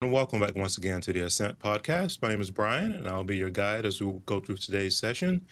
And 0.00 0.12
welcome 0.12 0.38
back 0.38 0.54
once 0.54 0.78
again 0.78 1.00
to 1.00 1.12
the 1.12 1.22
Ascent 1.22 1.58
Podcast. 1.58 2.22
My 2.22 2.28
name 2.28 2.40
is 2.40 2.52
Bryan, 2.52 2.92
and 2.92 3.08
I'll 3.08 3.24
be 3.24 3.36
your 3.36 3.50
guide 3.50 3.84
as 3.84 4.00
we 4.00 4.12
go 4.26 4.38
through 4.38 4.58
today's 4.58 4.96
session. 4.96 5.44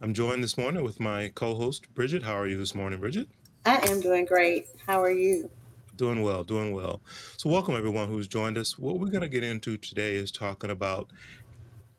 I'm 0.00 0.14
joined 0.14 0.42
this 0.42 0.56
morning 0.56 0.82
with 0.82 1.00
my 1.00 1.30
co 1.34 1.54
host, 1.54 1.92
Bridgit. 1.94 2.22
How 2.22 2.32
are 2.32 2.46
you 2.46 2.56
this 2.56 2.74
morning, 2.74 2.98
Bridgit? 2.98 3.26
I 3.66 3.86
am 3.86 4.00
doing 4.00 4.24
great. 4.24 4.68
How 4.86 5.02
are 5.02 5.10
you? 5.10 5.50
Doing 5.96 6.22
well, 6.22 6.44
doing 6.44 6.72
well. 6.72 7.02
So, 7.36 7.50
welcome 7.50 7.76
everyone 7.76 8.08
who's 8.08 8.26
joined 8.26 8.56
us. 8.56 8.78
What 8.78 8.98
we're 8.98 9.10
going 9.10 9.20
to 9.20 9.28
get 9.28 9.44
into 9.44 9.76
today 9.76 10.14
is 10.14 10.32
talking 10.32 10.70
about 10.70 11.10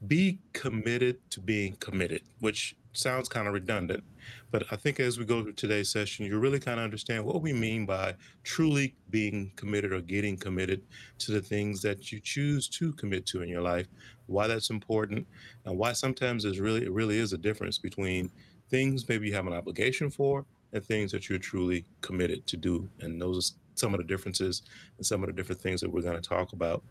be 0.07 0.39
committed 0.53 1.19
to 1.29 1.39
being 1.39 1.73
committed, 1.73 2.23
which 2.39 2.75
sounds 2.97 3.29
kind 3.29 3.47
of 3.47 3.53
redundant, 3.53 4.03
but 4.51 4.63
I 4.71 4.75
think 4.75 4.99
as 4.99 5.17
we 5.17 5.25
go 5.25 5.43
through 5.43 5.53
today's 5.53 5.89
session, 5.89 6.25
you 6.25 6.39
really 6.39 6.59
kind 6.59 6.79
of 6.79 6.83
understand 6.83 7.25
what 7.25 7.41
we 7.41 7.53
mean 7.53 7.85
by 7.85 8.15
truly 8.43 8.95
being 9.09 9.51
committed 9.55 9.91
or 9.91 10.01
getting 10.01 10.37
committed 10.37 10.81
to 11.19 11.31
the 11.31 11.41
things 11.41 11.81
that 11.81 12.11
you 12.11 12.19
choose 12.19 12.67
to 12.69 12.93
commit 12.93 13.25
to 13.27 13.41
in 13.41 13.49
your 13.49 13.61
life, 13.61 13.87
why 14.27 14.47
that's 14.47 14.69
important, 14.69 15.27
and 15.65 15.77
why 15.77 15.93
sometimes 15.93 16.43
there's 16.43 16.59
really 16.59 16.83
it 16.83 16.91
really 16.91 17.17
is 17.17 17.33
a 17.33 17.37
difference 17.37 17.77
between 17.77 18.31
things 18.69 19.07
maybe 19.07 19.27
you 19.27 19.33
have 19.33 19.47
an 19.47 19.53
obligation 19.53 20.09
for 20.09 20.45
and 20.73 20.83
things 20.83 21.11
that 21.11 21.29
you're 21.29 21.37
truly 21.39 21.85
committed 22.01 22.45
to 22.47 22.57
do. 22.57 22.89
And 22.99 23.21
those 23.21 23.37
are 23.37 23.55
some 23.75 23.93
of 23.93 23.99
the 23.99 24.05
differences 24.05 24.63
and 24.97 25.05
some 25.05 25.23
of 25.23 25.27
the 25.27 25.33
different 25.33 25.61
things 25.61 25.81
that 25.81 25.91
we're 25.91 26.01
going 26.01 26.19
to 26.19 26.29
talk 26.29 26.53
about 26.53 26.83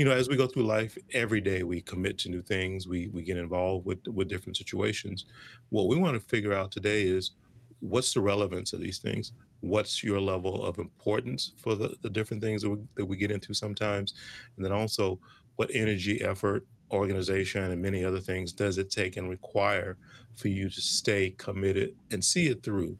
you 0.00 0.06
know, 0.06 0.12
as 0.12 0.30
we 0.30 0.36
go 0.36 0.46
through 0.46 0.62
life, 0.62 0.96
every 1.12 1.42
day 1.42 1.62
we 1.62 1.82
commit 1.82 2.16
to 2.20 2.30
new 2.30 2.40
things. 2.40 2.88
We 2.88 3.08
we 3.08 3.22
get 3.22 3.36
involved 3.36 3.84
with 3.84 3.98
with 4.08 4.30
different 4.30 4.56
situations. 4.56 5.26
What 5.68 5.88
we 5.88 5.96
want 5.96 6.14
to 6.14 6.26
figure 6.26 6.54
out 6.54 6.72
today 6.72 7.02
is 7.02 7.32
what's 7.80 8.14
the 8.14 8.22
relevance 8.22 8.72
of 8.72 8.80
these 8.80 8.96
things. 8.96 9.32
What's 9.60 10.02
your 10.02 10.18
level 10.18 10.64
of 10.64 10.78
importance 10.78 11.52
for 11.58 11.74
the, 11.74 11.94
the 12.00 12.08
different 12.08 12.42
things 12.42 12.62
that 12.62 12.70
we, 12.70 12.78
that 12.96 13.04
we 13.04 13.18
get 13.18 13.30
into 13.30 13.52
sometimes, 13.52 14.14
and 14.56 14.64
then 14.64 14.72
also 14.72 15.20
what 15.56 15.70
energy, 15.74 16.22
effort, 16.22 16.66
organization, 16.92 17.70
and 17.70 17.82
many 17.82 18.02
other 18.02 18.20
things 18.20 18.54
does 18.54 18.78
it 18.78 18.90
take 18.90 19.18
and 19.18 19.28
require 19.28 19.98
for 20.34 20.48
you 20.48 20.70
to 20.70 20.80
stay 20.80 21.34
committed 21.36 21.94
and 22.10 22.24
see 22.24 22.46
it 22.46 22.62
through 22.62 22.96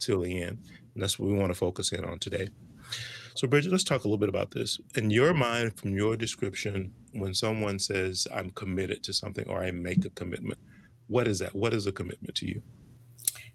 till 0.00 0.22
the 0.22 0.42
end. 0.42 0.58
And 0.94 1.00
that's 1.04 1.16
what 1.16 1.30
we 1.30 1.38
want 1.38 1.52
to 1.52 1.58
focus 1.66 1.92
in 1.92 2.04
on 2.04 2.18
today. 2.18 2.48
So, 3.34 3.46
Bridgit, 3.46 3.70
let's 3.70 3.84
talk 3.84 4.04
a 4.04 4.08
little 4.08 4.18
bit 4.18 4.28
about 4.28 4.50
this. 4.50 4.80
In 4.96 5.10
your 5.10 5.34
mind, 5.34 5.78
from 5.78 5.96
your 5.96 6.16
description, 6.16 6.92
when 7.12 7.34
someone 7.34 7.78
says, 7.78 8.26
I'm 8.34 8.50
committed 8.50 9.02
to 9.04 9.12
something 9.12 9.48
or 9.48 9.62
I 9.62 9.70
make 9.70 10.04
a 10.04 10.10
commitment, 10.10 10.58
what 11.08 11.26
is 11.26 11.38
that? 11.40 11.54
What 11.54 11.74
is 11.74 11.86
a 11.86 11.92
commitment 11.92 12.34
to 12.36 12.46
you? 12.46 12.62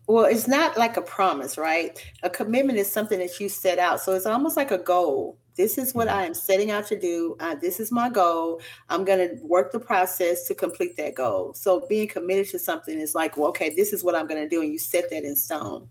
Well, 0.08 0.26
it's 0.26 0.48
not 0.48 0.78
like 0.78 0.98
a 0.98 1.02
promise, 1.02 1.58
right? 1.58 2.00
A 2.22 2.30
commitment 2.30 2.78
is 2.78 2.92
something 2.92 3.18
that 3.20 3.40
you 3.40 3.50
set 3.50 3.80
out. 3.80 4.02
So 4.02 4.14
it's 4.14 4.28
almost 4.28 4.56
like 4.56 4.72
a 4.72 4.78
goal. 4.78 5.40
This 5.56 5.78
is 5.78 5.96
what 5.96 6.08
mm-hmm. 6.08 6.18
I 6.18 6.26
am 6.26 6.34
setting 6.34 6.70
out 6.70 6.86
to 6.88 7.00
do. 7.00 7.36
Uh, 7.40 7.56
this 7.56 7.80
is 7.80 7.92
my 7.92 8.10
goal. 8.10 8.62
I'm 8.90 9.04
going 9.04 9.20
to 9.20 9.44
work 9.44 9.72
the 9.72 9.80
process 9.80 10.48
to 10.48 10.56
complete 10.56 10.96
that 10.98 11.16
goal. 11.16 11.54
So 11.54 11.86
being 11.88 12.08
committed 12.08 12.50
to 12.50 12.60
something 12.60 13.00
is 13.00 13.16
like, 13.16 13.38
well, 13.38 13.50
okay, 13.50 13.74
this 13.74 13.94
is 13.94 14.04
what 14.04 14.16
I'm 14.16 14.28
going 14.28 14.44
to 14.44 14.50
do. 14.50 14.62
And 14.62 14.72
you 14.72 14.78
set 14.78 15.10
that 15.10 15.24
in 15.24 15.36
stone. 15.36 15.90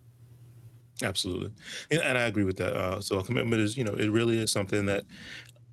Absolutely, 1.04 1.52
and, 1.90 2.00
and 2.02 2.18
I 2.18 2.22
agree 2.22 2.44
with 2.44 2.56
that. 2.56 2.74
Uh, 2.74 3.00
so 3.00 3.18
a 3.18 3.24
commitment 3.24 3.60
is, 3.62 3.76
you 3.76 3.84
know, 3.84 3.94
it 3.94 4.08
really 4.08 4.38
is 4.38 4.50
something 4.50 4.86
that 4.86 5.04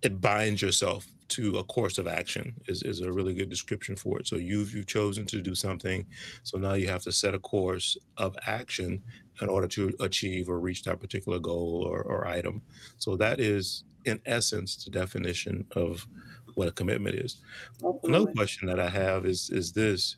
it 0.02 0.20
binds 0.20 0.62
yourself 0.62 1.08
to 1.30 1.58
a 1.60 1.64
course 1.64 1.98
of 1.98 2.08
action 2.08 2.54
is, 2.68 2.84
is 2.84 3.00
a 3.00 3.12
really 3.12 3.34
good 3.34 3.50
description 3.50 3.96
for 3.96 4.20
it. 4.20 4.28
So 4.28 4.36
you've 4.36 4.74
you've 4.76 4.88
chosen 4.88 5.26
to 5.28 5.42
do 5.42 5.56
something, 5.56 6.06
so 6.44 6.58
now 6.58 6.74
you 6.74 6.88
have 6.90 7.04
to 7.04 7.12
set 7.14 7.34
a 7.34 7.40
course 7.40 7.98
of 8.18 8.36
action 8.46 9.02
in 9.42 9.48
order 9.50 9.68
to 9.70 9.94
achieve 10.02 10.50
or 10.50 10.60
reach 10.60 10.84
that 10.84 11.00
particular 11.00 11.40
goal 11.40 11.88
or, 11.90 12.02
or 12.04 12.28
item. 12.28 12.62
So 12.98 13.16
that 13.18 13.40
is, 13.40 13.86
in 14.06 14.20
essence, 14.26 14.84
the 14.84 14.92
definition 14.92 15.66
of 15.76 16.06
what 16.56 16.68
a 16.68 16.72
commitment 16.74 17.16
is. 17.16 17.38
Another 18.04 18.28
question 18.34 18.68
that 18.68 18.80
I 18.80 18.90
have 18.90 19.26
is 19.26 19.50
is 19.50 19.72
this: 19.72 20.18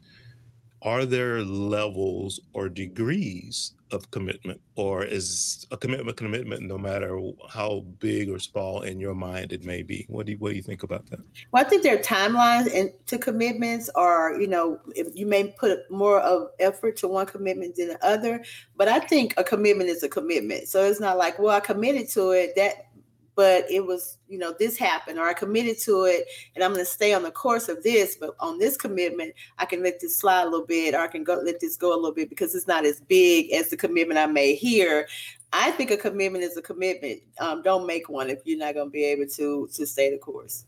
Are 0.83 1.05
there 1.05 1.41
levels 1.43 2.41
or 2.51 2.67
degrees 2.67 3.71
of 3.91 4.09
commitment, 4.11 4.59
or 4.75 5.05
is 5.05 5.65
a 5.71 5.77
commitment 5.77 6.09
a 6.09 6.13
commitment 6.13 6.63
no 6.63 6.77
matter 6.77 7.17
how 7.47 7.85
big 7.99 8.29
or 8.29 8.39
small 8.39 8.81
in 8.81 8.99
your 8.99 9.13
mind 9.13 9.53
it 9.53 9.63
may 9.63 9.81
be? 9.81 10.05
What 10.09 10.25
do 10.25 10.33
you, 10.33 10.37
what 10.39 10.49
do 10.49 10.55
you 10.55 10.61
think 10.61 10.83
about 10.83 11.09
that? 11.09 11.19
Well, 11.51 11.63
I 11.63 11.69
think 11.69 11.83
there 11.83 11.95
are 11.95 12.01
timelines 12.01 12.73
and 12.73 12.91
to 13.05 13.17
commitments, 13.17 13.89
or 13.95 14.37
you 14.41 14.47
know, 14.47 14.79
you 15.13 15.25
may 15.25 15.53
put 15.57 15.89
more 15.89 16.19
of 16.19 16.49
effort 16.59 16.97
to 16.97 17.07
one 17.07 17.27
commitment 17.27 17.77
than 17.77 17.89
the 17.89 18.05
other. 18.05 18.43
But 18.75 18.89
I 18.89 18.99
think 18.99 19.35
a 19.37 19.43
commitment 19.43 19.89
is 19.89 20.03
a 20.03 20.09
commitment, 20.09 20.67
so 20.67 20.83
it's 20.83 20.99
not 20.99 21.17
like, 21.17 21.39
well, 21.39 21.55
I 21.55 21.59
committed 21.61 22.09
to 22.09 22.31
it. 22.31 22.55
That 22.55 22.87
but 23.35 23.69
it 23.69 23.85
was, 23.85 24.17
you 24.27 24.37
know, 24.37 24.53
this 24.57 24.77
happened, 24.77 25.19
or 25.19 25.27
I 25.27 25.33
committed 25.33 25.79
to 25.81 26.03
it 26.03 26.27
and 26.55 26.63
I'm 26.63 26.73
going 26.73 26.85
to 26.85 26.89
stay 26.89 27.13
on 27.13 27.23
the 27.23 27.31
course 27.31 27.69
of 27.69 27.83
this. 27.83 28.15
But 28.19 28.35
on 28.39 28.59
this 28.59 28.77
commitment, 28.77 29.33
I 29.57 29.65
can 29.65 29.83
let 29.83 29.99
this 29.99 30.17
slide 30.17 30.43
a 30.43 30.49
little 30.49 30.65
bit, 30.65 30.93
or 30.93 30.99
I 30.99 31.07
can 31.07 31.23
go 31.23 31.35
let 31.35 31.59
this 31.59 31.75
go 31.75 31.93
a 31.93 31.95
little 31.95 32.13
bit 32.13 32.29
because 32.29 32.53
it's 32.55 32.67
not 32.67 32.85
as 32.85 33.01
big 33.01 33.51
as 33.51 33.69
the 33.69 33.77
commitment 33.77 34.19
I 34.19 34.27
made 34.27 34.55
here. 34.55 35.07
I 35.51 35.71
think 35.71 35.91
a 35.91 35.97
commitment 35.97 36.43
is 36.43 36.57
a 36.57 36.61
commitment. 36.61 37.21
Um, 37.39 37.61
don't 37.61 37.85
make 37.85 38.09
one 38.09 38.29
if 38.29 38.39
you're 38.45 38.57
not 38.57 38.73
going 38.73 38.87
to 38.87 38.91
be 38.91 39.05
able 39.05 39.27
to 39.27 39.69
to 39.73 39.85
stay 39.85 40.11
the 40.11 40.17
course. 40.17 40.65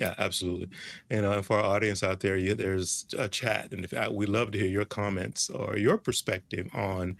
Yeah, 0.00 0.14
absolutely. 0.18 0.68
And 1.10 1.24
uh, 1.24 1.42
for 1.42 1.58
our 1.58 1.76
audience 1.76 2.02
out 2.02 2.18
there, 2.18 2.36
you, 2.36 2.54
there's 2.54 3.06
a 3.16 3.28
chat, 3.28 3.72
and 3.72 3.84
if, 3.84 3.92
uh, 3.92 4.10
we 4.12 4.26
love 4.26 4.50
to 4.50 4.58
hear 4.58 4.66
your 4.66 4.84
comments 4.84 5.50
or 5.50 5.76
your 5.76 5.98
perspective 5.98 6.68
on 6.74 7.16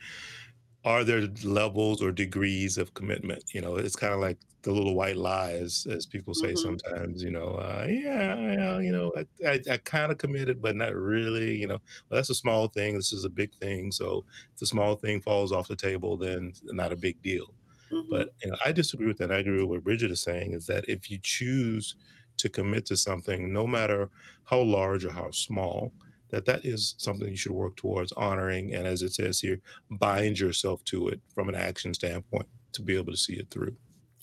are 0.85 1.03
there 1.03 1.29
levels 1.45 2.03
or 2.03 2.13
degrees 2.13 2.77
of 2.77 2.93
commitment? 2.95 3.45
You 3.55 3.63
know, 3.63 3.77
it's 3.77 3.97
kind 3.97 4.13
of 4.13 4.21
like 4.21 4.39
the 4.65 4.73
little 4.73 4.95
white 4.95 5.17
lies, 5.17 5.87
as 5.89 6.07
people 6.07 6.35
say 6.35 6.49
mm-hmm. 6.55 6.57
sometimes. 6.57 7.23
You 7.23 7.31
know, 7.31 7.55
uh, 7.55 7.87
yeah, 7.89 8.35
yeah, 8.37 8.79
you 8.81 8.91
know, 8.91 9.13
I, 9.17 9.49
I, 9.49 9.61
I 9.71 9.77
kind 9.79 10.11
of 10.11 10.19
committed, 10.19 10.61
but 10.61 10.75
not 10.75 10.95
really. 10.95 11.57
You 11.57 11.69
know, 11.69 11.79
well, 12.09 12.17
that's 12.19 12.31
a 12.31 12.35
small 12.35 12.67
thing. 12.69 12.97
This 12.97 13.13
is 13.13 13.25
a 13.25 13.31
big 13.31 13.55
thing. 13.61 13.93
So 13.93 14.25
if 14.53 14.59
the 14.59 14.67
small 14.67 14.97
thing 14.97 15.21
falls 15.21 15.53
off 15.53 15.69
the 15.69 15.77
table, 15.77 16.17
then 16.17 16.53
not 16.65 16.93
a 16.93 16.97
big 16.97 17.23
deal. 17.23 17.55
Mm-hmm. 17.93 18.11
But 18.11 18.31
you 18.43 18.51
know, 18.51 18.57
I 18.65 18.73
disagree 18.73 19.07
with 19.07 19.19
that. 19.19 19.31
I 19.31 19.39
agree 19.39 19.61
with 19.61 19.71
what 19.71 19.85
Bridgit 19.85 20.11
is 20.11 20.23
saying. 20.23 20.53
Is 20.53 20.67
that 20.67 20.89
if 20.89 21.11
you 21.11 21.19
choose 21.23 21.95
to 22.39 22.49
commit 22.49 22.87
to 22.87 22.97
something, 22.97 23.53
no 23.53 23.67
matter 23.67 24.11
how 24.45 24.61
large 24.61 25.05
or 25.05 25.13
how 25.13 25.31
small, 25.31 25.93
that 26.31 26.47
that 26.47 26.65
is 26.65 26.95
something 26.99 27.29
you 27.29 27.37
should 27.37 27.53
work 27.53 27.77
towards 27.77 28.11
honoring 28.13 28.75
and 28.75 28.89
as 28.89 29.03
it 29.03 29.13
says 29.13 29.39
here 29.39 29.61
bind 29.89 30.37
yourself 30.37 30.83
to 30.83 31.07
it 31.07 31.21
from 31.33 31.49
an 31.49 31.55
action 31.55 31.95
standpoint 31.95 32.47
to 32.73 32.83
be 32.83 32.97
able 32.97 33.13
to 33.13 33.19
see 33.19 33.35
it 33.35 33.49
through 33.51 33.77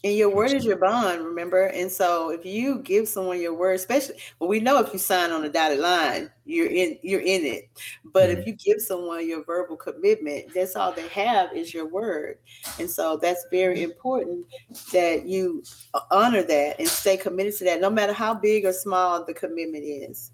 and 0.04 0.16
your 0.16 0.34
word 0.34 0.52
is 0.52 0.66
your 0.66 0.78
bond 0.78 1.24
remember? 1.24 1.66
And 1.68 1.92
so 1.92 2.30
if 2.30 2.46
you 2.46 2.80
give 2.80 3.08
someone 3.08 3.40
your 3.40 3.54
word 3.54 3.76
especially 3.76 4.16
well 4.40 4.50
we 4.50 4.60
know 4.60 4.80
if 4.80 4.92
you 4.94 5.00
sign 5.00 5.32
on 5.32 5.44
a 5.44 5.50
dotted 5.50 5.80
line 5.80 6.32
you're 6.46 6.68
in 6.68 6.98
you're 7.02 7.22
in 7.22 7.46
it. 7.46 7.70
But 8.06 8.30
mm-hmm. 8.30 8.42
if 8.42 8.48
you 8.48 8.54
give 8.54 8.82
someone 8.82 9.28
your 9.28 9.44
verbal 9.44 9.78
commitment 9.78 10.54
that's 10.54 10.76
all 10.76 10.92
they 10.92 11.08
have 11.10 11.56
is 11.56 11.74
your 11.74 11.88
word. 11.88 12.38
And 12.80 12.90
so 12.90 13.18
that's 13.18 13.46
very 13.52 13.84
important 13.84 14.46
that 14.92 15.26
you 15.26 15.64
honor 16.10 16.44
that 16.44 16.80
and 16.80 16.88
stay 16.88 17.18
committed 17.18 17.58
to 17.58 17.64
that 17.66 17.82
no 17.82 17.90
matter 17.90 18.14
how 18.14 18.34
big 18.34 18.66
or 18.66 18.74
small 18.74 19.26
the 19.26 19.34
commitment 19.34 19.84
is. 19.84 20.32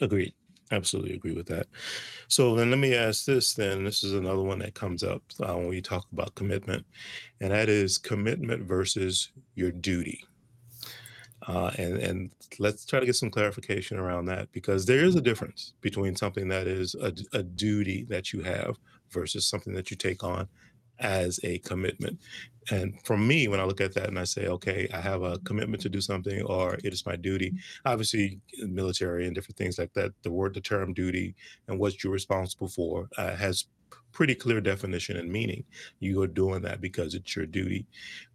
Agreed 0.00 0.34
Absolutely 0.72 1.14
agree 1.14 1.34
with 1.34 1.46
that. 1.48 1.66
So 2.28 2.56
then 2.56 2.70
let 2.70 2.78
me 2.78 2.94
ask 2.94 3.26
this 3.26 3.54
then. 3.54 3.84
This 3.84 4.02
is 4.02 4.14
another 4.14 4.42
one 4.42 4.58
that 4.60 4.74
comes 4.74 5.04
up 5.04 5.22
uh, 5.40 5.54
when 5.54 5.68
we 5.68 5.82
talk 5.82 6.06
about 6.12 6.34
commitment, 6.34 6.84
and 7.40 7.52
that 7.52 7.68
is 7.68 7.98
commitment 7.98 8.64
versus 8.64 9.30
your 9.54 9.70
duty. 9.70 10.24
Uh, 11.46 11.70
and 11.78 11.98
and 11.98 12.30
let's 12.58 12.86
try 12.86 13.00
to 13.00 13.06
get 13.06 13.16
some 13.16 13.30
clarification 13.30 13.98
around 13.98 14.26
that 14.26 14.50
because 14.52 14.86
there 14.86 15.04
is 15.04 15.16
a 15.16 15.20
difference 15.20 15.74
between 15.80 16.16
something 16.16 16.48
that 16.48 16.66
is 16.66 16.94
a, 16.96 17.12
a 17.32 17.42
duty 17.42 18.04
that 18.08 18.32
you 18.32 18.42
have 18.42 18.76
versus 19.10 19.46
something 19.46 19.74
that 19.74 19.90
you 19.90 19.96
take 19.96 20.24
on 20.24 20.48
as 21.02 21.40
a 21.44 21.58
commitment. 21.58 22.18
And 22.70 22.94
for 23.04 23.16
me, 23.16 23.48
when 23.48 23.60
I 23.60 23.64
look 23.64 23.80
at 23.80 23.94
that 23.94 24.08
and 24.08 24.18
I 24.18 24.24
say, 24.24 24.46
okay, 24.46 24.88
I 24.94 25.00
have 25.00 25.22
a 25.22 25.38
commitment 25.40 25.82
to 25.82 25.88
do 25.88 26.00
something 26.00 26.42
or 26.42 26.74
it 26.84 26.92
is 26.92 27.04
my 27.04 27.16
duty, 27.16 27.54
obviously, 27.84 28.40
military 28.58 29.26
and 29.26 29.34
different 29.34 29.58
things 29.58 29.78
like 29.78 29.92
that, 29.94 30.12
the 30.22 30.30
word, 30.30 30.54
the 30.54 30.60
term 30.60 30.94
duty 30.94 31.34
and 31.68 31.78
what 31.78 32.02
you're 32.02 32.12
responsible 32.12 32.68
for 32.68 33.08
uh, 33.18 33.34
has 33.34 33.66
pretty 34.12 34.34
clear 34.34 34.60
definition 34.60 35.16
and 35.16 35.30
meaning. 35.30 35.64
You 36.00 36.22
are 36.22 36.28
doing 36.28 36.62
that 36.62 36.80
because 36.80 37.14
it's 37.14 37.34
your 37.34 37.46
duty. 37.46 37.86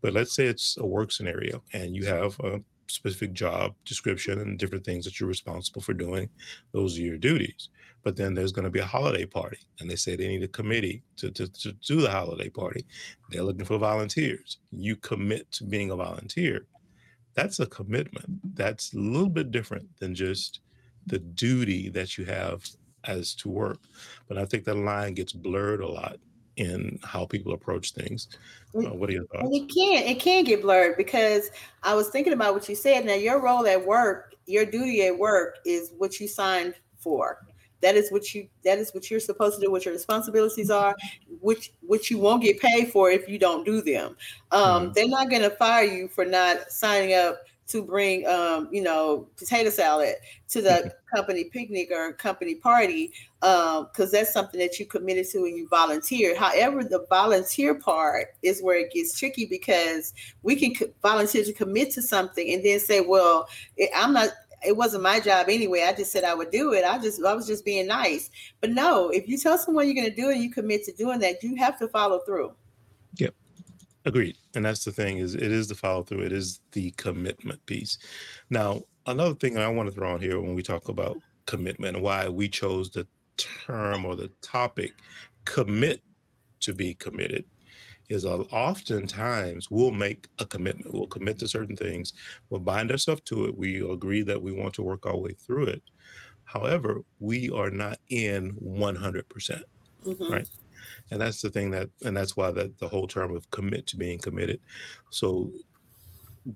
But 0.01 0.13
let's 0.13 0.33
say 0.35 0.45
it's 0.45 0.77
a 0.77 0.85
work 0.85 1.11
scenario 1.11 1.63
and 1.73 1.95
you 1.95 2.05
have 2.05 2.39
a 2.41 2.59
specific 2.89 3.33
job 3.33 3.73
description 3.85 4.39
and 4.39 4.57
different 4.57 4.85
things 4.85 5.05
that 5.05 5.19
you're 5.19 5.29
responsible 5.29 5.81
for 5.81 5.93
doing. 5.93 6.29
Those 6.73 6.97
are 6.97 7.01
your 7.01 7.17
duties. 7.17 7.69
But 8.07 8.15
then 8.15 8.33
there's 8.33 8.53
going 8.53 8.63
to 8.63 8.71
be 8.71 8.79
a 8.79 8.85
holiday 8.85 9.25
party, 9.25 9.57
and 9.81 9.91
they 9.91 9.97
say 9.97 10.15
they 10.15 10.29
need 10.29 10.41
a 10.41 10.47
committee 10.47 11.03
to, 11.17 11.29
to, 11.29 11.45
to 11.45 11.73
do 11.73 11.99
the 11.99 12.09
holiday 12.09 12.47
party. 12.47 12.85
They're 13.29 13.43
looking 13.43 13.65
for 13.65 13.77
volunteers. 13.77 14.59
You 14.71 14.95
commit 14.95 15.51
to 15.51 15.65
being 15.65 15.91
a 15.91 15.95
volunteer. 15.97 16.67
That's 17.33 17.59
a 17.59 17.65
commitment. 17.65 18.55
That's 18.55 18.93
a 18.93 18.97
little 18.97 19.27
bit 19.27 19.51
different 19.51 19.89
than 19.99 20.15
just 20.15 20.61
the 21.05 21.19
duty 21.19 21.89
that 21.89 22.17
you 22.17 22.23
have 22.23 22.65
as 23.03 23.35
to 23.35 23.49
work. 23.49 23.79
But 24.29 24.37
I 24.37 24.45
think 24.45 24.63
that 24.63 24.77
line 24.77 25.13
gets 25.13 25.33
blurred 25.33 25.81
a 25.81 25.87
lot 25.89 26.15
in 26.55 26.99
how 27.03 27.25
people 27.25 27.51
approach 27.51 27.91
things. 27.91 28.29
Uh, 28.73 28.83
what 28.93 29.09
are 29.09 29.13
your 29.13 29.25
thoughts? 29.25 29.49
it 29.51 29.67
can 29.67 30.07
it 30.07 30.21
can 30.21 30.45
get 30.45 30.61
blurred 30.61 30.95
because 30.95 31.49
I 31.83 31.93
was 31.93 32.07
thinking 32.07 32.31
about 32.31 32.53
what 32.53 32.69
you 32.69 32.75
said. 32.75 33.05
Now 33.05 33.15
your 33.15 33.41
role 33.41 33.67
at 33.67 33.85
work, 33.85 34.33
your 34.45 34.63
duty 34.63 35.05
at 35.07 35.19
work 35.19 35.57
is 35.65 35.91
what 35.97 36.21
you 36.21 36.29
signed 36.29 36.73
for. 36.99 37.46
That 37.81 37.95
is 37.95 38.11
what 38.11 38.33
you 38.33 38.47
that 38.63 38.79
is 38.79 38.93
what 38.93 39.09
you're 39.09 39.19
supposed 39.19 39.55
to 39.55 39.61
do, 39.61 39.71
what 39.71 39.85
your 39.85 39.93
responsibilities 39.93 40.69
are, 40.69 40.95
which 41.41 41.71
which 41.81 42.09
you 42.09 42.17
won't 42.17 42.43
get 42.43 42.59
paid 42.59 42.91
for 42.91 43.11
if 43.11 43.29
you 43.29 43.37
don't 43.37 43.65
do 43.65 43.81
them. 43.81 44.15
Um, 44.51 44.61
mm-hmm. 44.61 44.91
they're 44.93 45.07
not 45.07 45.29
gonna 45.29 45.51
fire 45.51 45.83
you 45.83 46.07
for 46.07 46.25
not 46.25 46.71
signing 46.71 47.13
up 47.13 47.39
to 47.67 47.83
bring 47.83 48.25
um, 48.27 48.69
you 48.71 48.81
know 48.81 49.27
potato 49.37 49.69
salad 49.69 50.15
to 50.49 50.61
the 50.61 50.69
mm-hmm. 50.69 51.15
company 51.15 51.43
picnic 51.45 51.91
or 51.91 52.13
company 52.13 52.55
party 52.55 53.11
because 53.41 53.99
um, 53.99 54.09
that's 54.11 54.31
something 54.31 54.59
that 54.59 54.79
you 54.79 54.85
committed 54.85 55.27
to 55.29 55.39
and 55.39 55.57
you 55.57 55.67
volunteered 55.67 56.37
however 56.37 56.83
the 56.83 57.05
volunteer 57.09 57.75
part 57.75 58.35
is 58.41 58.61
where 58.61 58.77
it 58.77 58.91
gets 58.91 59.17
tricky 59.17 59.45
because 59.45 60.13
we 60.43 60.55
can 60.55 60.73
co- 60.73 60.91
volunteer 61.01 61.43
to 61.43 61.53
commit 61.53 61.91
to 61.91 62.01
something 62.01 62.53
and 62.53 62.63
then 62.63 62.79
say 62.79 63.01
well 63.01 63.47
it, 63.75 63.89
i'm 63.95 64.13
not 64.13 64.29
it 64.65 64.75
wasn't 64.75 65.01
my 65.01 65.19
job 65.19 65.47
anyway 65.49 65.83
i 65.87 65.93
just 65.93 66.11
said 66.11 66.23
i 66.23 66.33
would 66.33 66.51
do 66.51 66.73
it 66.73 66.83
i 66.83 66.97
just 66.97 67.23
i 67.23 67.33
was 67.33 67.47
just 67.47 67.63
being 67.63 67.87
nice 67.87 68.29
but 68.59 68.71
no 68.71 69.09
if 69.09 69.27
you 69.27 69.37
tell 69.37 69.57
someone 69.57 69.85
you're 69.85 69.95
going 69.95 70.09
to 70.09 70.15
do 70.15 70.29
it 70.29 70.37
you 70.37 70.49
commit 70.49 70.83
to 70.83 70.91
doing 70.93 71.19
that 71.19 71.41
you 71.43 71.55
have 71.55 71.77
to 71.77 71.87
follow 71.89 72.19
through 72.19 72.51
yep 73.15 73.33
Agreed. 74.07 74.37
And 74.55 74.63
that's 74.63 74.85
the 74.85 74.93
thing 74.93 75.17
is 75.17 75.35
it 75.35 75.51
is 75.51 75.67
the 75.67 75.75
follow 75.75 76.01
through. 76.01 76.21
It 76.21 76.31
is 76.31 76.61
the 76.71 76.91
commitment 76.91 77.63
piece. 77.65 77.97
Now, 78.49 78.83
another 79.05 79.35
thing 79.35 79.57
I 79.57 79.67
want 79.67 79.89
to 79.89 79.93
throw 79.93 80.13
on 80.13 80.21
here 80.21 80.39
when 80.39 80.55
we 80.55 80.63
talk 80.63 80.87
about 80.87 81.17
commitment 81.45 81.97
and 81.97 82.03
why 82.05 82.29
we 82.29 82.47
chose 82.47 82.89
the 82.89 83.05
term 83.35 84.05
or 84.05 84.15
the 84.15 84.31
topic 84.41 84.93
commit 85.43 86.01
to 86.61 86.73
be 86.73 86.93
committed 86.93 87.43
is 88.09 88.25
oftentimes 88.25 89.69
we'll 89.69 89.91
make 89.91 90.27
a 90.39 90.45
commitment. 90.45 90.93
We'll 90.93 91.07
commit 91.07 91.39
to 91.39 91.47
certain 91.47 91.75
things. 91.75 92.13
We'll 92.49 92.61
bind 92.61 92.91
ourselves 92.91 93.21
to 93.25 93.45
it. 93.45 93.57
We 93.57 93.81
agree 93.89 94.21
that 94.23 94.41
we 94.41 94.53
want 94.53 94.73
to 94.75 94.83
work 94.83 95.05
our 95.05 95.17
way 95.17 95.31
through 95.33 95.65
it. 95.65 95.81
However, 96.45 97.01
we 97.19 97.49
are 97.49 97.69
not 97.69 97.99
in 98.09 98.53
100%, 98.53 99.27
percent 99.27 99.63
mm-hmm. 100.05 100.31
right? 100.31 100.47
and 101.11 101.21
that's 101.21 101.41
the 101.41 101.49
thing 101.49 101.71
that 101.71 101.89
and 102.03 102.15
that's 102.15 102.35
why 102.35 102.51
that 102.51 102.77
the 102.79 102.87
whole 102.87 103.07
term 103.07 103.35
of 103.35 103.49
commit 103.51 103.87
to 103.87 103.97
being 103.97 104.19
committed 104.19 104.59
so 105.09 105.51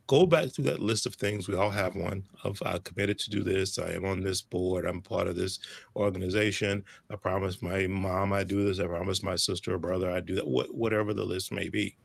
go 0.07 0.25
back 0.25 0.49
through 0.49 0.65
that 0.65 0.79
list 0.79 1.05
of 1.05 1.15
things 1.15 1.47
we 1.47 1.55
all 1.55 1.69
have 1.69 1.95
one 1.95 2.23
of 2.43 2.61
i 2.65 2.77
committed 2.79 3.17
to 3.19 3.29
do 3.29 3.43
this 3.43 3.77
i 3.79 3.91
am 3.91 4.05
on 4.05 4.21
this 4.21 4.41
board 4.41 4.85
i'm 4.85 5.01
part 5.01 5.27
of 5.27 5.35
this 5.35 5.59
organization 5.95 6.83
i 7.09 7.15
promised 7.15 7.61
my 7.61 7.87
mom 7.87 8.31
i 8.33 8.43
do 8.43 8.63
this 8.63 8.79
i 8.79 8.85
promised 8.85 9.23
my 9.23 9.35
sister 9.35 9.73
or 9.73 9.77
brother 9.77 10.09
i 10.11 10.19
do 10.19 10.35
that 10.35 10.47
what, 10.47 10.73
whatever 10.73 11.13
the 11.13 11.23
list 11.23 11.51
may 11.51 11.69
be 11.69 11.95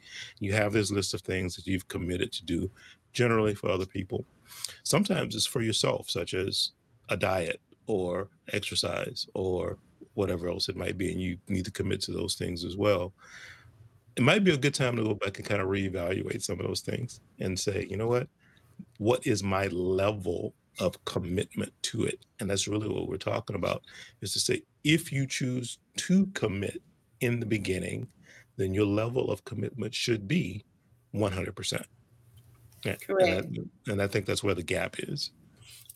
you 0.41 0.53
have 0.53 0.73
this 0.73 0.91
list 0.91 1.15
of 1.15 1.21
things 1.21 1.55
that 1.57 1.67
you've 1.67 1.89
committed 1.89 2.33
to 2.33 2.45
do 2.45 2.71
generally 3.13 3.55
for 3.55 3.71
other 3.71 3.87
people 3.87 4.25
sometimes 4.83 5.35
it's 5.35 5.47
for 5.47 5.63
yourself 5.63 6.11
such 6.11 6.35
as 6.35 6.73
a 7.09 7.17
diet 7.17 7.61
or 7.87 8.29
exercise 8.53 9.27
or 9.35 9.79
whatever 10.17 10.49
else 10.49 10.69
it 10.69 10.77
might 10.77 10.99
be, 10.99 11.13
and 11.13 11.21
you 11.21 11.37
need 11.49 11.65
to 11.65 11.71
commit 11.71 12.01
to 12.01 12.13
those 12.13 12.35
things 12.35 12.65
as 12.65 12.77
well. 12.77 13.13
It 14.17 14.23
might 14.23 14.45
be 14.45 14.53
a 14.53 14.57
good 14.57 14.75
time 14.75 14.97
to 14.97 15.03
go 15.03 15.15
back 15.15 15.39
and 15.39 15.47
kind 15.47 15.61
of 15.61 15.69
reevaluate 15.69 16.43
some 16.43 16.59
of 16.59 16.67
those 16.67 16.81
things 16.81 17.21
and 17.39 17.59
say, 17.59 17.87
you 17.89 17.97
know 17.97 18.09
what, 18.09 18.29
what 18.99 19.27
is 19.27 19.43
my 19.43 19.67
level 19.69 20.55
of 20.79 21.03
commitment 21.05 21.73
to 21.83 22.05
it? 22.05 22.25
And 22.41 22.49
that's 22.49 22.69
really 22.69 22.89
what 22.89 23.09
we're 23.09 23.17
talking 23.17 23.57
about 23.57 23.83
is 24.23 24.33
to 24.33 24.41
say, 24.41 24.63
if 24.85 25.13
you 25.13 25.27
choose 25.27 25.79
to 25.97 26.27
commit 26.29 26.83
in 27.21 27.41
the 27.41 27.47
beginning, 27.47 28.09
then 28.57 28.73
your 28.73 28.87
level 28.87 29.31
of 29.31 29.45
commitment 29.45 29.95
should 29.95 30.27
be 30.27 30.65
100%. 31.15 31.85
Yeah. 32.85 32.95
Correct. 32.97 33.47
And 33.47 33.71
I, 33.87 33.93
and 33.93 34.03
I 34.03 34.07
think 34.07 34.27
that's 34.27 34.43
where 34.43 34.55
the 34.55 34.63
gap 34.63 34.97
is 34.99 35.31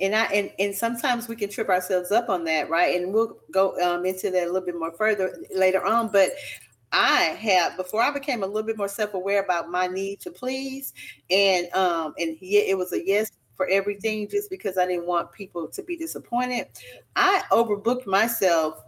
and 0.00 0.14
I 0.14 0.24
and, 0.26 0.50
and 0.58 0.74
sometimes 0.74 1.28
we 1.28 1.36
can 1.36 1.50
trip 1.50 1.68
ourselves 1.68 2.10
up 2.10 2.28
on 2.28 2.44
that, 2.44 2.70
right? 2.70 3.00
And 3.00 3.12
we'll 3.12 3.36
go 3.50 3.78
um, 3.80 4.06
into 4.06 4.30
that 4.30 4.44
a 4.44 4.46
little 4.46 4.66
bit 4.66 4.78
more 4.78 4.92
further 4.92 5.38
later 5.54 5.84
on. 5.84 6.08
But 6.08 6.30
I 6.92 7.36
have 7.40 7.76
before 7.76 8.02
I 8.02 8.10
became 8.10 8.42
a 8.42 8.46
little 8.46 8.64
bit 8.64 8.76
more 8.76 8.88
self-aware 8.88 9.42
about 9.42 9.70
my 9.70 9.86
need 9.86 10.20
to 10.20 10.30
please, 10.30 10.92
and 11.30 11.72
um, 11.74 12.14
and 12.18 12.36
yeah, 12.40 12.62
it 12.62 12.76
was 12.76 12.92
a 12.92 13.04
yes 13.04 13.30
for 13.54 13.68
everything 13.68 14.28
just 14.28 14.50
because 14.50 14.78
I 14.78 14.86
didn't 14.86 15.06
want 15.06 15.32
people 15.32 15.68
to 15.68 15.82
be 15.82 15.96
disappointed. 15.96 16.66
I 17.16 17.42
overbooked 17.50 18.06
myself 18.06 18.82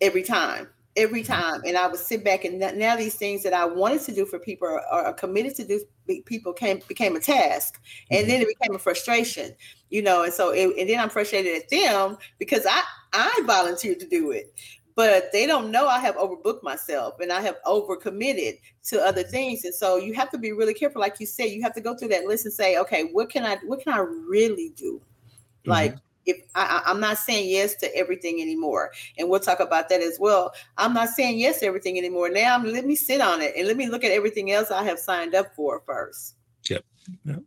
every 0.00 0.22
time 0.22 0.68
every 0.96 1.22
time 1.22 1.62
and 1.64 1.76
i 1.76 1.86
would 1.86 2.00
sit 2.00 2.24
back 2.24 2.44
and 2.44 2.58
now 2.58 2.96
these 2.96 3.14
things 3.14 3.44
that 3.44 3.52
i 3.52 3.64
wanted 3.64 4.00
to 4.00 4.12
do 4.12 4.26
for 4.26 4.40
people 4.40 4.66
or, 4.66 4.82
or 4.92 5.12
committed 5.12 5.54
to 5.54 5.64
do 5.64 5.80
people 6.24 6.52
came 6.52 6.80
became 6.88 7.14
a 7.14 7.20
task 7.20 7.80
and 8.10 8.20
mm-hmm. 8.20 8.28
then 8.28 8.42
it 8.42 8.48
became 8.48 8.74
a 8.74 8.78
frustration 8.78 9.54
you 9.90 10.02
know 10.02 10.24
and 10.24 10.32
so 10.32 10.50
it, 10.50 10.76
and 10.76 10.90
then 10.90 10.98
i'm 10.98 11.08
frustrated 11.08 11.54
at 11.54 11.68
them 11.68 12.18
because 12.40 12.66
i 12.68 12.82
i 13.12 13.40
volunteered 13.46 14.00
to 14.00 14.06
do 14.08 14.32
it 14.32 14.52
but 14.94 15.30
they 15.32 15.46
don't 15.46 15.70
know 15.70 15.86
i 15.86 15.98
have 15.98 16.16
overbooked 16.16 16.62
myself 16.62 17.14
and 17.20 17.32
i 17.32 17.40
have 17.40 17.56
overcommitted 17.66 18.58
to 18.82 19.00
other 19.00 19.22
things 19.22 19.64
and 19.64 19.74
so 19.74 19.96
you 19.96 20.12
have 20.12 20.30
to 20.30 20.38
be 20.38 20.52
really 20.52 20.74
careful 20.74 21.00
like 21.00 21.18
you 21.20 21.26
said 21.26 21.44
you 21.44 21.62
have 21.62 21.74
to 21.74 21.80
go 21.80 21.96
through 21.96 22.08
that 22.08 22.24
list 22.24 22.44
and 22.44 22.54
say 22.54 22.78
okay 22.78 23.04
what 23.12 23.28
can 23.28 23.44
i 23.44 23.56
what 23.64 23.80
can 23.80 23.92
i 23.92 23.98
really 23.98 24.72
do 24.76 24.94
mm-hmm. 24.94 25.70
like 25.70 25.96
if 26.26 26.42
I, 26.54 26.82
I'm 26.86 27.00
not 27.00 27.18
saying 27.18 27.48
yes 27.48 27.74
to 27.76 27.94
everything 27.96 28.40
anymore, 28.40 28.92
and 29.18 29.28
we'll 29.28 29.40
talk 29.40 29.60
about 29.60 29.88
that 29.88 30.00
as 30.00 30.18
well. 30.20 30.52
I'm 30.76 30.92
not 30.92 31.08
saying 31.08 31.38
yes 31.38 31.60
to 31.60 31.66
everything 31.66 31.98
anymore. 31.98 32.28
Now, 32.28 32.54
I'm, 32.54 32.64
let 32.70 32.84
me 32.84 32.94
sit 32.94 33.20
on 33.20 33.40
it 33.40 33.54
and 33.56 33.66
let 33.66 33.76
me 33.76 33.88
look 33.88 34.04
at 34.04 34.12
everything 34.12 34.52
else 34.52 34.70
I 34.70 34.84
have 34.84 34.98
signed 34.98 35.34
up 35.34 35.54
for 35.54 35.82
first. 35.86 36.36
Yep. 36.68 36.84
yep. 37.24 37.42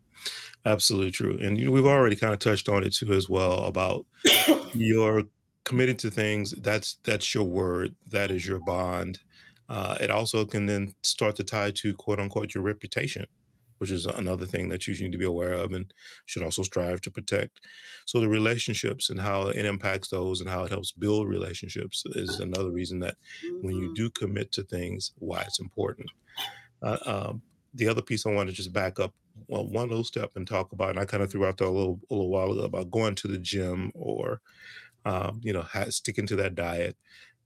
Absolutely 0.66 1.12
true. 1.12 1.38
And 1.42 1.58
you 1.58 1.66
know, 1.66 1.72
we've 1.72 1.86
already 1.86 2.16
kind 2.16 2.34
of 2.34 2.40
touched 2.40 2.70
on 2.70 2.84
it 2.84 2.94
too 2.94 3.12
as 3.14 3.28
well 3.30 3.66
about 3.66 4.06
your 4.74 5.24
committing 5.64 5.98
to 5.98 6.12
things. 6.12 6.52
That's 6.52 6.98
that's 7.04 7.34
your 7.34 7.46
word. 7.46 7.96
That 8.10 8.32
is 8.32 8.46
your 8.46 8.60
bond. 8.60 9.20
Uh, 9.70 9.98
it 10.02 10.12
also 10.12 10.46
can 10.46 10.66
then 10.66 10.94
start 11.04 11.36
to 11.38 11.44
tie 11.44 11.72
to 11.72 11.94
quote 11.94 12.20
unquote 12.20 12.54
your 12.54 12.64
reputation 12.64 13.26
which 13.84 13.92
is 13.92 14.06
another 14.06 14.46
thing 14.46 14.70
that 14.70 14.88
you 14.88 14.94
need 14.96 15.12
to 15.12 15.18
be 15.18 15.26
aware 15.26 15.52
of 15.52 15.74
and 15.74 15.94
should 16.26 16.42
also 16.42 16.64
strive 16.64 17.02
to 17.02 17.12
protect. 17.12 17.60
So 18.06 18.22
the 18.22 18.30
relationships 18.30 19.10
and 19.10 19.20
how 19.20 19.48
it 19.48 19.66
impacts 19.66 20.08
those 20.08 20.40
and 20.40 20.50
how 20.50 20.64
it 20.64 20.72
helps 20.72 20.94
build 20.94 21.28
relationships 21.28 22.02
is 22.12 22.40
another 22.40 22.72
reason 22.72 23.00
that 23.00 23.16
when 23.62 23.76
you 23.76 23.88
mm-hmm. 23.88 23.94
do 23.96 24.10
commit 24.12 24.54
to 24.54 24.64
things, 24.64 25.12
why 25.18 25.42
it's 25.42 25.60
important. 25.60 26.10
Uh, 26.82 26.98
um, 27.06 27.42
the 27.74 27.90
other 27.90 28.02
piece 28.02 28.26
I 28.26 28.32
want 28.32 28.48
to 28.48 28.56
just 28.56 28.72
back 28.72 29.02
up 29.02 29.14
well, 29.50 29.68
one 29.68 29.90
little 29.90 30.06
step 30.06 30.32
and 30.38 30.48
talk 30.48 30.72
about, 30.72 30.92
and 30.92 31.00
I 31.00 31.04
kind 31.04 31.22
of 31.22 31.30
threw 31.30 31.46
out 31.46 31.58
there 31.58 31.68
a 31.68 31.72
little, 31.72 32.00
a 32.10 32.14
little 32.14 32.30
while 32.30 32.54
ago 32.54 32.62
about 32.62 32.90
going 32.90 33.16
to 33.16 33.28
the 33.28 33.38
gym 33.38 33.92
or, 33.96 34.40
um, 35.06 35.42
you 35.44 35.54
know, 35.54 35.66
sticking 35.90 36.28
to 36.28 36.36
that 36.38 36.56
diet 36.56 36.96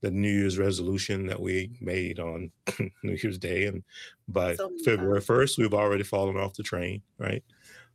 the 0.00 0.10
New 0.10 0.30
Year's 0.30 0.58
resolution 0.58 1.26
that 1.26 1.40
we 1.40 1.70
made 1.80 2.20
on 2.20 2.50
New 3.02 3.16
Year's 3.22 3.38
Day, 3.38 3.66
and 3.66 3.82
by 4.28 4.54
so 4.54 4.70
February 4.84 5.20
first, 5.20 5.58
we've 5.58 5.74
already 5.74 6.04
fallen 6.04 6.36
off 6.36 6.54
the 6.54 6.62
train. 6.62 7.02
Right? 7.18 7.42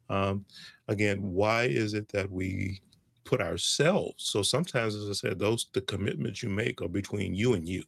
Um, 0.09 0.45
again, 0.87 1.19
why 1.21 1.63
is 1.63 1.93
it 1.93 2.09
that 2.09 2.29
we 2.29 2.81
put 3.23 3.41
ourselves? 3.41 4.15
So 4.17 4.41
sometimes, 4.41 4.95
as 4.95 5.09
I 5.09 5.13
said, 5.13 5.39
those 5.39 5.67
the 5.73 5.81
commitments 5.81 6.43
you 6.43 6.49
make 6.49 6.81
are 6.81 6.89
between 6.89 7.33
you 7.33 7.53
and 7.53 7.67
you. 7.67 7.83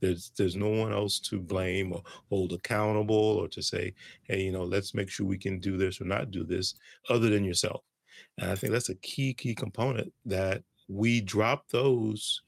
There's 0.00 0.30
there's 0.36 0.56
no 0.56 0.68
one 0.68 0.92
else 0.92 1.18
to 1.20 1.40
blame 1.40 1.92
or 1.92 2.02
hold 2.28 2.52
accountable 2.52 3.16
or 3.16 3.48
to 3.48 3.62
say, 3.62 3.94
hey, 4.24 4.42
you 4.42 4.52
know, 4.52 4.64
let's 4.64 4.94
make 4.94 5.10
sure 5.10 5.26
we 5.26 5.38
can 5.38 5.58
do 5.58 5.76
this 5.76 6.00
or 6.00 6.04
not 6.04 6.30
do 6.30 6.44
this, 6.44 6.74
other 7.08 7.30
than 7.30 7.44
yourself. 7.44 7.82
And 8.38 8.50
I 8.50 8.54
think 8.54 8.72
that's 8.72 8.90
a 8.90 8.94
key 8.96 9.34
key 9.34 9.54
component 9.54 10.12
that 10.26 10.62
we 10.88 11.20
drop 11.20 11.68
those 11.68 12.42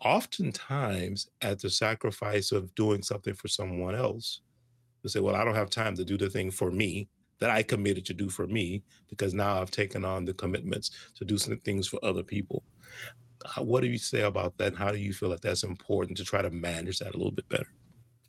oftentimes 0.00 1.28
at 1.42 1.60
the 1.60 1.70
sacrifice 1.70 2.52
of 2.52 2.74
doing 2.74 3.02
something 3.02 3.34
for 3.34 3.48
someone 3.48 3.94
else 3.94 4.40
to 5.02 5.08
say, 5.08 5.20
well, 5.20 5.36
I 5.36 5.44
don't 5.44 5.54
have 5.54 5.70
time 5.70 5.94
to 5.96 6.04
do 6.04 6.16
the 6.16 6.28
thing 6.28 6.50
for 6.50 6.70
me 6.70 7.08
that 7.38 7.50
I 7.50 7.62
committed 7.62 8.04
to 8.06 8.14
do 8.14 8.28
for 8.28 8.46
me 8.46 8.82
because 9.08 9.34
now 9.34 9.60
I've 9.60 9.70
taken 9.70 10.04
on 10.04 10.24
the 10.24 10.34
commitments 10.34 10.90
to 11.16 11.24
do 11.24 11.38
some 11.38 11.58
things 11.58 11.86
for 11.86 12.02
other 12.04 12.22
people. 12.22 12.62
What 13.58 13.82
do 13.82 13.88
you 13.88 13.98
say 13.98 14.22
about 14.22 14.56
that? 14.58 14.68
And 14.68 14.76
how 14.76 14.90
do 14.90 14.98
you 14.98 15.12
feel 15.12 15.30
that 15.30 15.42
that's 15.42 15.62
important 15.62 16.16
to 16.18 16.24
try 16.24 16.42
to 16.42 16.50
manage 16.50 16.98
that 16.98 17.14
a 17.14 17.16
little 17.16 17.32
bit 17.32 17.48
better? 17.48 17.68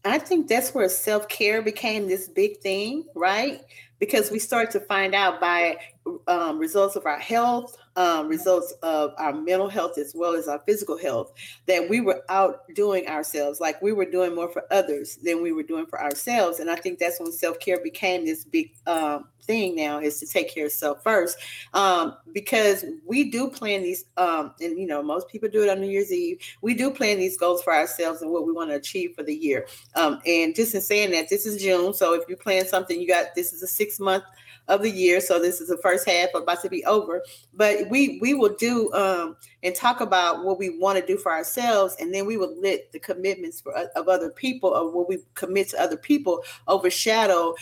I 0.06 0.20
think 0.20 0.48
that's 0.48 0.74
where 0.74 0.88
self 0.90 1.28
care 1.28 1.62
became 1.62 2.08
this 2.08 2.28
big 2.28 2.60
thing, 2.60 3.06
right? 3.16 3.62
Because 4.00 4.32
we 4.32 4.40
start 4.40 4.72
to 4.72 4.80
find 4.80 5.16
out 5.16 5.42
by 5.42 5.80
um, 6.28 6.60
results 6.60 6.96
of 6.96 7.06
our 7.06 7.20
health, 7.20 7.78
um, 7.98 8.28
results 8.30 8.74
of 8.84 9.14
our 9.18 9.34
mental 9.34 9.68
health 9.68 9.98
as 9.98 10.14
well 10.16 10.36
as 10.36 10.48
our 10.48 10.62
physical 10.66 10.98
health, 10.98 11.34
that 11.66 11.90
we 11.90 12.00
were 12.00 12.24
outdoing 12.30 13.08
ourselves. 13.08 13.60
Like 13.60 13.82
we 13.82 13.92
were 13.92 14.06
doing 14.06 14.36
more 14.36 14.50
for 14.50 14.64
others 14.72 15.18
than 15.18 15.42
we 15.42 15.52
were 15.52 15.64
doing 15.64 15.88
for 15.88 16.02
ourselves. 16.02 16.60
And 16.60 16.70
I 16.70 16.76
think 16.76 17.00
that's 17.00 17.20
when 17.20 17.32
self 17.32 17.60
care 17.60 17.80
became 17.84 18.24
this 18.24 18.46
big 18.46 18.72
um, 18.86 19.28
thing 19.42 19.76
now 19.76 20.00
is 20.00 20.20
to 20.20 20.28
take 20.28 20.54
care 20.54 20.68
of 20.68 20.72
self 20.72 21.02
first. 21.04 21.40
Um, 21.74 22.16
because 22.34 22.86
we 23.06 23.32
do 23.32 23.50
plan 23.50 23.82
these, 23.82 24.06
um, 24.18 24.54
and 24.62 24.80
you 24.80 24.86
know, 24.86 25.02
most 25.02 25.28
people 25.28 25.50
do 25.50 25.64
it 25.64 25.70
on 25.70 25.82
New 25.82 25.90
Year's 25.90 26.12
Eve. 26.12 26.40
We 26.62 26.76
do 26.76 26.92
plan 26.92 27.18
these 27.18 27.38
goals 27.38 27.64
for 27.64 27.74
ourselves 27.74 28.22
and 28.22 28.32
what 28.32 28.46
we 28.46 28.54
want 28.54 28.70
to 28.70 28.76
achieve 28.76 29.16
for 29.16 29.24
the 29.24 29.34
year. 29.36 29.68
Um, 29.96 30.22
and 30.28 30.54
just 30.54 30.76
in 30.76 30.82
saying 30.82 31.12
that, 31.12 31.30
this 31.30 31.48
is 31.48 31.62
June. 31.62 31.96
So 31.96 32.14
if 32.14 32.30
you 32.30 32.36
plan 32.36 32.68
something, 32.68 33.02
you 33.02 33.08
got 33.08 33.34
this 33.34 33.54
is 33.54 33.64
a 33.64 33.68
six 33.68 34.00
month 34.00 34.24
of 34.68 34.82
the 34.82 34.90
year. 34.92 35.22
So 35.22 35.40
this 35.40 35.62
is 35.62 35.70
the 35.70 35.78
first 35.78 36.08
half 36.08 36.30
about 36.34 36.62
to 36.62 36.70
be 36.70 36.84
over. 36.86 37.24
But 37.54 37.90
we 37.90 38.20
we 38.22 38.34
will 38.34 38.56
do 38.56 38.92
um, 38.94 39.38
and 39.64 39.74
talk 39.76 40.02
about 40.02 40.44
what 40.44 40.60
we 40.60 40.78
want 40.78 41.00
to 41.00 41.06
do 41.06 41.18
for 41.18 41.32
ourselves, 41.32 41.96
and 42.00 42.14
then 42.14 42.26
we 42.26 42.38
will 42.38 42.56
let 42.62 42.92
the 42.92 43.00
commitments 43.00 43.62
for 43.62 43.74
of 43.74 44.08
other 44.08 44.30
people 44.30 44.70
or 44.70 44.92
what 44.92 45.08
we 45.08 45.20
commit 45.36 45.70
to 45.70 45.82
other 45.82 45.98
people 45.98 46.44
overshadow 46.68 47.56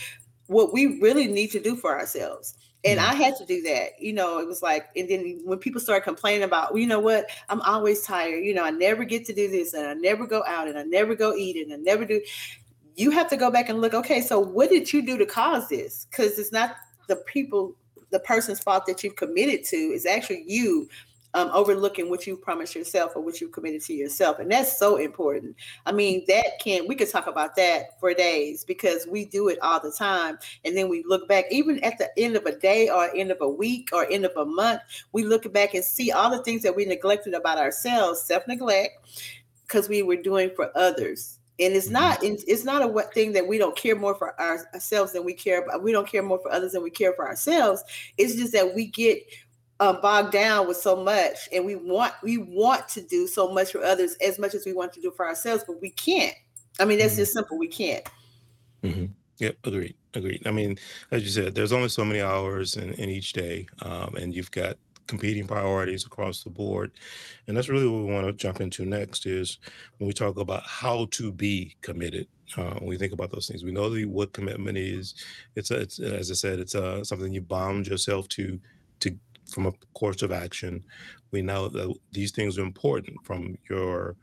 what 0.48 0.74
we 0.74 1.00
really 1.00 1.28
need 1.28 1.52
to 1.52 1.60
do 1.60 1.76
for 1.76 1.98
ourselves. 1.98 2.56
And 2.84 3.00
mm-hmm. 3.00 3.12
I 3.12 3.16
had 3.16 3.36
to 3.38 3.46
do 3.46 3.62
that. 3.64 4.00
You 4.00 4.14
know, 4.14 4.40
it 4.40 4.48
was 4.48 4.62
like, 4.62 4.90
and 4.96 5.10
then 5.10 5.42
when 5.44 5.58
people 5.58 5.82
start 5.82 6.04
complaining 6.04 6.44
about, 6.44 6.72
well, 6.72 6.80
you 6.80 6.88
know 6.88 7.00
what, 7.00 7.30
I'm 7.50 7.62
always 7.62 8.04
tired. 8.04 8.44
You 8.44 8.54
know, 8.54 8.64
I 8.64 8.70
never 8.70 9.04
get 9.04 9.26
to 9.26 9.34
do 9.34 9.50
this, 9.50 9.74
and 9.74 9.88
I 9.88 9.94
never 9.94 10.28
go 10.28 10.44
out, 10.46 10.68
and 10.68 10.78
I 10.78 10.84
never 10.84 11.16
go 11.16 11.36
eat, 11.36 11.58
and 11.58 11.74
I 11.74 11.78
never 11.78 12.06
do. 12.06 12.22
You 12.96 13.12
have 13.12 13.30
to 13.32 13.38
go 13.38 13.50
back 13.50 13.70
and 13.70 13.82
look. 13.82 13.94
Okay, 13.94 14.22
so 14.22 14.40
what 14.40 14.70
did 14.70 14.94
you 14.94 15.02
do 15.06 15.18
to 15.18 15.26
cause 15.26 15.68
this? 15.68 16.06
Because 16.10 16.38
it's 16.38 16.52
not 16.52 16.76
the 17.08 17.18
people, 17.28 17.76
the 18.12 18.20
person's 18.20 18.60
fault 18.60 18.86
that 18.88 19.04
you've 19.04 19.16
committed 19.16 19.64
to. 19.66 19.78
is 19.78 20.06
actually 20.06 20.44
you 20.48 20.90
um, 21.36 21.52
overlooking 21.54 22.10
what 22.10 22.26
you 22.26 22.38
promised 22.38 22.76
yourself 22.76 23.12
or 23.14 23.22
what 23.22 23.42
you've 23.42 23.52
committed 23.52 23.82
to 23.82 23.94
yourself. 23.94 24.40
And 24.40 24.50
that's 24.50 24.80
so 24.80 24.96
important. 24.96 25.56
I 25.86 25.92
mean, 25.92 26.24
that 26.30 26.60
can, 26.62 26.88
we 26.88 26.96
could 26.96 27.12
talk 27.12 27.28
about 27.28 27.58
that 27.58 28.00
for 28.00 28.14
days 28.14 28.64
because 28.64 29.06
we 29.06 29.26
do 29.26 29.50
it 29.50 29.60
all 29.62 29.82
the 29.82 29.92
time. 29.92 30.40
And 30.64 30.78
then 30.78 30.88
we 30.88 31.04
look 31.06 31.28
back, 31.28 31.46
even 31.52 31.84
at 31.84 31.98
the 31.98 32.10
end 32.18 32.38
of 32.38 32.46
a 32.46 32.58
day 32.58 32.90
or 32.90 33.14
end 33.14 33.32
of 33.32 33.40
a 33.42 33.50
week 33.50 33.90
or 33.92 34.10
end 34.10 34.24
of 34.24 34.32
a 34.38 34.46
month, 34.46 34.80
we 35.12 35.24
look 35.24 35.52
back 35.52 35.74
and 35.74 35.84
see 35.84 36.10
all 36.10 36.32
the 36.32 36.42
things 36.44 36.64
that 36.64 36.76
we 36.76 36.86
neglected 36.86 37.34
about 37.34 37.58
ourselves, 37.58 38.22
self 38.22 38.48
neglect, 38.48 38.94
because 39.68 39.90
we 39.90 40.04
were 40.04 40.16
doing 40.16 40.52
for 40.56 40.72
others 40.78 41.35
and 41.60 41.74
it's 41.74 41.90
not 41.90 42.22
mm-hmm. 42.22 42.36
it's 42.48 42.64
not 42.64 42.82
a 42.82 43.02
thing 43.14 43.34
that 43.34 43.48
we 43.48 43.58
don't 43.58 43.76
care 43.76 43.96
more 43.96 44.16
for 44.16 44.40
ourselves 44.40 45.14
than 45.14 45.24
we 45.24 45.34
care 45.34 45.64
about 45.64 45.84
we 45.84 45.92
don't 45.92 46.08
care 46.08 46.24
more 46.24 46.40
for 46.40 46.52
others 46.52 46.74
than 46.74 46.84
we 46.84 46.90
care 46.90 47.14
for 47.14 47.28
ourselves. 47.28 47.84
It's 48.18 48.36
just 48.36 48.54
that 48.54 48.76
we 48.76 48.88
get 48.88 49.24
um, 49.80 50.00
bogged 50.02 50.32
down 50.32 50.68
with 50.68 50.78
so 50.78 50.96
much 50.96 51.50
and 51.52 51.66
we 51.66 51.76
want 51.76 52.14
we 52.24 52.38
want 52.38 52.88
to 52.90 53.02
do 53.02 53.28
so 53.28 53.52
much 53.52 53.72
for 53.72 53.84
others 53.84 54.16
as 54.16 54.40
much 54.40 54.54
as 54.54 54.66
we 54.66 54.74
want 54.74 54.94
to 54.94 55.02
do 55.02 55.12
for 55.12 55.26
ourselves 55.26 55.64
but 55.66 55.82
we 55.82 55.92
can't. 55.92 56.36
I 56.80 56.86
mean 56.86 57.00
that's 57.00 57.14
mm-hmm. 57.14 57.22
just 57.22 57.34
simple. 57.34 57.58
We 57.58 57.68
can't. 57.68 58.06
Mm-hmm. 58.84 59.06
yep. 59.40 59.58
Agreed. 59.64 59.96
Agreed. 60.14 60.46
I 60.46 60.52
mean 60.52 60.78
as 61.12 61.24
you 61.24 61.30
said 61.30 61.56
there's 61.56 61.74
only 61.74 61.90
so 61.90 62.04
many 62.04 62.22
hours 62.22 62.76
in, 62.76 62.94
in 62.94 63.10
each 63.10 63.34
day 63.34 63.68
um, 63.82 64.16
and 64.16 64.34
you've 64.34 64.52
got 64.52 64.78
competing 65.08 65.48
priorities 65.48 66.06
across 66.06 66.44
the 66.44 66.50
board. 66.50 66.92
And 67.48 67.56
that's 67.56 67.70
really 67.70 67.88
what 67.88 68.06
we 68.06 68.14
want 68.14 68.28
to 68.28 68.34
jump 68.34 68.62
into 68.62 68.86
next 68.86 69.26
is 69.26 69.60
when 69.98 70.08
we 70.08 70.14
talk 70.14 70.38
about 70.38 70.64
how 70.64 71.08
to 71.12 71.32
be 71.32 71.76
committed. 71.82 72.28
Uh, 72.58 72.76
when 72.76 72.90
we 72.90 72.98
think 72.98 73.14
about 73.14 73.32
those 73.32 73.48
things, 73.48 73.64
we 73.64 73.72
know 73.72 73.90
the, 73.90 74.06
what 74.06 74.34
commitment 74.34 74.78
is. 74.78 75.16
It's, 75.56 75.72
a, 75.72 75.80
it's 75.82 76.00
as 76.00 76.30
I 76.30 76.36
said, 76.36 76.60
it's 76.60 76.76
a, 76.76 77.04
something 77.04 77.34
you 77.34 77.42
bound 77.42 77.88
yourself 77.88 78.28
to 78.30 78.60
to 79.02 79.18
from 79.50 79.68
a 79.68 79.74
course 79.94 80.22
of 80.22 80.32
action. 80.32 80.84
We 81.32 81.42
know 81.42 81.68
that 81.68 81.94
these 82.12 82.32
things 82.32 82.58
are 82.58 82.64
important 82.64 83.18
from 83.24 83.58
your 83.70 84.16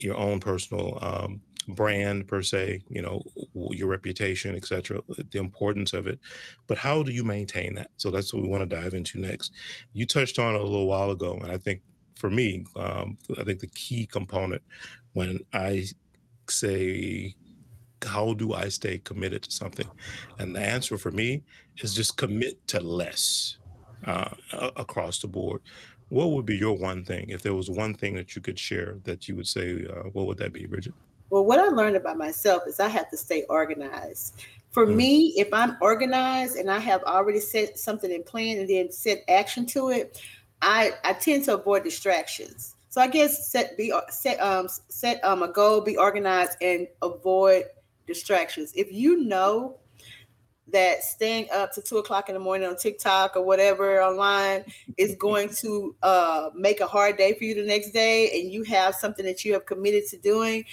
your 0.00 0.16
own 0.16 0.40
personal 0.40 0.98
um, 1.02 1.40
brand 1.68 2.26
per 2.26 2.42
se, 2.42 2.80
you 2.88 3.02
know, 3.02 3.22
your 3.70 3.88
reputation, 3.88 4.56
etc., 4.56 5.00
the 5.30 5.38
importance 5.38 5.92
of 5.92 6.06
it. 6.06 6.18
But 6.66 6.78
how 6.78 7.02
do 7.02 7.12
you 7.12 7.24
maintain 7.24 7.74
that? 7.74 7.90
So 7.96 8.10
that's 8.10 8.32
what 8.32 8.42
we 8.42 8.48
want 8.48 8.68
to 8.68 8.76
dive 8.76 8.94
into 8.94 9.20
next. 9.20 9.52
You 9.92 10.06
touched 10.06 10.38
on 10.38 10.54
it 10.54 10.60
a 10.60 10.64
little 10.64 10.86
while 10.86 11.10
ago, 11.10 11.38
and 11.42 11.52
I 11.52 11.58
think 11.58 11.82
for 12.16 12.30
me, 12.30 12.64
um, 12.76 13.16
I 13.38 13.44
think 13.44 13.60
the 13.60 13.68
key 13.68 14.06
component 14.06 14.62
when 15.12 15.40
I 15.52 15.84
say 16.48 17.34
how 18.04 18.32
do 18.34 18.54
I 18.54 18.68
stay 18.68 18.98
committed 18.98 19.42
to 19.42 19.50
something? 19.50 19.88
And 20.38 20.54
the 20.54 20.60
answer 20.60 20.96
for 20.98 21.10
me 21.10 21.42
is 21.78 21.94
just 21.94 22.16
commit 22.16 22.64
to 22.68 22.80
less 22.80 23.58
uh, 24.04 24.30
across 24.76 25.18
the 25.20 25.28
board. 25.28 25.62
What 26.08 26.30
would 26.30 26.46
be 26.46 26.56
your 26.56 26.76
one 26.76 27.04
thing? 27.04 27.26
If 27.28 27.42
there 27.42 27.54
was 27.54 27.68
one 27.68 27.94
thing 27.94 28.14
that 28.14 28.34
you 28.34 28.42
could 28.42 28.58
share 28.58 28.98
that 29.04 29.28
you 29.28 29.36
would 29.36 29.48
say, 29.48 29.84
uh, 29.84 30.04
what 30.12 30.26
would 30.26 30.38
that 30.38 30.52
be, 30.52 30.66
Bridgit? 30.66 30.92
Well, 31.30 31.44
what 31.44 31.58
I 31.58 31.68
learned 31.68 31.96
about 31.96 32.16
myself 32.16 32.62
is 32.66 32.80
I 32.80 32.88
have 32.88 33.10
to 33.10 33.16
stay 33.16 33.44
organized. 33.48 34.42
For 34.70 34.86
mm. 34.86 34.94
me, 34.94 35.34
if 35.36 35.52
I'm 35.52 35.76
organized 35.80 36.56
and 36.56 36.70
I 36.70 36.78
have 36.78 37.02
already 37.04 37.40
set 37.40 37.78
something 37.78 38.10
in 38.10 38.22
plan 38.22 38.58
and 38.58 38.68
then 38.68 38.90
set 38.90 39.24
action 39.28 39.66
to 39.66 39.90
it, 39.90 40.20
I, 40.62 40.92
I 41.04 41.12
tend 41.14 41.44
to 41.44 41.54
avoid 41.54 41.84
distractions. 41.84 42.74
So 42.90 43.00
I 43.00 43.06
guess 43.06 43.48
set 43.48 43.76
be 43.76 43.92
set 44.08 44.40
um 44.40 44.66
set 44.88 45.22
um 45.22 45.42
a 45.42 45.48
goal, 45.48 45.82
be 45.82 45.96
organized, 45.96 46.56
and 46.62 46.88
avoid 47.02 47.64
distractions. 48.06 48.72
If 48.74 48.90
you 48.90 49.24
know 49.24 49.76
that 50.72 51.02
staying 51.02 51.48
up 51.52 51.72
to 51.74 51.82
two 51.82 51.98
o'clock 51.98 52.28
in 52.28 52.34
the 52.34 52.40
morning 52.40 52.68
on 52.68 52.76
TikTok 52.76 53.36
or 53.36 53.42
whatever 53.42 54.02
online 54.02 54.64
is 54.96 55.14
going 55.16 55.48
to 55.48 55.94
uh, 56.02 56.50
make 56.54 56.80
a 56.80 56.86
hard 56.86 57.16
day 57.16 57.34
for 57.34 57.44
you 57.44 57.54
the 57.54 57.66
next 57.66 57.90
day, 57.90 58.40
and 58.40 58.52
you 58.52 58.62
have 58.64 58.94
something 58.94 59.24
that 59.24 59.44
you 59.44 59.52
have 59.52 59.64
committed 59.64 60.06
to 60.08 60.16
doing, 60.18 60.64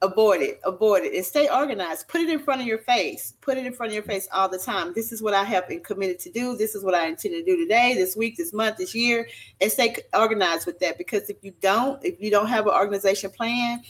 avoid 0.00 0.40
it 0.40 0.60
avoid 0.64 1.04
it 1.04 1.14
and 1.14 1.24
stay 1.24 1.48
organized. 1.48 2.08
Put 2.08 2.22
it 2.22 2.30
in 2.30 2.38
front 2.38 2.60
of 2.62 2.66
your 2.66 2.78
face. 2.78 3.34
Put 3.40 3.58
it 3.58 3.66
in 3.66 3.72
front 3.72 3.90
of 3.90 3.94
your 3.94 4.02
face 4.02 4.26
all 4.32 4.48
the 4.48 4.58
time. 4.58 4.92
This 4.94 5.12
is 5.12 5.22
what 5.22 5.34
i 5.34 5.44
have 5.44 5.68
been 5.68 5.80
committed 5.80 6.18
to 6.20 6.30
do. 6.30 6.56
This 6.56 6.74
is 6.74 6.82
what 6.82 6.94
i 6.94 7.06
intend 7.06 7.34
to 7.34 7.44
do 7.44 7.56
today 7.56 7.94
this 7.94 8.16
week 8.16 8.36
this 8.36 8.52
month 8.52 8.78
this 8.78 8.94
year 8.94 9.28
and 9.60 9.70
stay 9.70 9.96
organized 10.14 10.66
with 10.66 10.78
that 10.80 10.96
because 10.96 11.28
if 11.28 11.36
you 11.42 11.52
don't 11.60 12.02
if 12.04 12.20
you 12.20 12.30
don't 12.30 12.48
have 12.48 12.66
an 12.66 12.72
organization 12.72 13.30
plan 13.30 13.82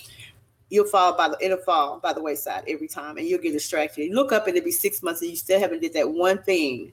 you'll 0.72 0.86
fall 0.86 1.14
by 1.16 1.28
the 1.28 1.36
it'll 1.40 1.58
fall 1.58 2.00
by 2.00 2.14
the 2.14 2.22
wayside 2.22 2.64
every 2.66 2.88
time 2.88 3.18
and 3.18 3.26
you'll 3.26 3.40
get 3.40 3.52
distracted. 3.52 4.04
You 4.04 4.14
look 4.14 4.32
up 4.32 4.46
and 4.46 4.56
it'll 4.56 4.64
be 4.64 4.72
six 4.72 5.02
months 5.02 5.20
and 5.20 5.30
you 5.30 5.36
still 5.36 5.60
haven't 5.60 5.80
did 5.80 5.92
that 5.92 6.10
one 6.10 6.42
thing 6.42 6.92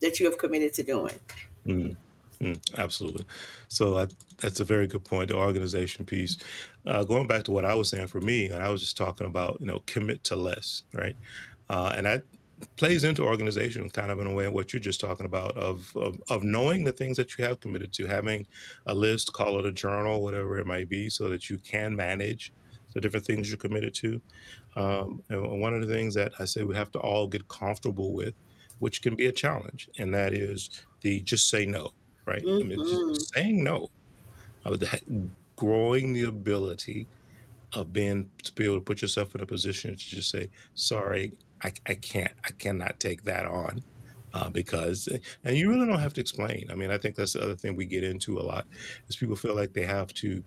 that 0.00 0.20
you 0.20 0.26
have 0.26 0.36
committed 0.36 0.74
to 0.74 0.82
doing. 0.82 1.18
Mm. 1.66 1.96
Mm, 2.42 2.60
absolutely. 2.78 3.24
So 3.68 3.98
I, 3.98 4.06
that's 4.40 4.60
a 4.60 4.64
very 4.64 4.86
good 4.86 5.04
point. 5.04 5.28
The 5.28 5.36
organization 5.36 6.04
piece. 6.04 6.36
Uh, 6.86 7.02
going 7.04 7.26
back 7.26 7.42
to 7.44 7.50
what 7.50 7.64
I 7.64 7.74
was 7.74 7.88
saying 7.88 8.06
for 8.06 8.20
me, 8.20 8.46
and 8.46 8.62
I 8.62 8.70
was 8.70 8.80
just 8.80 8.96
talking 8.96 9.26
about, 9.26 9.58
you 9.60 9.66
know, 9.66 9.82
commit 9.86 10.22
to 10.24 10.36
less, 10.36 10.84
right? 10.94 11.16
Uh, 11.68 11.92
and 11.96 12.06
that 12.06 12.22
plays 12.76 13.04
into 13.04 13.24
organization 13.24 13.88
kind 13.90 14.10
of 14.10 14.18
in 14.20 14.26
a 14.26 14.32
way 14.32 14.48
what 14.48 14.72
you're 14.72 14.80
just 14.80 15.00
talking 15.00 15.26
about 15.26 15.56
of, 15.56 15.92
of, 15.96 16.20
of 16.30 16.42
knowing 16.42 16.84
the 16.84 16.92
things 16.92 17.16
that 17.16 17.36
you 17.38 17.44
have 17.44 17.60
committed 17.60 17.92
to 17.92 18.06
having 18.06 18.46
a 18.86 18.94
list 18.94 19.32
call 19.32 19.58
it 19.60 19.66
a 19.66 19.72
journal 19.72 20.22
whatever 20.22 20.58
it 20.58 20.66
might 20.66 20.88
be 20.88 21.08
so 21.08 21.28
that 21.28 21.48
you 21.48 21.58
can 21.58 21.94
manage 21.94 22.52
the 22.94 23.00
different 23.00 23.24
things 23.24 23.48
you're 23.48 23.56
committed 23.58 23.94
to 23.94 24.20
um, 24.76 25.22
and 25.28 25.60
one 25.60 25.72
of 25.74 25.86
the 25.86 25.92
things 25.94 26.14
that 26.14 26.32
i 26.40 26.44
say 26.44 26.64
we 26.64 26.74
have 26.74 26.90
to 26.90 26.98
all 26.98 27.28
get 27.28 27.46
comfortable 27.48 28.12
with 28.12 28.34
which 28.80 29.02
can 29.02 29.14
be 29.14 29.26
a 29.26 29.32
challenge 29.32 29.88
and 29.98 30.12
that 30.12 30.34
is 30.34 30.68
the 31.02 31.20
just 31.20 31.48
say 31.48 31.64
no 31.64 31.92
right? 32.28 32.44
Mm-hmm. 32.44 32.64
I 32.64 32.76
mean, 32.76 32.78
mm-hmm. 32.78 33.14
saying 33.14 33.64
no, 33.64 33.88
growing 35.56 36.12
the 36.12 36.24
ability 36.24 37.08
of 37.74 37.92
being 37.92 38.30
to 38.44 38.52
be 38.52 38.64
able 38.64 38.76
to 38.76 38.80
put 38.80 39.02
yourself 39.02 39.34
in 39.34 39.40
a 39.40 39.46
position 39.46 39.96
to 39.96 39.98
just 39.98 40.30
say, 40.30 40.48
sorry, 40.74 41.32
I, 41.62 41.72
I 41.86 41.94
can't, 41.94 42.32
I 42.44 42.50
cannot 42.52 42.98
take 43.00 43.24
that 43.24 43.44
on. 43.46 43.82
Uh, 44.34 44.50
because 44.50 45.08
and 45.44 45.56
you 45.56 45.70
really 45.70 45.86
don't 45.86 45.98
have 45.98 46.12
to 46.12 46.20
explain. 46.20 46.68
I 46.70 46.74
mean, 46.74 46.90
I 46.90 46.98
think 46.98 47.16
that's 47.16 47.32
the 47.32 47.42
other 47.42 47.54
thing 47.54 47.74
we 47.74 47.86
get 47.86 48.04
into 48.04 48.38
a 48.38 48.42
lot 48.42 48.66
is 49.08 49.16
people 49.16 49.34
feel 49.34 49.56
like 49.56 49.72
they 49.72 49.86
have 49.86 50.12
to, 50.14 50.44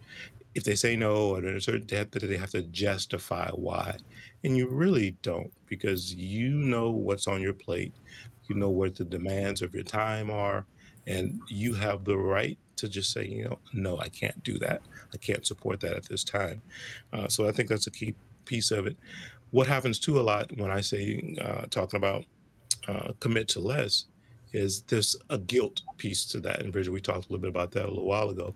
if 0.54 0.64
they 0.64 0.76
say 0.76 0.96
no 0.96 1.32
or 1.32 1.40
at 1.40 1.56
a 1.56 1.60
certain 1.60 1.88
depth, 1.88 2.12
that 2.12 2.28
they 2.28 2.38
have 2.38 2.52
to 2.52 2.62
justify 2.62 3.50
why, 3.50 3.98
and 4.44 4.56
you 4.56 4.68
really 4.68 5.18
don't 5.24 5.52
because 5.66 6.14
you 6.14 6.52
know 6.52 6.92
what's 6.92 7.28
on 7.28 7.42
your 7.42 7.54
plate, 7.54 7.96
you 8.48 8.56
know 8.56 8.70
what 8.70 8.96
the 8.96 9.04
demands 9.04 9.64
of 9.64 9.74
your 9.74 9.84
time 9.84 10.30
are, 10.30 10.68
and 11.08 11.40
you 11.48 11.74
have 11.74 12.04
the 12.06 12.18
right 12.18 12.58
to 12.78 12.90
just 12.90 13.12
say, 13.12 13.26
you 13.26 13.46
know, 13.46 13.60
no, 13.74 14.00
I 14.00 14.10
can't 14.10 14.42
do 14.44 14.58
that. 14.60 14.82
I 15.14 15.18
can't 15.18 15.46
support 15.46 15.80
that 15.82 15.94
at 15.94 16.06
this 16.06 16.24
time. 16.24 16.62
Uh, 17.14 17.28
so 17.28 17.48
I 17.48 17.52
think 17.52 17.70
that's 17.70 17.88
a 17.88 17.92
key 17.92 18.16
piece 18.46 18.72
of 18.72 18.88
it. 18.88 18.98
What 19.52 19.68
happens 19.68 20.00
too 20.00 20.20
a 20.20 20.22
lot 20.22 20.52
when 20.58 20.72
I 20.72 20.82
say 20.82 21.36
uh, 21.42 21.66
talking 21.70 21.98
about 21.98 22.26
uh, 22.88 23.12
commit 23.20 23.48
to 23.50 23.60
less 23.60 24.06
is 24.54 24.82
there's 24.84 25.16
a 25.30 25.38
guilt 25.38 25.82
piece 25.98 26.26
to 26.26 26.40
that. 26.42 26.62
And 26.62 26.74
Bridgit, 26.74 26.90
we 26.90 27.02
talked 27.02 27.30
a 27.30 27.32
little 27.32 27.40
bit 27.40 27.50
about 27.50 27.72
that 27.72 27.86
a 27.86 27.88
little 27.88 28.06
while 28.06 28.30
ago, 28.30 28.54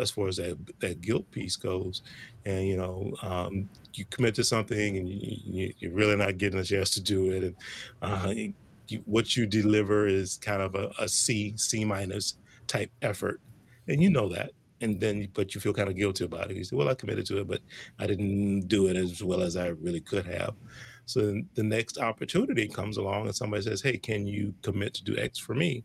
as 0.00 0.10
far 0.10 0.28
as 0.28 0.36
that 0.36 0.56
that 0.80 1.00
guilt 1.00 1.30
piece 1.30 1.56
goes. 1.56 2.02
And 2.44 2.66
you 2.66 2.76
know, 2.76 3.14
um, 3.22 3.68
you 3.94 4.04
commit 4.06 4.34
to 4.36 4.44
something 4.44 4.96
and 4.96 5.08
you, 5.08 5.72
are 5.84 5.90
really 5.90 6.16
not 6.16 6.38
getting 6.38 6.58
a 6.58 6.64
chance 6.64 6.90
to 6.90 7.00
do 7.00 7.30
it, 7.30 7.44
and 7.44 7.56
uh, 8.02 8.52
what 9.04 9.36
you 9.36 9.46
deliver 9.46 10.06
is 10.06 10.36
kind 10.36 10.62
of 10.62 10.74
a, 10.74 10.90
a 10.98 11.08
C, 11.08 11.54
C 11.56 11.84
minus 11.84 12.34
type 12.66 12.90
effort, 13.02 13.40
and 13.86 14.02
you 14.02 14.10
know 14.10 14.28
that. 14.28 14.52
And 14.80 15.00
then, 15.00 15.28
but 15.34 15.54
you 15.54 15.60
feel 15.60 15.72
kind 15.72 15.88
of 15.88 15.96
guilty 15.96 16.24
about 16.24 16.50
it. 16.50 16.56
You 16.56 16.64
say, 16.64 16.76
"Well, 16.76 16.88
I 16.88 16.94
committed 16.94 17.26
to 17.26 17.38
it, 17.38 17.48
but 17.48 17.60
I 17.98 18.06
didn't 18.06 18.68
do 18.68 18.86
it 18.86 18.96
as 18.96 19.22
well 19.22 19.42
as 19.42 19.56
I 19.56 19.68
really 19.68 20.00
could 20.00 20.26
have." 20.26 20.54
So 21.06 21.40
the 21.54 21.62
next 21.62 21.98
opportunity 21.98 22.68
comes 22.68 22.96
along, 22.96 23.26
and 23.26 23.34
somebody 23.34 23.62
says, 23.62 23.82
"Hey, 23.82 23.98
can 23.98 24.26
you 24.26 24.54
commit 24.62 24.94
to 24.94 25.04
do 25.04 25.16
X 25.16 25.38
for 25.38 25.54
me?" 25.54 25.84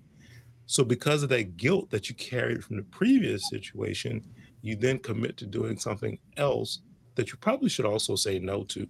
So 0.66 0.84
because 0.84 1.24
of 1.24 1.30
that 1.30 1.58
guilt 1.58 1.90
that 1.90 2.10
you 2.10 2.16
carried 2.16 2.64
from 2.64 2.78
the 2.78 2.84
previous 2.84 3.50
situation, 3.50 4.24
you 4.62 4.76
then 4.76 5.00
commit 5.00 5.38
to 5.38 5.46
doing 5.46 5.78
something 5.78 6.18
else 6.38 6.80
that 7.16 7.32
you 7.32 7.38
probably 7.38 7.70
should 7.70 7.86
also 7.86 8.16
say 8.16 8.40
no 8.40 8.64
to. 8.66 8.88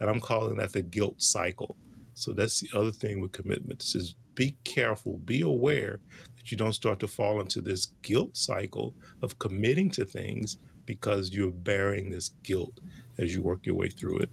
And 0.00 0.10
I'm 0.10 0.20
calling 0.20 0.56
that 0.56 0.72
the 0.72 0.82
guilt 0.82 1.20
cycle. 1.20 1.76
So 2.14 2.32
that's 2.32 2.60
the 2.60 2.68
other 2.74 2.92
thing 2.92 3.20
with 3.20 3.32
commitments 3.32 3.94
is 3.94 4.14
be 4.34 4.56
careful, 4.64 5.18
be 5.18 5.42
aware 5.42 6.00
that 6.36 6.50
you 6.50 6.56
don't 6.56 6.72
start 6.72 7.00
to 7.00 7.08
fall 7.08 7.40
into 7.40 7.60
this 7.60 7.86
guilt 8.02 8.36
cycle 8.36 8.94
of 9.22 9.38
committing 9.38 9.90
to 9.90 10.04
things 10.04 10.58
because 10.86 11.30
you're 11.32 11.50
bearing 11.50 12.10
this 12.10 12.30
guilt 12.42 12.80
as 13.18 13.34
you 13.34 13.42
work 13.42 13.66
your 13.66 13.74
way 13.74 13.88
through 13.88 14.18
it. 14.18 14.30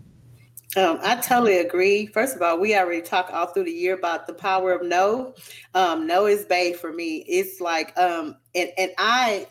Um, 0.77 0.99
I 1.03 1.15
totally 1.17 1.57
agree. 1.57 2.05
First 2.05 2.35
of 2.35 2.41
all, 2.41 2.57
we 2.57 2.77
already 2.77 3.01
talked 3.01 3.31
all 3.31 3.47
through 3.47 3.65
the 3.65 3.71
year 3.71 3.93
about 3.93 4.25
the 4.25 4.33
power 4.33 4.71
of 4.71 4.87
no. 4.87 5.35
Um, 5.73 6.07
no 6.07 6.27
is 6.27 6.45
bay 6.45 6.71
for 6.71 6.93
me. 6.93 7.25
It's 7.27 7.59
like, 7.59 7.97
um, 7.97 8.37
and 8.55 8.69
and 8.77 8.91
I 8.97 9.47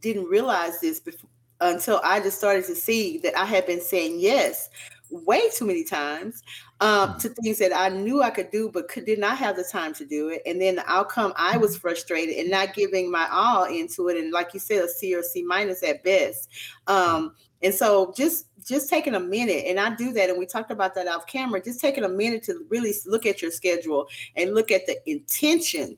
didn't 0.00 0.24
realize 0.24 0.80
this 0.80 0.98
before 0.98 1.30
until 1.60 2.00
I 2.02 2.18
just 2.18 2.38
started 2.38 2.64
to 2.66 2.74
see 2.74 3.18
that 3.18 3.38
I 3.38 3.44
had 3.44 3.66
been 3.66 3.80
saying 3.80 4.18
yes 4.18 4.68
way 5.10 5.48
too 5.50 5.66
many 5.66 5.84
times 5.84 6.42
um, 6.82 7.10
mm-hmm. 7.10 7.18
to 7.20 7.28
things 7.28 7.58
that 7.58 7.72
I 7.72 7.88
knew 7.88 8.22
I 8.22 8.30
could 8.30 8.50
do, 8.50 8.68
but 8.68 8.88
could, 8.88 9.06
did 9.06 9.20
not 9.20 9.38
have 9.38 9.56
the 9.56 9.62
time 9.62 9.94
to 9.94 10.04
do 10.04 10.30
it. 10.30 10.42
And 10.44 10.60
then 10.60 10.76
the 10.76 10.90
outcome, 10.90 11.32
I 11.36 11.56
was 11.56 11.72
mm-hmm. 11.72 11.80
frustrated 11.80 12.36
and 12.36 12.50
not 12.50 12.74
giving 12.74 13.10
my 13.10 13.28
all 13.30 13.64
into 13.64 14.08
it. 14.08 14.18
And 14.18 14.32
like 14.32 14.52
you 14.52 14.60
said, 14.60 14.84
a 14.84 14.88
C 14.88 15.14
or 15.14 15.22
C 15.22 15.44
minus 15.44 15.84
at 15.84 16.02
best. 16.02 16.48
Um, 16.88 17.34
and 17.62 17.72
so 17.72 18.12
just 18.16 18.46
just 18.66 18.88
taking 18.88 19.14
a 19.14 19.20
minute, 19.20 19.64
and 19.66 19.78
I 19.78 19.94
do 19.94 20.12
that, 20.12 20.30
and 20.30 20.38
we 20.38 20.46
talked 20.46 20.70
about 20.70 20.94
that 20.94 21.08
off 21.08 21.26
camera. 21.26 21.62
Just 21.62 21.80
taking 21.80 22.04
a 22.04 22.08
minute 22.08 22.42
to 22.44 22.64
really 22.68 22.92
look 23.06 23.26
at 23.26 23.42
your 23.42 23.50
schedule 23.50 24.08
and 24.36 24.54
look 24.54 24.70
at 24.70 24.86
the 24.86 24.98
intention 25.08 25.96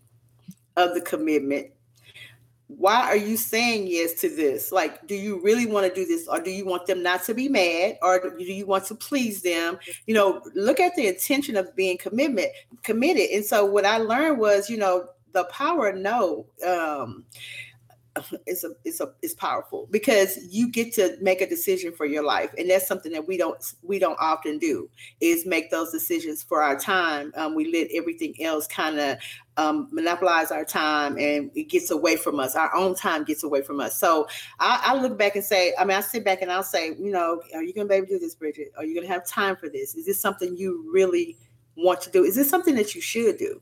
of 0.76 0.94
the 0.94 1.00
commitment 1.00 1.68
why 2.78 3.02
are 3.02 3.16
you 3.16 3.36
saying 3.36 3.86
yes 3.86 4.14
to 4.20 4.28
this? 4.28 4.72
Like, 4.72 5.06
do 5.06 5.14
you 5.14 5.40
really 5.42 5.66
want 5.66 5.86
to 5.86 5.94
do 5.94 6.06
this, 6.06 6.26
or 6.28 6.40
do 6.40 6.50
you 6.50 6.64
want 6.64 6.86
them 6.86 7.02
not 7.02 7.24
to 7.24 7.34
be 7.34 7.48
mad, 7.48 7.98
or 8.02 8.36
do 8.36 8.44
you 8.44 8.66
want 8.66 8.84
to 8.86 8.94
please 8.94 9.42
them? 9.42 9.78
You 10.06 10.14
know, 10.14 10.42
look 10.54 10.80
at 10.80 10.94
the 10.96 11.06
intention 11.06 11.56
of 11.56 11.74
being 11.76 11.98
commitment 11.98 12.48
committed. 12.82 13.30
And 13.30 13.44
so, 13.44 13.64
what 13.64 13.84
I 13.84 13.98
learned 13.98 14.38
was, 14.38 14.68
you 14.68 14.76
know, 14.76 15.08
the 15.32 15.44
power 15.44 15.92
no. 15.92 16.46
Um, 16.66 17.24
it's 18.46 18.62
a 18.62 18.70
it's 18.84 19.00
a 19.00 19.12
it's 19.22 19.34
powerful 19.34 19.88
because 19.90 20.38
you 20.50 20.70
get 20.70 20.92
to 20.94 21.16
make 21.20 21.40
a 21.40 21.48
decision 21.48 21.92
for 21.92 22.06
your 22.06 22.24
life. 22.24 22.50
And 22.56 22.70
that's 22.70 22.86
something 22.86 23.12
that 23.12 23.26
we 23.26 23.36
don't 23.36 23.62
we 23.82 23.98
don't 23.98 24.18
often 24.20 24.58
do 24.58 24.88
is 25.20 25.46
make 25.46 25.70
those 25.70 25.90
decisions 25.90 26.42
for 26.42 26.62
our 26.62 26.78
time. 26.78 27.32
Um, 27.36 27.54
we 27.54 27.72
let 27.72 27.88
everything 27.92 28.34
else 28.40 28.66
kind 28.66 28.98
of 28.98 29.18
um, 29.56 29.88
monopolize 29.92 30.50
our 30.50 30.64
time 30.64 31.16
and 31.18 31.50
it 31.54 31.68
gets 31.68 31.90
away 31.90 32.16
from 32.16 32.40
us. 32.40 32.54
Our 32.56 32.74
own 32.74 32.94
time 32.94 33.24
gets 33.24 33.42
away 33.44 33.62
from 33.62 33.80
us. 33.80 33.98
So 33.98 34.26
I, 34.60 34.80
I 34.84 35.00
look 35.00 35.18
back 35.18 35.36
and 35.36 35.44
say 35.44 35.74
i 35.78 35.84
mean 35.84 35.96
i 35.96 36.00
sit 36.00 36.24
back 36.24 36.42
and 36.42 36.50
i'll 36.50 36.62
say 36.62 36.88
you 36.98 37.10
know 37.10 37.40
are 37.54 37.62
you 37.62 37.72
gonna 37.72 37.88
be 37.88 37.94
able 37.96 38.06
to 38.06 38.14
do 38.14 38.18
this 38.18 38.36
bridgit? 38.36 38.68
Are 38.76 38.84
you 38.84 38.94
gonna 38.94 39.12
have 39.12 39.26
time 39.26 39.56
for 39.56 39.68
this? 39.68 39.94
Is 39.94 40.06
this 40.06 40.20
something 40.20 40.56
you 40.56 40.88
really 40.92 41.36
want 41.76 42.00
to 42.02 42.10
do? 42.10 42.22
Is 42.22 42.36
this 42.36 42.48
something 42.48 42.76
that 42.76 42.94
you 42.94 43.00
should 43.00 43.38
do 43.38 43.60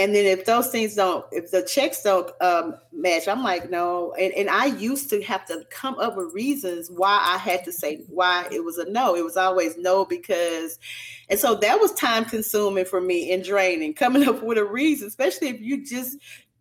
and 0.00 0.14
then 0.14 0.24
if 0.24 0.46
those 0.46 0.68
things 0.68 0.94
don't, 0.94 1.26
if 1.30 1.50
the 1.50 1.62
checks 1.62 2.02
don't 2.02 2.30
um, 2.40 2.76
match, 2.90 3.28
I'm 3.28 3.44
like, 3.44 3.68
no. 3.68 4.14
And, 4.14 4.32
and 4.32 4.48
I 4.48 4.64
used 4.64 5.10
to 5.10 5.22
have 5.24 5.44
to 5.48 5.62
come 5.68 5.98
up 5.98 6.16
with 6.16 6.32
reasons 6.32 6.90
why 6.90 7.20
I 7.22 7.36
had 7.36 7.66
to 7.66 7.72
say 7.72 8.04
why 8.08 8.48
it 8.50 8.64
was 8.64 8.78
a 8.78 8.90
no. 8.90 9.14
It 9.14 9.22
was 9.22 9.36
always 9.36 9.76
no 9.76 10.06
because, 10.06 10.78
and 11.28 11.38
so 11.38 11.54
that 11.56 11.78
was 11.78 11.92
time 11.92 12.24
consuming 12.24 12.86
for 12.86 13.02
me 13.02 13.30
and 13.30 13.44
draining. 13.44 13.92
Coming 13.92 14.26
up 14.28 14.42
with 14.42 14.56
a 14.56 14.64
reason, 14.64 15.06
especially 15.06 15.48
if 15.48 15.60
you 15.60 15.84
just 15.84 16.16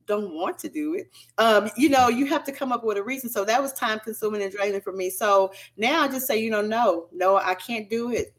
don't 0.05 0.34
want 0.34 0.60
to 0.60 0.67
do 0.67 0.96
it. 0.96 1.10
Um, 1.38 1.69
you 1.77 1.88
know, 1.88 2.10
you 2.10 2.25
have 2.25 2.43
to 2.43 2.51
come 2.51 2.74
up 2.74 2.84
with 2.84 2.98
a 2.98 3.03
reason. 3.03 3.29
So 3.29 3.46
that 3.46 3.62
was 3.62 3.72
time 3.72 4.01
consuming 4.01 4.41
and 4.41 4.51
draining 4.51 4.81
for 4.81 4.91
me. 4.91 5.10
So 5.10 5.53
now 5.77 6.01
I 6.01 6.10
just 6.10 6.27
say, 6.27 6.41
you 6.41 6.50
know, 6.50 6.62
no, 6.62 7.08
no, 7.13 7.38
I 7.38 7.55
can't 7.55 7.89
do 7.89 8.12
it. 8.12 8.34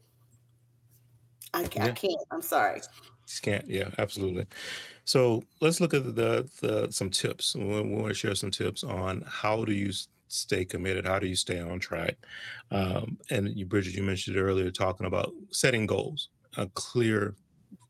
I, 1.55 1.61
yeah. 1.73 1.85
I 1.85 1.89
can't. 1.89 2.21
I'm 2.29 2.43
sorry. 2.43 2.81
Just 3.31 3.41
can't. 3.41 3.67
Yeah, 3.67 3.89
absolutely. 3.97 4.45
So 5.05 5.43
let's 5.61 5.81
look 5.81 5.93
at 5.93 6.15
the, 6.15 6.49
the 6.61 6.91
some 6.91 7.09
tips. 7.09 7.55
We, 7.55 7.63
we 7.63 7.95
want 7.95 8.09
to 8.09 8.13
share 8.13 8.35
some 8.35 8.51
tips 8.51 8.83
on 8.83 9.23
how 9.27 9.65
do 9.65 9.73
you 9.73 9.91
stay 10.27 10.63
committed? 10.63 11.05
How 11.05 11.19
do 11.19 11.27
you 11.27 11.35
stay 11.35 11.59
on 11.59 11.79
track? 11.79 12.15
Um, 12.71 13.17
and 13.29 13.49
you, 13.49 13.65
Bridgit, 13.65 13.93
you 13.93 14.03
mentioned 14.03 14.37
earlier 14.37 14.71
talking 14.71 15.05
about 15.05 15.33
setting 15.51 15.85
goals, 15.85 16.29
a 16.57 16.67
clear, 16.67 17.35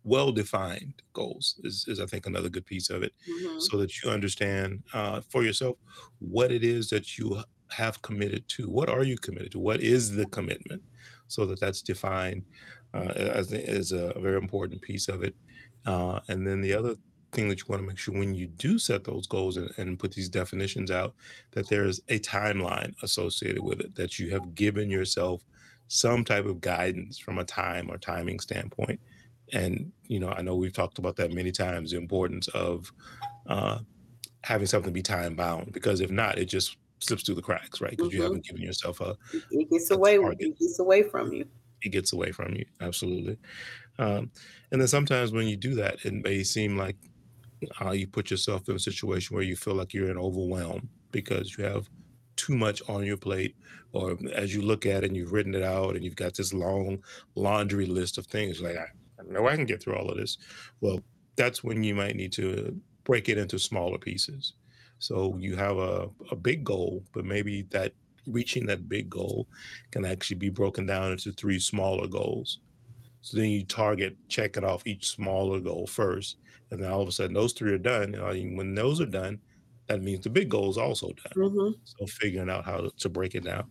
well-defined 0.04 1.04
goals 1.14 1.60
is, 1.64 1.86
is 1.88 2.00
I 2.00 2.08
think 2.08 2.26
another 2.26 2.50
good 2.50 2.66
piece 2.66 2.90
of 2.90 3.04
it, 3.04 3.14
mm-hmm. 3.30 3.60
so 3.60 3.78
that 3.78 4.02
you 4.02 4.10
understand 4.10 4.82
uh, 4.94 5.22
for 5.30 5.44
yourself 5.44 5.78
what 6.18 6.52
it 6.52 6.64
is 6.64 6.90
that 6.90 7.18
you 7.18 7.44
have 7.70 8.02
committed 8.02 8.48
to. 8.50 8.70
What 8.70 8.90
are 8.90 9.04
you 9.04 9.18
committed 9.18 9.52
to? 9.52 9.60
What 9.60 9.82
is 9.82 10.16
the 10.16 10.26
commitment? 10.26 10.82
So 11.28 11.46
that 11.46 11.60
that's 11.60 11.82
defined 11.82 12.44
uh, 12.94 13.14
as, 13.16 13.54
as 13.54 13.92
a 13.92 14.14
very 14.20 14.38
important 14.38 14.82
piece 14.82 15.08
of 15.08 15.24
it. 15.24 15.36
Uh, 15.86 16.20
and 16.28 16.46
then 16.46 16.62
the 16.62 16.74
other 16.74 16.96
thing 17.32 17.50
that 17.50 17.60
you 17.60 17.66
want 17.68 17.82
to 17.82 17.88
make 17.88 17.98
sure 17.98 18.14
when 18.14 18.36
you 18.36 18.48
do 18.48 18.78
set 18.78 19.04
those 19.04 19.26
goals 19.26 19.58
and, 19.58 19.72
and, 19.78 20.00
put 20.00 20.12
these 20.14 20.30
definitions 20.30 20.92
out, 20.92 21.16
that 21.52 21.68
there's 21.70 22.00
a 22.10 22.20
timeline 22.20 22.94
associated 23.04 23.64
with 23.64 23.80
it, 23.80 23.96
that 23.96 24.20
you 24.20 24.30
have 24.30 24.54
given 24.54 24.90
yourself 24.90 25.42
some 25.88 26.24
type 26.24 26.46
of 26.46 26.62
guidance 26.62 27.18
from 27.18 27.40
a 27.40 27.44
time 27.44 27.90
or 27.90 27.98
timing 27.98 28.40
standpoint. 28.40 29.00
And, 29.54 29.92
you 30.08 30.20
know, 30.20 30.30
I 30.30 30.42
know 30.42 30.56
we've 30.56 30.74
talked 30.74 31.00
about 31.00 31.16
that 31.18 31.34
many 31.34 31.52
times 31.52 31.92
the 31.92 31.98
importance 31.98 32.48
of 32.50 32.92
uh, 33.48 33.80
having 34.44 34.68
something 34.68 34.94
be 34.94 35.02
time 35.02 35.36
bound, 35.36 35.74
because 35.74 36.02
if 36.02 36.12
not, 36.12 36.38
it 36.38 36.46
just 36.46 36.78
slips 37.00 37.24
through 37.24 37.36
the 37.36 37.42
cracks, 37.42 37.82
right? 37.82 37.92
Because 37.92 38.08
mm-hmm. 38.08 38.18
you 38.18 38.24
haven't 38.24 38.46
given 38.46 38.62
yourself 38.62 39.02
a. 39.02 39.18
It 39.52 39.70
gets 39.70 39.92
away. 39.92 40.16
It 40.16 40.60
gets 40.60 40.80
away 40.80 41.04
from 41.04 41.34
you. 41.34 41.46
It 41.82 41.90
gets 41.90 42.14
away 42.14 42.32
from 42.32 42.54
you. 42.54 42.66
Absolutely. 42.80 43.38
Um, 44.00 44.32
and 44.72 44.82
then 44.82 44.88
sometimes 44.88 45.32
when 45.32 45.48
you 45.48 45.58
do 45.58 45.76
that, 45.76 46.06
it 46.06 46.14
may 46.14 46.44
seem 46.44 46.78
like 46.78 46.96
uh, 47.84 47.92
you 47.92 48.08
put 48.08 48.32
yourself 48.32 48.68
in 48.70 48.76
a 48.76 48.80
situation 48.80 49.36
where 49.36 49.46
you 49.46 49.56
feel 49.56 49.76
like 49.76 49.94
you're 49.94 50.10
in 50.10 50.18
overwhelm 50.18 50.90
because 51.12 51.58
you 51.58 51.64
have 51.64 51.90
too 52.36 52.56
much 52.56 52.82
on 52.90 53.06
your 53.06 53.18
plate, 53.18 53.56
or 53.92 54.18
as 54.34 54.56
you 54.56 54.62
look 54.62 54.86
at 54.86 55.04
it 55.04 55.08
and 55.08 55.18
you've 55.18 55.34
written 55.34 55.54
it 55.54 55.64
out 55.64 55.96
and 55.96 56.04
you've 56.04 56.16
got 56.16 56.36
this 56.36 56.54
long 56.54 57.04
laundry 57.36 57.86
list 57.86 58.18
of 58.18 58.26
things, 58.26 58.62
like 58.62 58.78
I, 58.78 58.86
I 59.20 59.24
know 59.28 59.48
I 59.48 59.56
can 59.56 59.66
get 59.66 59.84
through 59.84 59.96
all 59.96 60.10
of 60.10 60.18
this. 60.18 60.38
Well, 60.80 61.02
that's 61.36 61.64
when 61.64 61.84
you 61.84 61.94
might 61.94 62.16
need 62.16 62.32
to 62.34 62.80
break 63.04 63.30
it 63.30 63.38
into 63.38 63.60
smaller 63.60 63.98
pieces. 63.98 64.54
So 65.00 65.36
you 65.40 65.56
have 65.56 65.78
a, 65.78 66.10
a 66.32 66.36
big 66.36 66.64
goal, 66.64 67.04
but 67.14 67.26
maybe 67.26 67.64
that 67.72 67.94
reaching 68.28 68.66
that 68.68 68.88
big 68.88 69.10
goal 69.10 69.48
can 69.92 70.06
actually 70.06 70.38
be 70.38 70.50
broken 70.50 70.86
down 70.86 71.12
into 71.12 71.32
three 71.32 71.60
smaller 71.60 72.08
goals. 72.08 72.60
So 73.22 73.38
then 73.38 73.50
you 73.50 73.64
target, 73.64 74.18
check 74.28 74.58
it 74.58 74.64
off 74.64 74.86
each 74.86 75.10
smaller 75.10 75.60
goal 75.60 75.88
first. 75.88 76.38
And 76.72 76.82
then 76.82 76.92
all 76.92 77.02
of 77.02 77.08
a 77.08 77.12
sudden, 77.12 77.34
those 77.34 77.54
three 77.54 77.74
are 77.74 77.78
done. 77.78 78.16
And 78.16 78.58
when 78.58 78.74
those 78.74 79.02
are 79.02 79.06
done, 79.06 79.40
that 79.88 80.02
means 80.02 80.24
the 80.24 80.30
big 80.30 80.50
goal 80.50 80.70
is 80.70 80.78
also 80.78 81.08
done. 81.08 81.34
Mm-hmm. 81.36 81.72
So 81.84 82.06
figuring 82.08 82.50
out 82.50 82.66
how 82.66 82.90
to, 82.98 83.10
break 83.10 83.36
it 83.36 83.44
down 83.44 83.66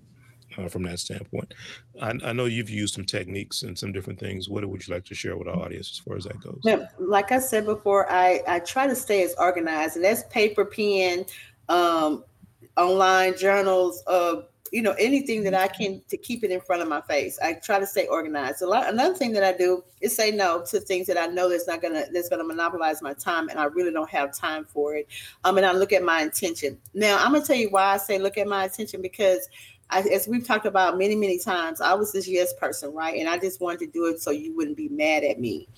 uh, 0.59 0.69
from 0.69 0.83
that 0.83 0.99
standpoint. 0.99 1.55
I, 2.01 2.13
I, 2.23 2.33
know 2.33 2.45
you've 2.45 2.69
used 2.69 2.95
some 2.95 3.05
techniques 3.05 3.63
and 3.63 3.79
some 3.79 3.91
different 3.91 4.21
things. 4.21 4.49
What 4.49 4.67
would 4.69 4.87
you 4.87 4.95
like 4.95 5.05
to 5.07 5.15
share 5.15 5.37
with 5.37 5.49
our 5.49 5.57
audience 5.57 5.91
as 5.93 5.99
far 5.99 6.17
as 6.17 6.25
that 6.25 6.41
goes? 6.41 6.61
Yeah, 6.63 6.89
like 6.99 7.33
I 7.33 7.39
said 7.39 7.65
before, 7.65 8.11
I, 8.11 8.43
I 8.47 8.59
try 8.61 8.87
to 8.87 8.95
stay 8.95 9.23
as 9.23 9.35
organized, 9.39 9.97
and 9.97 10.05
that's 10.05 10.25
paper, 10.25 10.67
pen, 10.67 11.25
um, 11.71 12.25
online 12.77 13.37
journals, 13.39 14.03
uh, 14.07 14.43
you 14.71 14.83
know 14.83 14.95
anything 14.99 15.43
that 15.45 15.55
I 15.55 15.69
can 15.69 16.03
to 16.09 16.17
keep 16.17 16.45
it 16.45 16.51
in 16.51 16.61
front 16.61 16.83
of 16.83 16.89
my 16.89 17.01
face. 17.01 17.39
I 17.43 17.55
try 17.55 17.79
to 17.79 17.87
stay 17.87 18.07
organized. 18.07 18.63
A 18.63 18.67
lot. 18.67 18.89
Another 18.89 19.15
thing 19.15 19.33
that 19.33 19.45
I 19.45 19.57
do 19.57 19.83
is 20.01 20.15
say 20.15 20.31
no 20.31 20.65
to 20.71 20.81
things 20.81 21.07
that 21.09 21.19
I 21.19 21.27
know 21.27 21.49
that's 21.49 21.67
not 21.67 21.83
gonna 21.83 22.05
that's 22.13 22.29
gonna 22.29 22.45
monopolize 22.45 23.03
my 23.03 23.15
time, 23.15 23.49
and 23.49 23.59
I 23.59 23.65
really 23.65 23.93
don't 23.93 24.11
have 24.11 24.35
time 24.35 24.65
for 24.65 24.95
it. 24.95 25.09
Um, 25.45 25.57
and 25.57 25.67
I 25.67 25.73
look 25.73 25.93
at 25.93 26.03
my 26.03 26.23
intention. 26.23 26.79
Now 26.95 27.19
I'm 27.19 27.33
gonna 27.33 27.45
tell 27.45 27.57
you 27.57 27.71
why 27.71 27.95
I 27.95 27.97
say 27.97 28.19
look 28.19 28.39
at 28.39 28.47
my 28.47 28.65
intention 28.65 29.03
because 29.03 29.49
I, 29.91 30.01
as 30.01 30.29
we've 30.29 30.47
talked 30.47 30.67
about 30.67 30.99
many, 30.99 31.15
many 31.15 31.39
times, 31.39 31.81
I 31.81 31.95
was 31.95 32.13
this 32.13 32.29
yes 32.29 32.53
person, 32.55 32.93
right? 32.93 33.19
And 33.19 33.29
I 33.29 33.39
just 33.39 33.61
wanted 33.61 33.81
to 33.81 33.87
do 33.87 34.07
it 34.07 34.21
so 34.21 34.31
you 34.31 34.55
wouldn't 34.57 34.77
be 34.77 34.89
mad 34.89 35.25
at 35.25 35.39
me. 35.39 35.69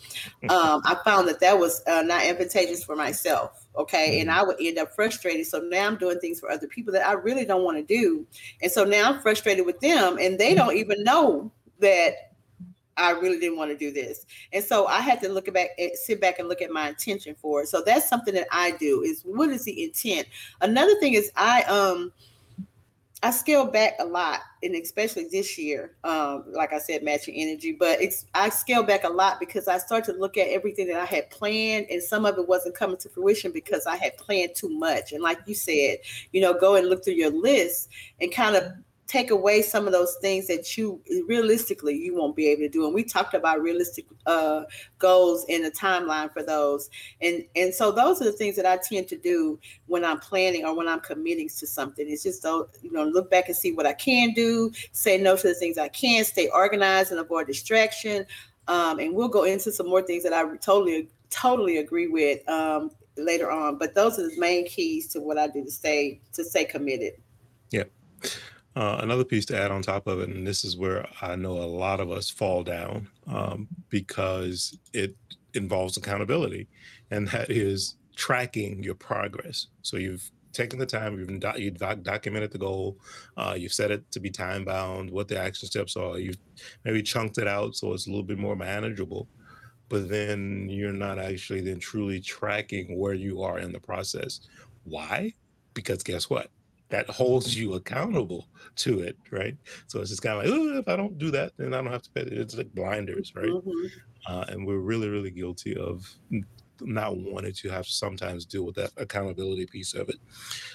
Um, 0.53 0.83
I 0.85 0.97
found 1.05 1.29
that 1.29 1.41
that 1.41 1.59
was 1.59 1.83
uh, 1.87 2.03
not 2.03 2.25
advantageous 2.25 2.85
for 2.85 2.95
myself. 2.95 3.67
Okay. 3.77 4.21
And 4.21 4.29
mm-hmm. 4.29 4.39
I 4.39 4.43
would 4.43 4.57
end 4.61 4.77
up 4.77 4.95
frustrated. 4.95 5.47
So 5.47 5.61
now 5.61 5.87
I'm 5.87 5.97
doing 5.97 6.19
things 6.19 6.41
for 6.41 6.51
other 6.51 6.67
people 6.67 6.93
that 6.93 7.07
I 7.07 7.13
really 7.13 7.45
don't 7.45 7.65
want 7.65 7.79
to 7.79 7.83
do. 7.83 8.27
And 8.61 8.71
so 8.71 8.85
now 8.85 9.13
I'm 9.13 9.21
frustrated 9.21 9.65
with 9.65 9.81
them 9.81 10.19
and 10.21 10.39
they 10.39 10.55
don't 10.55 10.77
even 10.77 11.05
know 11.05 11.51
that 11.79 12.33
I 12.97 13.13
really 13.13 13.39
didn't 13.39 13.57
want 13.57 13.71
to 13.71 13.77
do 13.77 13.91
this. 13.91 14.27
And 14.53 14.63
so 14.63 14.87
I 14.87 15.01
had 15.01 15.21
to 15.23 15.29
look 15.29 15.53
back, 15.53 15.71
eh, 15.79 15.91
sit 15.95 16.21
back 16.21 16.39
and 16.39 16.49
look 16.49 16.61
at 16.61 16.71
my 16.71 16.89
intention 16.89 17.35
for 17.41 17.63
it. 17.63 17.69
So 17.69 17.83
that's 17.85 18.09
something 18.09 18.35
that 18.35 18.49
I 18.51 18.73
do 18.73 19.03
is 19.03 19.23
what 19.23 19.49
is 19.51 19.65
the 19.65 19.85
intent? 19.85 20.29
Another 20.61 20.95
thing 21.01 21.15
is 21.15 21.31
I 21.37 21.63
um 21.65 22.13
I 23.25 23.31
scaled 23.31 23.73
back 23.73 23.95
a 24.01 24.05
lot, 24.05 24.41
and 24.65 24.75
especially 24.75 25.29
this 25.31 25.57
year, 25.57 25.95
um, 26.03 26.45
like 26.49 26.73
I 26.73 26.79
said, 26.79 27.05
matching 27.05 27.37
energy. 27.37 27.71
But 27.71 28.03
it's 28.03 28.27
I 28.35 28.49
scaled 28.49 28.89
back 28.89 29.05
a 29.05 29.09
lot 29.09 29.39
because 29.39 29.69
I 29.69 29.79
started 29.79 30.13
to 30.13 30.19
look 30.19 30.37
at 30.37 30.49
everything 30.49 30.89
that 30.89 30.97
I 30.97 31.05
had 31.05 31.31
planned, 31.31 31.87
and 31.89 32.03
some 32.03 32.27
of 32.27 32.37
it 32.37 32.49
wasn't 32.49 32.75
coming 32.75 32.97
to 32.97 33.09
fruition 33.09 33.53
because 33.53 33.87
I 33.87 33.97
had 33.97 34.17
planned 34.17 34.57
too 34.57 34.71
much. 34.71 35.13
And 35.13 35.23
like 35.23 35.39
you 35.47 35.55
said, 35.55 35.99
you 36.33 36.41
know, 36.41 36.53
go 36.53 36.75
and 36.75 36.89
look 36.89 37.05
through 37.05 37.15
your 37.15 37.31
list 37.31 37.91
and 38.21 38.33
kind 38.33 38.57
of 38.57 38.73
take 39.13 39.31
away 39.31 39.61
some 39.61 39.87
of 39.87 39.93
those 39.93 40.17
things 40.23 40.47
that 40.47 40.79
you 40.79 40.99
realistically 41.29 41.95
you 41.95 42.15
won't 42.15 42.35
be 42.35 42.49
able 42.49 42.63
to 42.63 42.69
do. 42.69 42.87
And 42.87 42.95
we 42.95 43.05
talked 43.05 43.35
about 43.35 43.61
realistic 43.61 44.07
uh, 44.25 44.63
goals 44.99 45.45
and 45.51 45.67
a 45.67 45.71
timeline 45.71 46.33
for 46.33 46.43
those. 46.43 46.89
And 47.21 47.45
and 47.55 47.75
so 47.75 47.93
those 47.93 48.23
are 48.23 48.25
the 48.25 48.33
things 48.33 48.57
that 48.57 48.65
i 48.65 48.79
tend 48.79 49.09
to 49.09 49.19
do 49.19 49.59
when 49.87 50.03
i'm 50.03 50.19
planning 50.19 50.65
or 50.65 50.75
when 50.75 50.89
i'm 50.89 51.01
committing 51.01 51.49
to 51.51 51.67
something. 51.67 52.09
It's 52.09 52.23
just 52.23 52.43
don't 52.43 52.69
you 52.83 52.91
know 52.91 53.05
look 53.05 53.31
back 53.31 53.49
and 53.49 53.57
see 53.57 53.73
what 53.73 53.87
i 53.87 53.93
can 53.93 54.33
do 54.33 54.73
say 54.93 55.19
no 55.19 55.37
to 55.37 55.49
the 55.49 55.55
things 55.55 55.77
i 55.77 55.89
can 55.89 56.25
stay 56.25 56.49
organized 56.49 57.11
and 57.11 57.21
avoid 57.21 57.47
distraction. 57.47 58.25
Um, 58.69 58.99
and 58.99 59.15
we'll 59.15 59.29
go 59.29 59.45
into 59.45 59.73
some 59.73 59.89
more 59.89 60.03
things 60.03 60.23
that 60.23 60.33
i 60.33 60.43
totally 60.57 61.09
totally 61.29 61.79
agree 61.79 62.09
with 62.09 62.47
um, 62.49 62.91
later 63.17 63.51
on. 63.51 63.77
But 63.77 63.95
those 63.95 64.19
are 64.19 64.29
the 64.29 64.39
main 64.39 64.67
keys 64.67 65.09
to 65.09 65.21
what 65.21 65.37
i 65.37 65.49
do 65.49 65.65
to 65.65 65.71
stay 65.71 66.21
to 66.33 66.45
stay 66.45 66.65
committed. 66.65 67.13
Yeah 67.71 67.85
uh, 68.75 68.99
another 69.03 69.25
piece 69.25 69.45
to 69.47 69.59
add 69.59 69.71
on 69.71 69.83
top 69.83 70.07
of 70.07 70.21
it, 70.21 70.31
and 70.31 70.47
this 70.47 70.65
is 70.65 70.77
where 70.77 71.07
I 71.21 71.37
know 71.37 71.53
a 71.53 71.65
lot 71.67 72.01
of 72.01 72.11
us 72.11 72.31
fall 72.31 72.63
down 72.63 73.09
um, 73.27 73.69
because 73.91 74.79
it 74.93 75.15
involves 75.55 75.97
accountability, 75.97 76.69
and 77.11 77.29
that 77.29 77.51
is 77.51 77.97
tracking 78.17 78.83
your 78.83 78.95
progress. 78.95 79.67
So 79.83 79.97
you've 79.97 80.31
taken 80.53 80.79
the 80.79 80.87
time, 80.87 81.19
you've, 81.19 81.59
you've 81.59 81.79
doc- 81.79 82.03
documented 82.03 82.53
the 82.53 82.59
goal, 82.59 82.99
uh, 83.37 83.55
you've 83.57 83.73
set 83.73 83.91
it 83.91 84.11
to 84.13 84.21
be 84.21 84.31
time 84.31 84.65
bound, 84.65 85.11
what 85.11 85.29
the 85.29 85.39
action 85.39 85.69
steps 85.69 85.97
are, 85.97 86.19
you've 86.19 86.39
maybe 86.85 87.03
chunked 87.03 87.39
it 87.39 87.47
out 87.47 87.75
so 87.75 87.93
it's 87.93 88.07
a 88.07 88.11
little 88.11 88.25
bit 88.25 88.39
more 88.39 88.57
manageable. 88.57 89.29
But 89.89 90.09
then 90.09 90.69
you're 90.71 90.93
not 90.93 91.19
actually 91.19 91.61
then 91.61 91.79
truly 91.79 92.21
tracking 92.21 92.99
where 92.99 93.13
you 93.13 93.43
are 93.43 93.59
in 93.59 93.73
the 93.73 93.81
process. 93.81 94.41
Why? 94.85 95.35
Because 95.75 96.03
guess 96.03 96.31
what? 96.31 96.51
That 96.93 97.09
holds 97.09 97.57
you 97.57 97.73
accountable 97.73 98.49
to 98.77 99.01
it, 99.01 99.17
right? 99.31 99.57
So 99.87 100.01
it's 100.01 100.11
just 100.11 100.21
kind 100.21 100.39
of 100.39 100.45
like, 100.45 100.79
if 100.79 100.89
I 100.89 100.95
don't 100.95 101.17
do 101.17 101.31
that, 101.31 101.53
then 101.57 101.73
I 101.73 101.79
don't 101.79 101.91
have 101.91 102.03
to 102.03 102.11
pay. 102.11 102.21
It's 102.21 102.55
like 102.55 102.73
blinders, 102.75 103.33
right? 103.35 103.47
Mm-hmm. 103.47 103.87
Uh, 104.27 104.45
and 104.49 104.67
we're 104.67 104.77
really, 104.77 105.09
really 105.09 105.31
guilty 105.31 105.75
of 105.75 106.07
not 106.83 107.17
wanting 107.17 107.55
to 107.55 107.71
have 107.71 107.87
to 107.87 107.91
sometimes 107.91 108.45
deal 108.45 108.67
with 108.67 108.75
that 108.75 108.91
accountability 108.99 109.65
piece 109.65 109.95
of 109.95 110.11
it. 110.11 110.17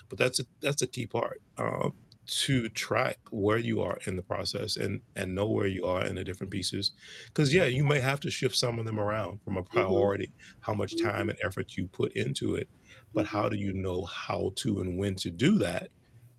But 0.10 0.18
that's 0.18 0.40
a 0.40 0.46
that's 0.60 0.82
a 0.82 0.88
key 0.88 1.06
part 1.06 1.40
uh, 1.60 1.90
to 2.26 2.68
track 2.70 3.20
where 3.30 3.60
you 3.60 3.82
are 3.84 4.00
in 4.08 4.16
the 4.16 4.24
process 4.24 4.78
and 4.78 5.02
and 5.16 5.36
know 5.36 5.48
where 5.48 5.68
you 5.68 5.86
are 5.86 6.04
in 6.04 6.16
the 6.16 6.24
different 6.24 6.52
pieces. 6.52 6.94
Because 7.28 7.54
yeah, 7.54 7.66
you 7.66 7.84
may 7.84 8.00
have 8.00 8.20
to 8.22 8.32
shift 8.32 8.56
some 8.56 8.80
of 8.80 8.86
them 8.86 9.00
around 9.00 9.40
from 9.44 9.58
a 9.58 9.62
mm-hmm. 9.62 9.78
priority, 9.78 10.28
mm-hmm. 10.28 10.62
how 10.62 10.74
much 10.74 11.00
time 11.00 11.14
mm-hmm. 11.14 11.30
and 11.30 11.40
effort 11.44 11.78
you 11.78 11.88
put 11.88 12.12
into 12.14 12.56
it. 12.56 12.68
But 13.14 13.28
mm-hmm. 13.28 13.38
how 13.38 13.50
do 13.50 13.56
you 13.56 13.72
know 13.74 14.06
how 14.06 14.52
to 14.56 14.82
and 14.82 14.98
when 14.98 15.14
to 15.18 15.30
do 15.30 15.60
that? 15.60 15.90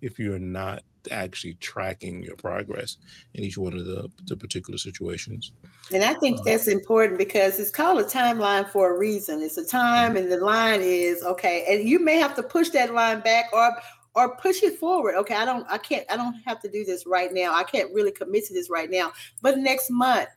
If 0.01 0.19
you're 0.19 0.39
not 0.39 0.83
actually 1.11 1.53
tracking 1.55 2.23
your 2.23 2.35
progress 2.35 2.97
in 3.33 3.43
each 3.43 3.57
one 3.57 3.73
of 3.73 3.85
the, 3.85 4.09
the 4.25 4.35
particular 4.35 4.77
situations. 4.77 5.51
And 5.93 6.03
I 6.03 6.13
think 6.15 6.39
uh, 6.39 6.43
that's 6.45 6.67
important 6.67 7.17
because 7.17 7.59
it's 7.59 7.71
called 7.71 7.99
a 7.99 8.03
timeline 8.03 8.69
for 8.69 8.93
a 8.93 8.97
reason. 8.97 9.41
It's 9.41 9.57
a 9.57 9.65
time 9.65 10.17
and 10.17 10.31
the 10.31 10.37
line 10.37 10.81
is 10.81 11.23
okay. 11.23 11.65
And 11.69 11.87
you 11.87 11.99
may 11.99 12.17
have 12.17 12.35
to 12.35 12.43
push 12.43 12.69
that 12.69 12.93
line 12.93 13.21
back 13.21 13.45
or 13.53 13.71
or 14.15 14.35
push 14.37 14.63
it 14.63 14.77
forward. 14.79 15.15
Okay, 15.15 15.35
I 15.35 15.45
don't 15.45 15.65
I 15.69 15.77
can't 15.77 16.05
I 16.11 16.17
don't 16.17 16.35
have 16.45 16.59
to 16.61 16.69
do 16.69 16.83
this 16.83 17.05
right 17.05 17.31
now. 17.31 17.53
I 17.53 17.63
can't 17.63 17.93
really 17.93 18.11
commit 18.11 18.45
to 18.47 18.53
this 18.53 18.69
right 18.69 18.89
now. 18.89 19.11
But 19.41 19.59
next 19.59 19.89
month 19.89 20.29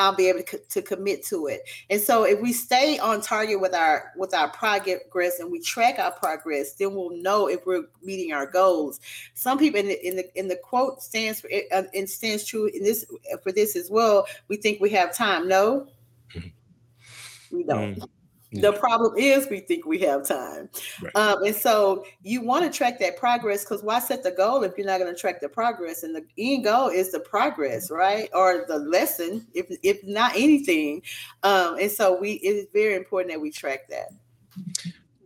I'll 0.00 0.14
be 0.14 0.30
able 0.30 0.42
to, 0.42 0.58
to 0.58 0.80
commit 0.80 1.24
to 1.26 1.46
it. 1.46 1.60
And 1.90 2.00
so 2.00 2.24
if 2.24 2.40
we 2.40 2.54
stay 2.54 2.98
on 2.98 3.20
target 3.20 3.60
with 3.60 3.74
our 3.74 4.12
with 4.16 4.34
our 4.34 4.48
progress 4.48 5.38
and 5.38 5.52
we 5.52 5.60
track 5.60 5.98
our 5.98 6.12
progress, 6.12 6.72
then 6.72 6.94
we'll 6.94 7.10
know 7.10 7.48
if 7.48 7.66
we're 7.66 7.84
meeting 8.02 8.32
our 8.32 8.46
goals. 8.46 8.98
Some 9.34 9.58
people 9.58 9.78
in 9.78 9.88
the 9.88 10.06
in 10.06 10.16
the, 10.16 10.38
in 10.38 10.48
the 10.48 10.56
quote 10.56 11.02
stands 11.02 11.42
for 11.42 11.50
uh, 11.70 11.82
and 11.94 12.08
stands 12.08 12.46
true 12.46 12.70
in 12.72 12.82
this 12.82 13.04
for 13.42 13.52
this 13.52 13.76
as 13.76 13.90
well. 13.90 14.26
We 14.48 14.56
think 14.56 14.80
we 14.80 14.88
have 14.90 15.14
time. 15.14 15.46
No, 15.46 15.86
mm-hmm. 16.34 17.56
we 17.56 17.64
don't. 17.64 17.96
Mm. 17.96 18.08
The 18.52 18.72
problem 18.72 19.16
is 19.16 19.46
we 19.48 19.60
think 19.60 19.86
we 19.86 19.98
have 20.00 20.26
time. 20.26 20.68
Right. 21.02 21.14
Um, 21.14 21.44
and 21.44 21.54
so 21.54 22.04
you 22.22 22.42
want 22.42 22.64
to 22.64 22.76
track 22.76 22.98
that 22.98 23.16
progress 23.16 23.62
because 23.62 23.84
why 23.84 24.00
set 24.00 24.24
the 24.24 24.32
goal 24.32 24.64
if 24.64 24.76
you're 24.76 24.86
not 24.86 24.98
going 24.98 25.14
to 25.14 25.20
track 25.20 25.40
the 25.40 25.48
progress? 25.48 26.02
And 26.02 26.16
the 26.16 26.24
end 26.36 26.64
goal 26.64 26.88
is 26.88 27.12
the 27.12 27.20
progress, 27.20 27.92
right? 27.92 28.28
Or 28.34 28.64
the 28.66 28.78
lesson, 28.78 29.46
if 29.54 29.66
if 29.84 30.02
not 30.02 30.32
anything. 30.34 31.02
Um, 31.44 31.78
and 31.78 31.90
so 31.90 32.18
we 32.18 32.32
it 32.32 32.56
is 32.56 32.66
very 32.72 32.96
important 32.96 33.32
that 33.32 33.40
we 33.40 33.52
track 33.52 33.88
that. 33.88 34.08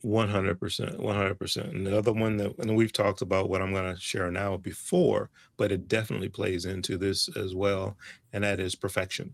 One 0.02 0.28
hundred 0.28 0.60
percent, 0.60 1.00
one 1.00 1.16
hundred 1.16 1.38
percent. 1.38 1.72
And 1.72 1.86
the 1.86 1.96
other 1.96 2.12
one 2.12 2.36
that 2.36 2.58
and 2.58 2.76
we've 2.76 2.92
talked 2.92 3.22
about 3.22 3.48
what 3.48 3.62
I'm 3.62 3.72
going 3.72 3.94
to 3.94 3.98
share 3.98 4.30
now 4.30 4.58
before, 4.58 5.30
but 5.56 5.72
it 5.72 5.88
definitely 5.88 6.28
plays 6.28 6.66
into 6.66 6.98
this 6.98 7.34
as 7.38 7.54
well, 7.54 7.96
and 8.34 8.44
that 8.44 8.60
is 8.60 8.74
perfection. 8.74 9.32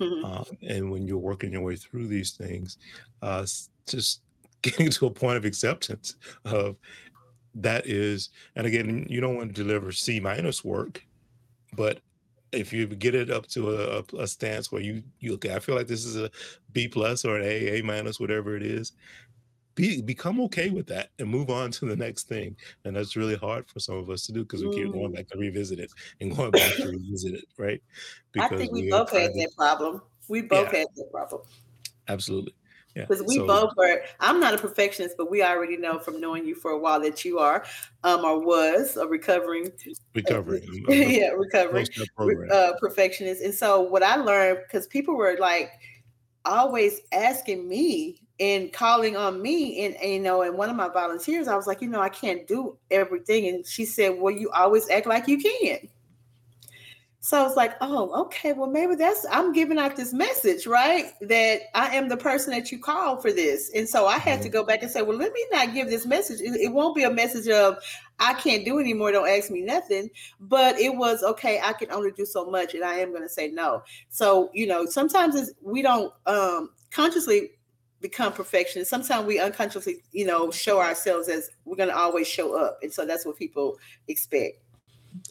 Uh, 0.00 0.44
and 0.68 0.90
when 0.90 1.06
you're 1.06 1.18
working 1.18 1.52
your 1.52 1.62
way 1.62 1.76
through 1.76 2.06
these 2.06 2.32
things, 2.32 2.78
uh, 3.22 3.46
just 3.86 4.22
getting 4.62 4.90
to 4.90 5.06
a 5.06 5.10
point 5.10 5.36
of 5.36 5.44
acceptance 5.44 6.16
of 6.44 6.76
that 7.54 7.86
is, 7.86 8.30
and 8.54 8.66
again, 8.66 9.06
you 9.08 9.20
don't 9.20 9.36
want 9.36 9.54
to 9.54 9.62
deliver 9.62 9.92
C 9.92 10.20
minus 10.20 10.64
work, 10.64 11.02
but 11.74 12.00
if 12.52 12.72
you 12.72 12.86
get 12.86 13.14
it 13.14 13.30
up 13.30 13.46
to 13.48 13.74
a, 13.74 14.04
a, 14.18 14.26
stance 14.26 14.70
where 14.70 14.80
you 14.80 15.02
you 15.20 15.34
okay, 15.34 15.54
I 15.54 15.58
feel 15.58 15.74
like 15.74 15.88
this 15.88 16.04
is 16.04 16.16
a 16.16 16.30
B 16.72 16.86
plus 16.88 17.24
or 17.24 17.36
an 17.36 17.42
A, 17.42 17.78
A 17.78 17.82
minus, 17.82 18.20
whatever 18.20 18.56
it 18.56 18.62
is, 18.62 18.92
be 19.76 20.02
become 20.02 20.40
okay 20.40 20.70
with 20.70 20.86
that 20.88 21.10
and 21.20 21.28
move 21.28 21.50
on 21.50 21.70
to 21.70 21.86
the 21.86 21.94
next 21.94 22.24
thing. 22.24 22.56
And 22.84 22.96
that's 22.96 23.14
really 23.14 23.36
hard 23.36 23.68
for 23.68 23.78
some 23.78 23.96
of 23.96 24.10
us 24.10 24.26
to 24.26 24.32
do 24.32 24.42
because 24.42 24.64
we 24.64 24.70
keep 24.72 24.92
going 24.92 25.12
mm. 25.12 25.14
back 25.14 25.28
to 25.28 25.38
revisit 25.38 25.78
it 25.78 25.92
and 26.20 26.34
going 26.34 26.50
back 26.50 26.74
to 26.76 26.88
revisit 26.88 27.34
it, 27.34 27.44
right? 27.56 27.80
Because 28.32 28.50
I 28.50 28.56
think 28.56 28.72
we, 28.72 28.82
we 28.82 28.90
both 28.90 29.12
had 29.12 29.32
that 29.34 29.50
problem. 29.56 30.02
We 30.28 30.42
both 30.42 30.72
yeah. 30.72 30.80
had 30.80 30.88
that 30.96 31.10
problem. 31.12 31.42
Absolutely. 32.08 32.54
Yeah. 32.96 33.04
Because 33.04 33.22
we 33.24 33.36
so, 33.36 33.46
both 33.46 33.72
were, 33.76 34.02
I'm 34.20 34.40
not 34.40 34.54
a 34.54 34.58
perfectionist, 34.58 35.16
but 35.18 35.30
we 35.30 35.42
already 35.42 35.76
know 35.76 35.98
from 35.98 36.18
knowing 36.18 36.46
you 36.46 36.54
for 36.54 36.70
a 36.70 36.78
while 36.78 36.98
that 37.00 37.26
you 37.26 37.38
are 37.38 37.62
um, 38.04 38.24
or 38.24 38.40
was 38.40 38.96
a 38.96 39.06
recovering 39.06 39.70
recovering. 40.14 40.62
yeah, 40.88 41.28
recovering 41.28 41.86
uh, 42.50 42.72
perfectionist. 42.80 43.42
And 43.42 43.54
so 43.54 43.82
what 43.82 44.02
I 44.02 44.16
learned, 44.16 44.60
because 44.66 44.86
people 44.86 45.14
were 45.14 45.36
like 45.38 45.72
always 46.46 47.00
asking 47.12 47.68
me 47.68 48.22
and 48.38 48.72
calling 48.72 49.16
on 49.16 49.40
me 49.40 49.84
and, 49.84 49.94
and, 49.96 50.12
you 50.12 50.20
know 50.20 50.42
and 50.42 50.56
one 50.56 50.68
of 50.68 50.76
my 50.76 50.88
volunteers 50.88 51.48
i 51.48 51.56
was 51.56 51.66
like 51.66 51.80
you 51.80 51.88
know 51.88 52.00
i 52.00 52.08
can't 52.08 52.46
do 52.46 52.76
everything 52.90 53.48
and 53.48 53.66
she 53.66 53.84
said 53.84 54.18
well 54.18 54.32
you 54.32 54.50
always 54.50 54.88
act 54.90 55.06
like 55.06 55.26
you 55.26 55.38
can 55.38 55.88
so 57.26 57.40
I 57.40 57.42
was 57.42 57.56
like, 57.56 57.74
oh, 57.80 58.22
okay, 58.26 58.52
well, 58.52 58.70
maybe 58.70 58.94
that's 58.94 59.26
I'm 59.28 59.52
giving 59.52 59.78
out 59.78 59.96
this 59.96 60.12
message, 60.12 60.64
right? 60.64 61.06
That 61.22 61.62
I 61.74 61.96
am 61.96 62.08
the 62.08 62.16
person 62.16 62.52
that 62.52 62.70
you 62.70 62.78
call 62.78 63.16
for 63.16 63.32
this. 63.32 63.68
And 63.74 63.88
so 63.88 64.06
I 64.06 64.16
had 64.16 64.42
to 64.42 64.48
mm-hmm. 64.48 64.52
go 64.52 64.62
back 64.64 64.84
and 64.84 64.90
say, 64.92 65.02
well, 65.02 65.18
let 65.18 65.32
me 65.32 65.44
not 65.50 65.74
give 65.74 65.88
this 65.88 66.06
message. 66.06 66.40
It, 66.40 66.54
it 66.54 66.72
won't 66.72 66.94
be 66.94 67.02
a 67.02 67.10
message 67.10 67.48
of 67.48 67.78
I 68.20 68.34
can't 68.34 68.64
do 68.64 68.78
anymore, 68.78 69.10
don't 69.10 69.28
ask 69.28 69.50
me 69.50 69.62
nothing. 69.62 70.08
But 70.38 70.78
it 70.78 70.94
was 70.94 71.24
okay, 71.24 71.60
I 71.60 71.72
can 71.72 71.90
only 71.90 72.12
do 72.12 72.24
so 72.24 72.48
much, 72.48 72.74
and 72.74 72.84
I 72.84 72.98
am 72.98 73.12
gonna 73.12 73.28
say 73.28 73.48
no. 73.48 73.82
So, 74.08 74.48
you 74.54 74.68
know, 74.68 74.86
sometimes 74.86 75.50
we 75.60 75.82
don't 75.82 76.14
um 76.26 76.70
consciously 76.92 77.55
become 78.08 78.32
perfectionists. 78.32 78.90
Sometimes 78.90 79.26
we 79.26 79.40
unconsciously, 79.40 80.02
you 80.12 80.26
know, 80.26 80.50
show 80.50 80.80
ourselves 80.80 81.28
as 81.28 81.50
we're 81.64 81.76
going 81.76 81.88
to 81.88 81.96
always 81.96 82.28
show 82.28 82.56
up. 82.56 82.78
And 82.82 82.92
so 82.92 83.04
that's 83.04 83.26
what 83.26 83.36
people 83.36 83.78
expect. 84.06 84.62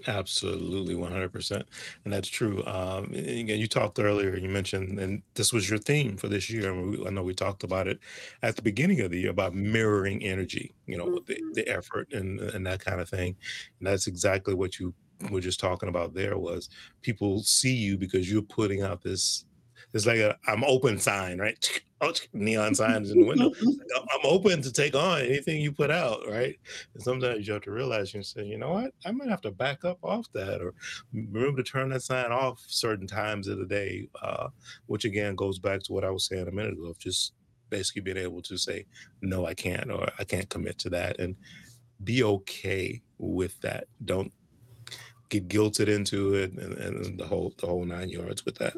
Absolutely, 0.08 0.96
100%. 0.96 1.64
And 2.04 2.14
that's 2.14 2.28
true. 2.28 2.66
Um, 2.66 3.06
again, 3.14 3.60
you 3.60 3.68
talked 3.68 4.00
earlier, 4.00 4.36
you 4.36 4.50
mentioned, 4.50 5.00
and 5.00 5.22
this 5.36 5.54
was 5.54 5.70
your 5.70 5.80
theme 5.80 6.18
for 6.18 6.28
this 6.28 6.50
year. 6.50 6.72
and 6.72 7.08
I 7.08 7.12
know 7.12 7.24
we 7.24 7.36
talked 7.36 7.64
about 7.64 7.88
it 7.88 8.00
at 8.42 8.56
the 8.56 8.64
beginning 8.64 9.02
of 9.02 9.12
the 9.12 9.20
year 9.20 9.30
about 9.30 9.54
mirroring 9.54 10.24
energy, 10.24 10.74
you 10.88 10.98
know, 10.98 11.06
mm-hmm. 11.06 11.26
the, 11.28 11.42
the 11.54 11.68
effort 11.70 12.12
and, 12.14 12.40
and 12.40 12.66
that 12.66 12.84
kind 12.84 13.00
of 13.00 13.08
thing. 13.08 13.36
And 13.80 13.88
that's 13.88 14.08
exactly 14.08 14.54
what 14.56 14.80
you 14.80 14.94
were 15.30 15.40
just 15.40 15.60
talking 15.60 15.88
about 15.88 16.14
there 16.14 16.38
was 16.38 16.68
people 17.02 17.42
see 17.44 17.74
you 17.74 17.98
because 17.98 18.30
you're 18.30 18.42
putting 18.42 18.82
out 18.82 19.02
this 19.02 19.46
it's 19.95 20.05
like 20.05 20.19
a 20.19 20.38
I'm 20.45 20.63
open 20.65 20.99
sign, 20.99 21.39
right? 21.39 21.81
Oh, 22.01 22.12
neon 22.34 22.75
signs 22.75 23.12
in 23.12 23.21
the 23.21 23.25
window. 23.25 23.51
I'm 23.95 24.25
open 24.25 24.62
to 24.62 24.71
take 24.71 24.93
on 24.93 25.21
anything 25.21 25.62
you 25.62 25.71
put 25.71 25.89
out, 25.89 26.27
right? 26.27 26.60
And 26.93 27.01
sometimes 27.01 27.47
you 27.47 27.53
have 27.53 27.63
to 27.63 27.71
realize 27.71 28.13
you 28.13 28.21
say, 28.21 28.43
you 28.43 28.58
know 28.58 28.73
what, 28.73 28.91
I 29.05 29.12
might 29.12 29.29
have 29.29 29.39
to 29.41 29.51
back 29.51 29.86
up 29.86 29.97
off 30.03 30.27
that, 30.34 30.62
or 30.62 30.73
remember 31.13 31.63
to 31.63 31.71
turn 31.71 31.89
that 31.91 32.03
sign 32.03 32.34
off 32.34 32.62
certain 32.67 33.08
times 33.08 33.47
of 33.47 33.58
the 33.58 33.65
day, 33.65 34.10
uh, 34.21 34.49
which 34.88 35.05
again 35.05 35.36
goes 35.36 35.58
back 35.58 35.81
to 35.84 35.93
what 35.93 36.03
I 36.03 36.10
was 36.10 36.25
saying 36.25 36.49
a 36.49 36.51
minute 36.51 36.73
ago 36.73 36.88
of 36.89 36.99
just 36.99 37.31
basically 37.69 38.01
being 38.01 38.17
able 38.17 38.41
to 38.41 38.58
say, 38.58 38.86
no, 39.21 39.45
I 39.45 39.53
can't, 39.53 39.89
or 39.89 40.10
I 40.19 40.25
can't 40.25 40.49
commit 40.49 40.77
to 40.79 40.89
that, 40.89 41.21
and 41.21 41.38
be 42.03 42.21
okay 42.21 43.01
with 43.17 43.60
that. 43.62 43.86
Don't 44.03 44.34
get 45.29 45.47
guilted 45.47 45.88
into 45.88 46.34
it 46.34 46.51
and, 46.51 46.73
and 46.73 47.17
the 47.17 47.25
whole 47.25 47.53
the 47.58 47.65
whole 47.65 47.86
nine 47.86 48.10
yards 48.10 48.43
with 48.43 48.55
that. 48.55 48.75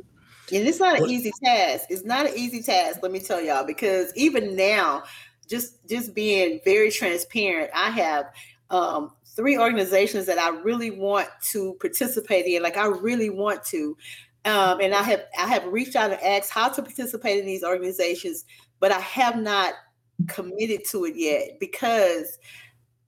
And 0.53 0.67
it's 0.67 0.79
not 0.79 0.99
an 0.99 1.09
easy 1.09 1.31
task. 1.43 1.87
It's 1.89 2.05
not 2.05 2.25
an 2.27 2.33
easy 2.35 2.61
task, 2.61 2.99
let 3.01 3.11
me 3.11 3.19
tell 3.19 3.41
y'all, 3.41 3.65
because 3.65 4.13
even 4.15 4.55
now, 4.55 5.03
just 5.47 5.87
just 5.87 6.13
being 6.13 6.59
very 6.65 6.91
transparent, 6.91 7.69
I 7.73 7.89
have 7.89 8.25
um, 8.69 9.11
three 9.25 9.57
organizations 9.57 10.25
that 10.25 10.37
I 10.37 10.49
really 10.49 10.91
want 10.91 11.29
to 11.51 11.75
participate 11.79 12.45
in. 12.45 12.63
Like 12.63 12.77
I 12.77 12.87
really 12.87 13.29
want 13.29 13.63
to. 13.65 13.97
Um, 14.45 14.79
and 14.79 14.93
I 14.93 15.03
have 15.03 15.25
I 15.37 15.47
have 15.47 15.65
reached 15.65 15.95
out 15.95 16.11
and 16.11 16.21
asked 16.21 16.51
how 16.51 16.69
to 16.69 16.81
participate 16.81 17.39
in 17.39 17.45
these 17.45 17.63
organizations, 17.63 18.45
but 18.79 18.91
I 18.91 18.99
have 18.99 19.37
not 19.37 19.73
committed 20.27 20.85
to 20.85 21.05
it 21.05 21.15
yet 21.15 21.59
because 21.59 22.39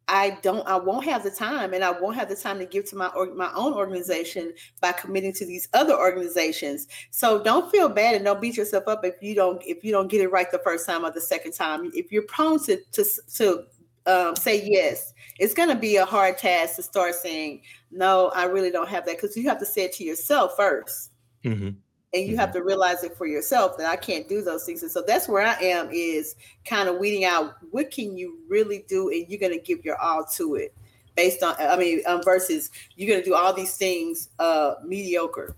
I 0.09 0.39
don't 0.41 0.67
I 0.67 0.75
won't 0.75 1.05
have 1.05 1.23
the 1.23 1.29
time 1.29 1.73
and 1.73 1.83
I 1.83 1.91
won't 1.91 2.15
have 2.15 2.29
the 2.29 2.35
time 2.35 2.57
to 2.57 2.65
give 2.65 2.89
to 2.89 2.95
my 2.95 3.07
or, 3.09 3.27
my 3.35 3.51
own 3.53 3.73
organization 3.73 4.53
by 4.81 4.91
committing 4.91 5.33
to 5.33 5.45
these 5.45 5.69
other 5.73 5.93
organizations. 5.95 6.87
So 7.11 7.43
don't 7.43 7.71
feel 7.71 7.89
bad 7.89 8.15
and 8.15 8.25
don't 8.25 8.41
beat 8.41 8.57
yourself 8.57 8.87
up 8.87 9.05
if 9.05 9.21
you 9.21 9.35
don't 9.35 9.61
if 9.63 9.83
you 9.83 9.91
don't 9.91 10.07
get 10.07 10.21
it 10.21 10.29
right 10.29 10.51
the 10.51 10.59
first 10.59 10.87
time 10.87 11.05
or 11.05 11.11
the 11.11 11.21
second 11.21 11.51
time. 11.51 11.91
If 11.93 12.11
you're 12.11 12.23
prone 12.23 12.59
to 12.65 12.81
to 12.91 13.05
to 13.35 13.63
um, 14.07 14.35
say 14.35 14.67
yes, 14.67 15.13
it's 15.37 15.53
going 15.53 15.69
to 15.69 15.75
be 15.75 15.97
a 15.97 16.05
hard 16.05 16.39
task 16.39 16.77
to 16.77 16.83
start 16.83 17.13
saying 17.13 17.61
no. 17.91 18.29
I 18.29 18.45
really 18.45 18.71
don't 18.71 18.89
have 18.89 19.05
that 19.05 19.17
because 19.17 19.37
you 19.37 19.47
have 19.47 19.59
to 19.59 19.65
say 19.65 19.83
it 19.83 19.93
to 19.93 20.03
yourself 20.03 20.57
1st 20.57 21.09
mm-hmm 21.45 21.69
and 22.13 22.25
you 22.25 22.37
have 22.37 22.49
mm-hmm. 22.49 22.59
to 22.59 22.63
realize 22.63 23.03
it 23.03 23.15
for 23.15 23.27
yourself 23.27 23.77
that 23.77 23.87
I 23.89 23.95
can't 23.95 24.27
do 24.27 24.41
those 24.41 24.65
things. 24.65 24.81
And 24.81 24.91
so 24.91 25.03
that's 25.05 25.27
where 25.27 25.45
I 25.45 25.53
am 25.61 25.89
is 25.91 26.35
kind 26.65 26.89
of 26.89 26.97
weeding 26.97 27.25
out 27.25 27.57
what 27.71 27.91
can 27.91 28.17
you 28.17 28.39
really 28.47 28.85
do, 28.87 29.09
and 29.09 29.25
you're 29.29 29.39
going 29.39 29.53
to 29.53 29.59
give 29.59 29.85
your 29.85 29.97
all 30.01 30.25
to 30.35 30.55
it, 30.55 30.73
based 31.15 31.43
on 31.43 31.55
I 31.59 31.77
mean 31.77 32.01
um, 32.07 32.21
versus 32.23 32.71
you're 32.95 33.09
going 33.09 33.21
to 33.21 33.29
do 33.29 33.35
all 33.35 33.53
these 33.53 33.77
things 33.77 34.29
uh, 34.39 34.75
mediocre, 34.83 35.55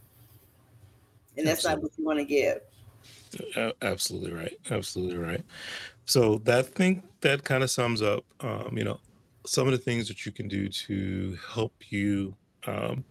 and 1.38 1.48
that's 1.48 1.66
Absolutely. 1.66 1.76
not 1.76 1.84
what 1.84 1.92
you 1.98 2.06
want 2.06 2.20
to 2.20 2.26
give. 2.26 2.62
Absolutely 3.82 4.34
right. 4.34 4.58
Absolutely 4.70 5.18
right. 5.18 5.44
So 6.06 6.40
that 6.40 6.66
thing 6.68 7.04
that 7.22 7.44
kind 7.46 7.64
of 7.64 7.72
sums 7.72 8.02
up, 8.02 8.26
um, 8.42 8.78
you 8.78 8.84
know, 8.84 9.00
some 9.46 9.68
of 9.68 9.72
the 9.72 9.78
things 9.78 10.10
that 10.10 10.26
you 10.26 10.32
can 10.32 10.50
do 10.50 10.68
to 10.68 11.38
help 11.54 11.74
you 11.90 12.36
um, 12.68 13.06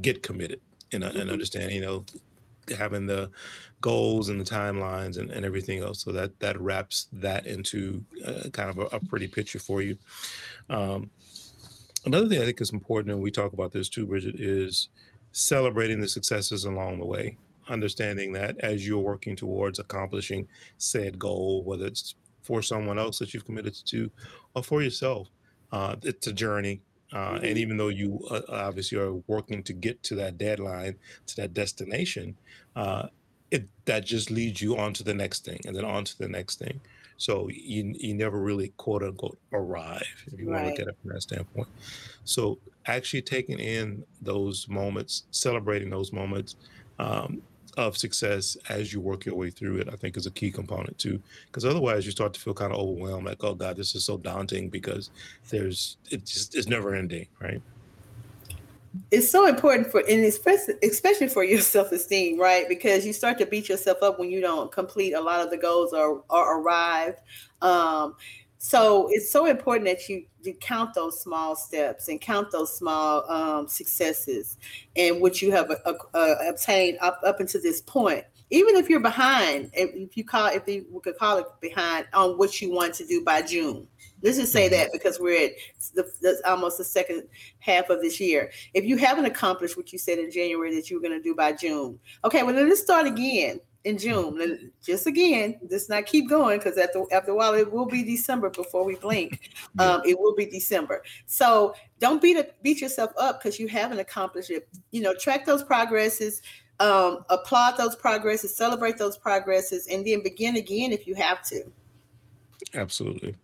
get 0.00 0.22
committed 0.22 0.60
and, 0.92 1.02
and 1.02 1.14
mm-hmm. 1.14 1.30
understand, 1.30 1.72
you 1.72 1.80
know, 1.80 2.04
having 2.76 3.06
the 3.06 3.30
goals 3.80 4.28
and 4.28 4.40
the 4.40 4.44
timelines 4.44 5.18
and, 5.18 5.30
and 5.30 5.44
everything 5.44 5.82
else. 5.82 6.02
So 6.02 6.12
that 6.12 6.38
that 6.40 6.60
wraps 6.60 7.08
that 7.12 7.46
into 7.46 8.04
uh, 8.24 8.48
kind 8.52 8.70
of 8.70 8.78
a, 8.78 8.96
a, 8.96 9.00
pretty 9.00 9.28
picture 9.28 9.58
for 9.58 9.82
you. 9.82 9.96
Um, 10.68 11.10
another 12.06 12.28
thing 12.28 12.42
I 12.42 12.44
think 12.44 12.60
is 12.60 12.72
important, 12.72 13.12
and 13.12 13.22
we 13.22 13.30
talk 13.30 13.52
about 13.52 13.72
this 13.72 13.88
too, 13.88 14.06
Bridgit, 14.06 14.36
is 14.38 14.88
celebrating 15.32 16.00
the 16.00 16.08
successes 16.08 16.64
along 16.64 16.98
the 16.98 17.06
way. 17.06 17.36
Understanding 17.68 18.32
that 18.32 18.58
as 18.60 18.86
you're 18.86 18.98
working 18.98 19.36
towards 19.36 19.78
accomplishing 19.78 20.48
said 20.78 21.18
goal, 21.18 21.62
whether 21.64 21.86
it's 21.86 22.16
for 22.42 22.62
someone 22.62 22.98
else 22.98 23.18
that 23.18 23.32
you've 23.32 23.44
committed 23.44 23.74
to, 23.86 24.10
or 24.54 24.62
for 24.62 24.82
yourself, 24.82 25.28
uh, 25.72 25.96
it's 26.02 26.26
a 26.26 26.32
journey. 26.32 26.80
Uh, 27.12 27.34
and 27.34 27.42
mm-hmm. 27.42 27.56
even 27.58 27.76
though 27.76 27.88
you 27.88 28.20
uh, 28.30 28.40
obviously 28.48 28.98
are 28.98 29.14
working 29.26 29.62
to 29.64 29.72
get 29.72 30.02
to 30.04 30.14
that 30.14 30.38
deadline, 30.38 30.96
to 31.26 31.36
that 31.36 31.54
destination, 31.54 32.36
uh, 32.76 33.08
it 33.50 33.66
that 33.84 34.04
just 34.04 34.30
leads 34.30 34.62
you 34.62 34.76
on 34.76 34.92
to 34.94 35.02
the 35.02 35.14
next 35.14 35.44
thing 35.44 35.60
and 35.66 35.74
then 35.74 35.84
on 35.84 36.04
to 36.04 36.16
the 36.18 36.28
next 36.28 36.58
thing. 36.58 36.80
So 37.16 37.48
you 37.48 37.94
you 37.98 38.14
never 38.14 38.40
really 38.40 38.68
quote 38.76 39.02
unquote 39.02 39.38
arrive 39.52 40.06
if 40.26 40.38
you 40.40 40.50
right. 40.50 40.62
want 40.62 40.64
to 40.64 40.70
look 40.70 40.80
at 40.80 40.88
it 40.88 40.96
from 41.02 41.12
that 41.12 41.22
standpoint. 41.22 41.68
So 42.24 42.58
actually 42.86 43.22
taking 43.22 43.58
in 43.58 44.04
those 44.22 44.68
moments, 44.68 45.24
celebrating 45.30 45.90
those 45.90 46.12
moments 46.12 46.56
um, 46.98 47.42
of 47.80 47.96
success 47.96 48.56
as 48.68 48.92
you 48.92 49.00
work 49.00 49.24
your 49.24 49.34
way 49.34 49.50
through 49.50 49.78
it, 49.78 49.88
I 49.88 49.96
think 49.96 50.16
is 50.16 50.26
a 50.26 50.30
key 50.30 50.50
component 50.50 50.98
too. 50.98 51.20
Because 51.46 51.64
otherwise 51.64 52.06
you 52.06 52.12
start 52.12 52.34
to 52.34 52.40
feel 52.40 52.54
kind 52.54 52.72
of 52.72 52.78
overwhelmed, 52.78 53.26
like, 53.26 53.42
oh 53.42 53.54
God, 53.54 53.76
this 53.76 53.94
is 53.94 54.04
so 54.04 54.16
daunting 54.16 54.68
because 54.68 55.10
there's 55.48 55.96
it 56.10 56.24
just 56.26 56.54
it's 56.54 56.68
never 56.68 56.94
ending, 56.94 57.26
right? 57.40 57.62
it's 59.10 59.30
so 59.30 59.46
important 59.46 59.88
for 59.90 60.02
and 60.08 60.24
especially 60.24 60.74
especially 60.82 61.28
for 61.28 61.44
your 61.44 61.60
self-esteem 61.76 62.38
right 62.38 62.68
because 62.68 63.06
you 63.06 63.12
start 63.12 63.38
to 63.38 63.46
beat 63.46 63.68
yourself 63.68 64.02
up 64.02 64.18
when 64.18 64.30
you 64.30 64.40
don't 64.40 64.72
complete 64.72 65.12
a 65.12 65.20
lot 65.20 65.40
of 65.40 65.50
the 65.50 65.56
goals 65.56 65.92
or, 65.92 66.24
or 66.28 66.60
arrive 66.60 67.14
um, 67.62 68.16
so 68.62 69.08
it's 69.10 69.32
so 69.32 69.46
important 69.46 69.86
that 69.86 70.06
you, 70.06 70.26
you 70.42 70.52
count 70.52 70.92
those 70.92 71.18
small 71.18 71.56
steps 71.56 72.08
and 72.08 72.20
count 72.20 72.50
those 72.52 72.76
small 72.76 73.24
um, 73.30 73.66
successes 73.66 74.58
and 74.96 75.18
what 75.18 75.40
you 75.40 75.50
have 75.50 75.70
uh, 75.70 75.94
uh, 76.12 76.34
obtained 76.46 76.98
up, 77.00 77.22
up 77.24 77.40
until 77.40 77.62
this 77.62 77.80
point. 77.80 78.22
Even 78.50 78.76
if 78.76 78.90
you're 78.90 79.00
behind 79.00 79.70
if 79.72 80.14
you 80.14 80.24
call 80.24 80.48
if 80.48 80.68
you 80.68 81.00
could 81.02 81.16
call 81.16 81.38
it 81.38 81.46
behind 81.62 82.04
on 82.12 82.36
what 82.36 82.60
you 82.60 82.70
want 82.70 82.92
to 82.96 83.06
do 83.06 83.24
by 83.24 83.40
june. 83.40 83.86
Let's 84.22 84.36
just 84.36 84.52
say 84.52 84.68
that 84.68 84.90
because 84.92 85.18
we're 85.18 85.46
at 85.46 85.52
the, 85.94 86.42
almost 86.46 86.76
the 86.76 86.84
second 86.84 87.28
half 87.60 87.88
of 87.88 88.02
this 88.02 88.20
year. 88.20 88.50
If 88.74 88.84
you 88.84 88.98
haven't 88.98 89.24
accomplished 89.24 89.78
what 89.78 89.90
you 89.90 89.98
said 89.98 90.18
in 90.18 90.30
January 90.30 90.74
that 90.74 90.90
you 90.90 90.96
were 90.96 91.02
going 91.02 91.18
to 91.18 91.22
do 91.22 91.34
by 91.34 91.54
June, 91.54 91.98
okay, 92.24 92.42
well, 92.42 92.54
then 92.54 92.68
let's 92.68 92.82
start 92.82 93.06
again 93.06 93.60
in 93.84 93.98
June. 93.98 94.70
Just 94.82 95.06
again, 95.06 95.58
let's 95.70 95.88
not 95.88 96.06
keep 96.06 96.28
going 96.28 96.58
because 96.58 96.76
after, 96.76 97.04
after 97.12 97.30
a 97.32 97.34
while, 97.34 97.54
it 97.54 97.70
will 97.70 97.86
be 97.86 98.02
December 98.02 98.50
before 98.50 98.84
we 98.84 98.96
blink. 98.96 99.50
Um, 99.78 100.02
it 100.04 100.18
will 100.18 100.34
be 100.34 100.46
December. 100.46 101.02
So 101.26 101.74
don't 102.00 102.20
beat, 102.20 102.36
a, 102.36 102.48
beat 102.60 102.80
yourself 102.80 103.12
up 103.16 103.40
because 103.40 103.58
you 103.58 103.68
haven't 103.68 104.00
accomplished 104.00 104.50
it. 104.50 104.68
You 104.90 105.00
know, 105.00 105.14
track 105.14 105.46
those 105.46 105.62
progresses. 105.62 106.42
Um, 106.80 107.24
applaud 107.30 107.76
those 107.76 107.94
progresses, 107.94 108.54
celebrate 108.54 108.98
those 108.98 109.16
progresses, 109.16 109.86
and 109.86 110.04
then 110.04 110.22
begin 110.22 110.56
again 110.56 110.92
if 110.92 111.06
you 111.06 111.14
have 111.14 111.42
to. 111.44 111.62
Absolutely. 112.74 113.36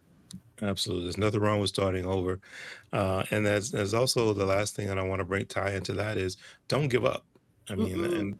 Absolutely. 0.62 1.05
There's 1.05 1.18
nothing 1.18 1.40
wrong 1.40 1.61
with 1.61 1.68
starting 1.68 2.07
over. 2.07 2.40
Uh, 2.92 3.25
and 3.31 3.46
there's, 3.46 3.70
there's 3.70 3.94
also 3.94 4.33
the 4.33 4.46
last 4.46 4.75
thing 4.75 4.88
that 4.88 4.99
I 4.99 5.03
want 5.03 5.20
to 5.20 5.25
bring 5.25 5.46
tie 5.46 5.72
into 5.72 5.92
that 5.92 6.16
is 6.16 6.38
don't 6.68 6.88
give 6.88 7.05
up. 7.05 7.25
I 7.68 7.75
mean, 7.75 7.96
mm-hmm. 7.96 8.14
and 8.14 8.38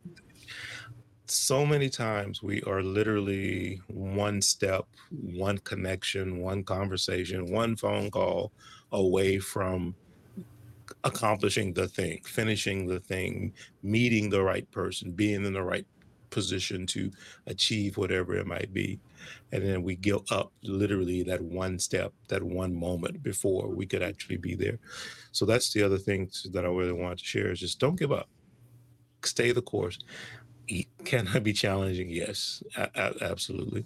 so 1.27 1.67
many 1.67 1.89
times 1.89 2.43
we 2.43 2.62
are 2.62 2.83
literally 2.83 3.81
one 3.89 4.41
step, 4.41 4.87
one 5.11 5.59
connection, 5.59 6.39
one 6.39 6.62
conversation, 6.62 7.51
one 7.53 7.77
phone 7.77 8.11
call 8.11 8.53
away 8.93 9.39
from 9.39 9.95
accomplishing 11.05 11.73
the 11.73 11.89
thing, 11.89 12.21
finishing 12.25 12.87
the 12.87 13.01
thing, 13.01 13.53
meeting 13.83 14.31
the 14.31 14.43
right 14.43 14.71
person, 14.71 15.11
being 15.11 15.45
in 15.45 15.53
the 15.53 15.62
right 15.62 15.87
position 16.31 16.87
to 16.87 17.11
achieve 17.47 17.97
whatever 17.97 18.35
it 18.37 18.47
might 18.47 18.73
be. 18.73 19.01
And 19.53 19.65
then 19.65 19.83
we 19.83 19.97
get 19.97 20.21
up 20.31 20.53
literally 20.62 21.23
that 21.25 21.41
one 21.41 21.79
step, 21.79 22.12
that 22.29 22.43
one 22.43 22.75
moment 22.75 23.23
before 23.23 23.69
we 23.69 23.87
could 23.87 24.03
actually 24.03 24.37
be 24.37 24.55
there. 24.55 24.79
So 25.33 25.45
that's 25.45 25.73
the 25.73 25.83
other 25.83 25.99
thing 25.99 26.31
that 26.53 26.65
I 26.65 26.69
really 26.69 26.93
want 26.93 27.19
to 27.19 27.25
share 27.25 27.51
is 27.51 27.61
just 27.61 27.81
don't 27.81 27.99
give 27.99 28.12
up. 28.12 28.29
Stay 29.25 29.53
the 29.53 29.62
course. 29.62 29.99
Can 31.05 31.29
I 31.29 31.39
be 31.39 31.53
challenging? 31.53 32.09
Yes, 32.09 32.63
absolutely. 32.97 33.85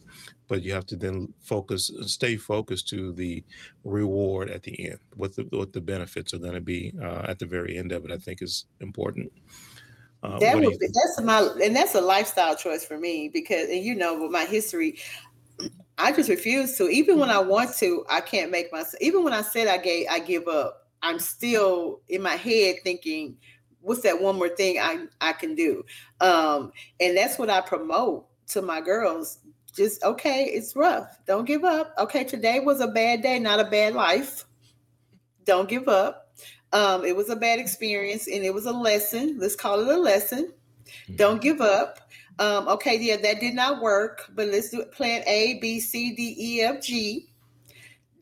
But 0.49 0.62
you 0.62 0.73
have 0.73 0.87
to 0.87 0.97
then 0.97 1.33
focus, 1.40 1.90
stay 2.03 2.37
focused 2.37 2.88
to 2.88 3.12
the 3.12 3.45
reward 3.85 4.51
at 4.51 4.62
the 4.62 4.90
end. 4.90 4.99
What 5.14 5.37
the 5.37 5.43
what 5.51 5.73
the 5.73 5.81
benefits 5.81 6.33
are 6.35 6.38
going 6.38 6.55
to 6.55 6.61
be 6.61 6.93
uh, 7.01 7.27
at 7.29 7.38
the 7.38 7.47
very 7.47 7.77
end 7.77 7.93
of 7.93 8.05
it, 8.05 8.11
I 8.11 8.16
think 8.16 8.43
is 8.43 8.64
important. 8.81 9.31
Uh, 10.23 10.38
that 10.38 10.55
would 10.55 10.79
be, 10.79 10.87
that's 10.87 11.21
my 11.23 11.40
and 11.62 11.75
that's 11.75 11.95
a 11.95 12.01
lifestyle 12.01 12.55
choice 12.57 12.85
for 12.85 12.99
me 12.99 13.31
because 13.33 13.69
and 13.69 13.83
you 13.85 13.95
know 13.95 14.21
with 14.21 14.31
my 14.31 14.45
history, 14.45 14.99
I 15.99 16.12
just 16.12 16.29
refuse 16.29 16.77
to. 16.79 16.88
Even 16.88 17.19
when 17.19 17.31
I 17.31 17.38
want 17.38 17.77
to, 17.77 18.05
I 18.09 18.21
can't 18.21 18.51
make 18.51 18.73
myself. 18.73 19.01
Even 19.01 19.23
when 19.25 19.33
I 19.33 19.43
said 19.43 19.69
I 19.69 19.79
gave, 19.79 20.07
I 20.11 20.19
give 20.19 20.49
up. 20.49 20.88
I'm 21.03 21.19
still 21.19 22.01
in 22.09 22.23
my 22.23 22.37
head 22.37 22.77
thinking, 22.85 23.37
"What's 23.81 24.03
that 24.03 24.21
one 24.21 24.37
more 24.37 24.49
thing 24.49 24.79
I 24.79 25.07
I 25.21 25.33
can 25.33 25.55
do?" 25.55 25.85
Um, 26.21 26.73
and 27.01 27.16
that's 27.16 27.38
what 27.38 27.51
I 27.51 27.61
promote 27.61 28.27
to 28.49 28.62
my 28.62 28.81
girls. 28.81 29.38
Just 29.75 30.03
okay, 30.03 30.45
it's 30.45 30.75
rough. 30.75 31.19
Don't 31.27 31.45
give 31.45 31.64
up. 31.64 31.95
Okay, 31.99 32.25
today 32.25 32.61
was 32.61 32.81
a 32.81 32.88
bad 32.88 33.23
day, 33.23 33.38
not 33.38 33.61
a 33.61 33.64
bad 33.64 33.95
life. 33.95 34.45
Don't 35.45 35.69
give 35.69 35.88
up. 35.88 36.35
Um, 36.73 37.05
it 37.05 37.16
was 37.16 37.31
a 37.31 37.37
bad 37.37 37.59
experience 37.59 38.29
and 38.29 38.45
it 38.45 38.55
was 38.55 38.66
a 38.66 38.73
lesson. 38.73 39.38
Let's 39.38 39.57
call 39.57 39.81
it 39.81 39.88
a 39.88 39.99
lesson. 39.99 40.53
Mm-hmm. 40.87 41.16
Don't 41.16 41.40
give 41.40 41.61
up. 41.61 41.99
Um, 42.38 42.69
okay, 42.69 42.99
yeah, 42.99 43.16
that 43.16 43.40
did 43.40 43.55
not 43.55 43.83
work, 43.83 44.31
but 44.35 44.49
let's 44.49 44.71
do 44.71 44.81
it. 44.81 44.93
plan 44.93 45.23
A, 45.27 45.59
B, 45.61 45.81
C, 45.81 46.14
D, 46.14 46.35
E, 46.38 46.62
F, 46.62 46.83
G. 46.83 47.29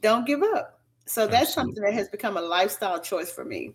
Don't 0.01 0.27
give 0.27 0.42
up. 0.42 0.81
So 1.07 1.27
that's 1.27 1.51
Absolutely. 1.51 1.75
something 1.75 1.85
that 1.85 1.94
has 1.94 2.09
become 2.09 2.37
a 2.37 2.40
lifestyle 2.42 3.01
choice 3.01 3.31
for 3.31 3.44
me. 3.44 3.75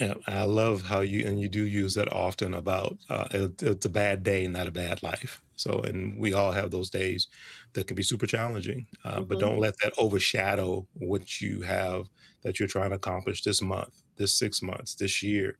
Yeah, 0.00 0.14
I 0.26 0.44
love 0.44 0.80
how 0.80 1.00
you 1.00 1.26
and 1.26 1.38
you 1.38 1.48
do 1.48 1.64
use 1.66 1.94
that 1.94 2.10
often 2.10 2.54
about 2.54 2.96
uh, 3.10 3.28
it, 3.32 3.62
it's 3.62 3.84
a 3.84 3.90
bad 3.90 4.22
day, 4.22 4.46
not 4.46 4.66
a 4.66 4.70
bad 4.70 5.02
life. 5.02 5.42
So, 5.56 5.80
and 5.80 6.18
we 6.18 6.32
all 6.32 6.52
have 6.52 6.70
those 6.70 6.88
days 6.88 7.28
that 7.74 7.86
can 7.86 7.96
be 7.96 8.02
super 8.02 8.26
challenging, 8.26 8.86
uh, 9.04 9.16
mm-hmm. 9.16 9.24
but 9.24 9.38
don't 9.38 9.58
let 9.58 9.74
that 9.82 9.92
overshadow 9.98 10.86
what 10.94 11.42
you 11.42 11.60
have 11.60 12.08
that 12.42 12.58
you're 12.58 12.68
trying 12.68 12.90
to 12.90 12.96
accomplish 12.96 13.42
this 13.42 13.60
month, 13.60 14.02
this 14.16 14.32
six 14.32 14.62
months, 14.62 14.94
this 14.94 15.22
year. 15.22 15.58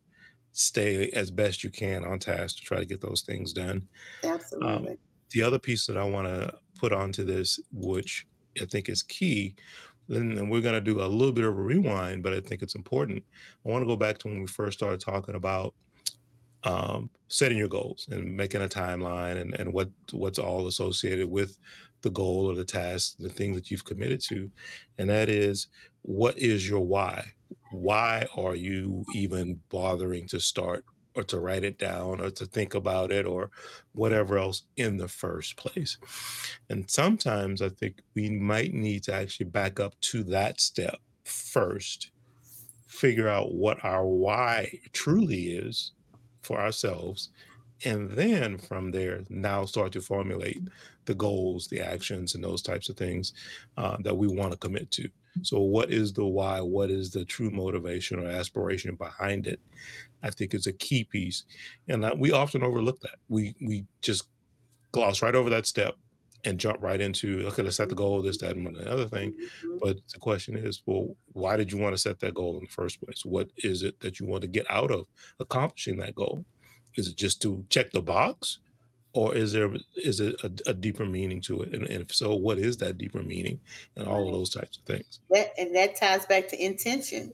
Stay 0.52 1.10
as 1.10 1.30
best 1.30 1.62
you 1.62 1.68
can 1.68 2.02
on 2.04 2.18
task 2.18 2.56
to 2.56 2.62
try 2.62 2.78
to 2.78 2.86
get 2.86 3.02
those 3.02 3.20
things 3.20 3.52
done. 3.52 3.86
Um, 4.24 4.30
Absolutely. 4.30 4.92
Um, 4.92 4.98
the 5.32 5.42
other 5.42 5.58
piece 5.58 5.86
that 5.86 5.98
I 5.98 6.04
want 6.04 6.26
to 6.28 6.54
put 6.78 6.94
onto 6.94 7.24
this, 7.24 7.60
which 7.72 8.26
I 8.60 8.64
think 8.64 8.88
is 8.88 9.02
key, 9.02 9.54
and 10.10 10.50
we're 10.50 10.60
going 10.60 10.74
to 10.74 10.80
do 10.80 11.00
a 11.00 11.06
little 11.06 11.32
bit 11.32 11.44
of 11.44 11.56
a 11.56 11.62
rewind, 11.62 12.22
but 12.22 12.32
I 12.32 12.40
think 12.40 12.62
it's 12.62 12.74
important. 12.74 13.22
I 13.64 13.68
want 13.68 13.82
to 13.82 13.86
go 13.86 13.96
back 13.96 14.18
to 14.18 14.28
when 14.28 14.40
we 14.40 14.46
first 14.46 14.78
started 14.78 15.00
talking 15.00 15.34
about 15.34 15.74
um, 16.64 17.08
setting 17.28 17.56
your 17.56 17.68
goals 17.68 18.06
and 18.10 18.36
making 18.36 18.62
a 18.62 18.68
timeline 18.68 19.40
and, 19.40 19.54
and 19.58 19.72
what 19.72 19.88
what's 20.12 20.38
all 20.38 20.66
associated 20.66 21.30
with 21.30 21.56
the 22.02 22.10
goal 22.10 22.50
or 22.50 22.54
the 22.54 22.64
task, 22.64 23.16
the 23.18 23.28
thing 23.28 23.54
that 23.54 23.70
you've 23.70 23.84
committed 23.84 24.20
to. 24.20 24.50
And 24.98 25.08
that 25.08 25.28
is 25.28 25.68
what 26.02 26.38
is 26.38 26.68
your 26.68 26.80
why? 26.80 27.24
Why 27.72 28.26
are 28.36 28.54
you 28.54 29.04
even 29.14 29.60
bothering 29.70 30.26
to 30.28 30.40
start 30.40 30.84
or 31.14 31.24
to 31.24 31.38
write 31.38 31.64
it 31.64 31.78
down 31.78 32.20
or 32.20 32.30
to 32.30 32.46
think 32.46 32.74
about 32.74 33.10
it 33.10 33.26
or 33.26 33.50
whatever 33.92 34.38
else 34.38 34.62
in 34.76 34.96
the 34.96 35.08
first 35.08 35.56
place. 35.56 35.96
And 36.68 36.88
sometimes 36.90 37.62
I 37.62 37.68
think 37.68 38.00
we 38.14 38.30
might 38.30 38.72
need 38.72 39.04
to 39.04 39.14
actually 39.14 39.46
back 39.46 39.80
up 39.80 39.98
to 40.00 40.22
that 40.24 40.60
step 40.60 40.98
first, 41.24 42.10
figure 42.86 43.28
out 43.28 43.54
what 43.54 43.84
our 43.84 44.06
why 44.06 44.78
truly 44.92 45.52
is 45.52 45.92
for 46.42 46.60
ourselves. 46.60 47.30
And 47.84 48.10
then 48.10 48.58
from 48.58 48.90
there, 48.90 49.24
now 49.30 49.64
start 49.64 49.92
to 49.92 50.02
formulate 50.02 50.62
the 51.06 51.14
goals, 51.14 51.66
the 51.68 51.80
actions, 51.80 52.34
and 52.34 52.44
those 52.44 52.60
types 52.62 52.88
of 52.88 52.96
things 52.96 53.32
uh, 53.78 53.96
that 54.02 54.16
we 54.16 54.28
want 54.28 54.52
to 54.52 54.58
commit 54.58 54.90
to. 54.92 55.08
So, 55.42 55.60
what 55.60 55.90
is 55.90 56.12
the 56.12 56.24
why? 56.24 56.60
What 56.60 56.90
is 56.90 57.10
the 57.10 57.24
true 57.24 57.50
motivation 57.50 58.18
or 58.18 58.28
aspiration 58.28 58.96
behind 58.96 59.46
it? 59.46 59.60
I 60.22 60.30
think 60.30 60.54
is 60.54 60.66
a 60.66 60.72
key 60.72 61.04
piece, 61.04 61.44
and 61.88 62.04
we 62.18 62.32
often 62.32 62.62
overlook 62.62 63.00
that. 63.00 63.16
We 63.28 63.54
we 63.60 63.84
just 64.02 64.24
gloss 64.92 65.22
right 65.22 65.34
over 65.34 65.50
that 65.50 65.66
step 65.66 65.94
and 66.44 66.58
jump 66.58 66.78
right 66.80 67.00
into 67.00 67.46
okay, 67.48 67.62
let's 67.62 67.76
set 67.76 67.88
the 67.88 67.94
goal, 67.94 68.22
this, 68.22 68.38
that, 68.38 68.56
and 68.56 68.76
another 68.76 69.06
thing. 69.06 69.32
Mm-hmm. 69.32 69.78
But 69.82 69.98
the 70.12 70.18
question 70.18 70.56
is, 70.56 70.82
well, 70.86 71.16
why 71.32 71.56
did 71.56 71.70
you 71.70 71.78
want 71.78 71.94
to 71.94 72.00
set 72.00 72.18
that 72.20 72.34
goal 72.34 72.56
in 72.56 72.64
the 72.64 72.70
first 72.70 73.00
place? 73.00 73.24
What 73.24 73.50
is 73.58 73.82
it 73.82 74.00
that 74.00 74.20
you 74.20 74.26
want 74.26 74.42
to 74.42 74.48
get 74.48 74.66
out 74.70 74.90
of 74.90 75.06
accomplishing 75.38 75.98
that 75.98 76.14
goal? 76.14 76.44
Is 76.96 77.08
it 77.08 77.16
just 77.16 77.40
to 77.42 77.64
check 77.68 77.90
the 77.92 78.02
box? 78.02 78.58
or 79.12 79.34
is 79.34 79.52
there 79.52 79.70
is 79.96 80.20
it 80.20 80.36
a, 80.44 80.70
a 80.70 80.74
deeper 80.74 81.04
meaning 81.04 81.40
to 81.40 81.62
it 81.62 81.74
and, 81.74 81.84
and, 81.86 82.02
if 82.02 82.14
so 82.14 82.34
what 82.34 82.58
is 82.58 82.76
that 82.76 82.98
deeper 82.98 83.22
meaning 83.22 83.58
and 83.96 84.06
all 84.06 84.26
of 84.26 84.32
those 84.32 84.50
types 84.50 84.78
of 84.78 84.84
things 84.84 85.20
that, 85.30 85.52
and 85.58 85.74
that 85.74 85.96
ties 85.96 86.26
back 86.26 86.48
to 86.48 86.64
intention 86.64 87.32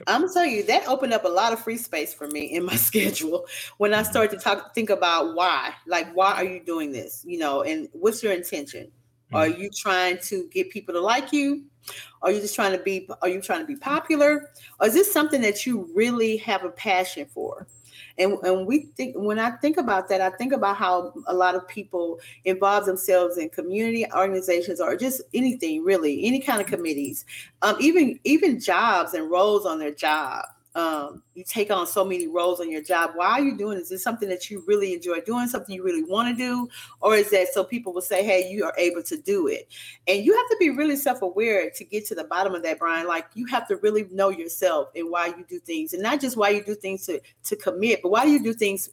yep. 0.00 0.02
i'm 0.06 0.22
gonna 0.22 0.32
tell 0.32 0.44
you 0.44 0.62
that 0.62 0.86
opened 0.88 1.12
up 1.12 1.24
a 1.24 1.28
lot 1.28 1.52
of 1.52 1.60
free 1.60 1.76
space 1.76 2.12
for 2.12 2.26
me 2.28 2.44
in 2.44 2.64
my 2.64 2.76
schedule 2.88 3.46
when 3.78 3.92
i 3.92 4.02
mm-hmm. 4.02 4.10
started 4.10 4.30
to 4.30 4.42
talk 4.42 4.74
think 4.74 4.90
about 4.90 5.34
why 5.34 5.72
like 5.86 6.12
why 6.14 6.32
are 6.32 6.44
you 6.44 6.60
doing 6.64 6.92
this 6.92 7.24
you 7.26 7.38
know 7.38 7.62
and 7.62 7.88
what's 7.92 8.22
your 8.22 8.32
intention 8.32 8.84
mm-hmm. 8.86 9.36
are 9.36 9.48
you 9.48 9.70
trying 9.74 10.18
to 10.18 10.48
get 10.52 10.70
people 10.70 10.94
to 10.94 11.00
like 11.00 11.32
you 11.32 11.64
are 12.22 12.30
you 12.30 12.40
just 12.40 12.54
trying 12.54 12.72
to 12.76 12.82
be 12.82 13.08
are 13.22 13.28
you 13.28 13.40
trying 13.40 13.60
to 13.60 13.66
be 13.66 13.76
popular 13.76 14.50
or 14.80 14.86
is 14.86 14.94
this 14.94 15.12
something 15.12 15.40
that 15.40 15.66
you 15.66 15.88
really 15.94 16.36
have 16.38 16.64
a 16.64 16.70
passion 16.70 17.26
for 17.26 17.66
and, 18.18 18.38
and 18.44 18.66
we 18.66 18.86
think 18.96 19.16
when 19.16 19.38
I 19.38 19.52
think 19.52 19.76
about 19.76 20.08
that, 20.08 20.20
I 20.20 20.30
think 20.30 20.52
about 20.52 20.76
how 20.76 21.12
a 21.26 21.34
lot 21.34 21.54
of 21.54 21.66
people 21.66 22.20
involve 22.44 22.86
themselves 22.86 23.38
in 23.38 23.48
community 23.48 24.06
organizations 24.14 24.80
or 24.80 24.96
just 24.96 25.22
anything 25.32 25.84
really, 25.84 26.24
any 26.24 26.40
kind 26.40 26.60
of 26.60 26.66
committees, 26.66 27.24
um, 27.62 27.76
even 27.80 28.18
even 28.24 28.60
jobs 28.60 29.14
and 29.14 29.30
roles 29.30 29.66
on 29.66 29.78
their 29.78 29.94
job 29.94 30.44
um, 30.74 31.22
you 31.34 31.44
take 31.44 31.70
on 31.70 31.86
so 31.86 32.04
many 32.04 32.26
roles 32.26 32.60
on 32.60 32.68
your 32.70 32.82
job. 32.82 33.12
Why 33.14 33.28
are 33.28 33.40
you 33.40 33.56
doing? 33.56 33.78
Is 33.78 33.88
this 33.88 34.02
something 34.02 34.28
that 34.28 34.50
you 34.50 34.64
really 34.66 34.92
enjoy 34.92 35.20
doing? 35.20 35.46
Something 35.46 35.74
you 35.74 35.84
really 35.84 36.02
want 36.02 36.28
to 36.28 36.34
do, 36.34 36.68
or 37.00 37.14
is 37.14 37.30
that 37.30 37.48
so 37.52 37.62
people 37.62 37.92
will 37.92 38.02
say, 38.02 38.24
"Hey, 38.24 38.50
you 38.50 38.64
are 38.64 38.74
able 38.76 39.02
to 39.04 39.16
do 39.16 39.46
it"? 39.46 39.68
And 40.08 40.24
you 40.24 40.36
have 40.36 40.48
to 40.48 40.56
be 40.58 40.70
really 40.70 40.96
self-aware 40.96 41.70
to 41.70 41.84
get 41.84 42.06
to 42.06 42.14
the 42.16 42.24
bottom 42.24 42.54
of 42.54 42.62
that, 42.64 42.80
Bryan. 42.80 43.06
Like 43.06 43.26
you 43.34 43.46
have 43.46 43.68
to 43.68 43.76
really 43.76 44.08
know 44.10 44.30
yourself 44.30 44.88
and 44.96 45.10
why 45.10 45.28
you 45.28 45.44
do 45.48 45.60
things, 45.60 45.92
and 45.92 46.02
not 46.02 46.20
just 46.20 46.36
why 46.36 46.50
you 46.50 46.64
do 46.64 46.74
things 46.74 47.06
to 47.06 47.20
to 47.44 47.56
commit, 47.56 48.02
but 48.02 48.10
why 48.10 48.24
you 48.24 48.42
do 48.42 48.52
things 48.52 48.90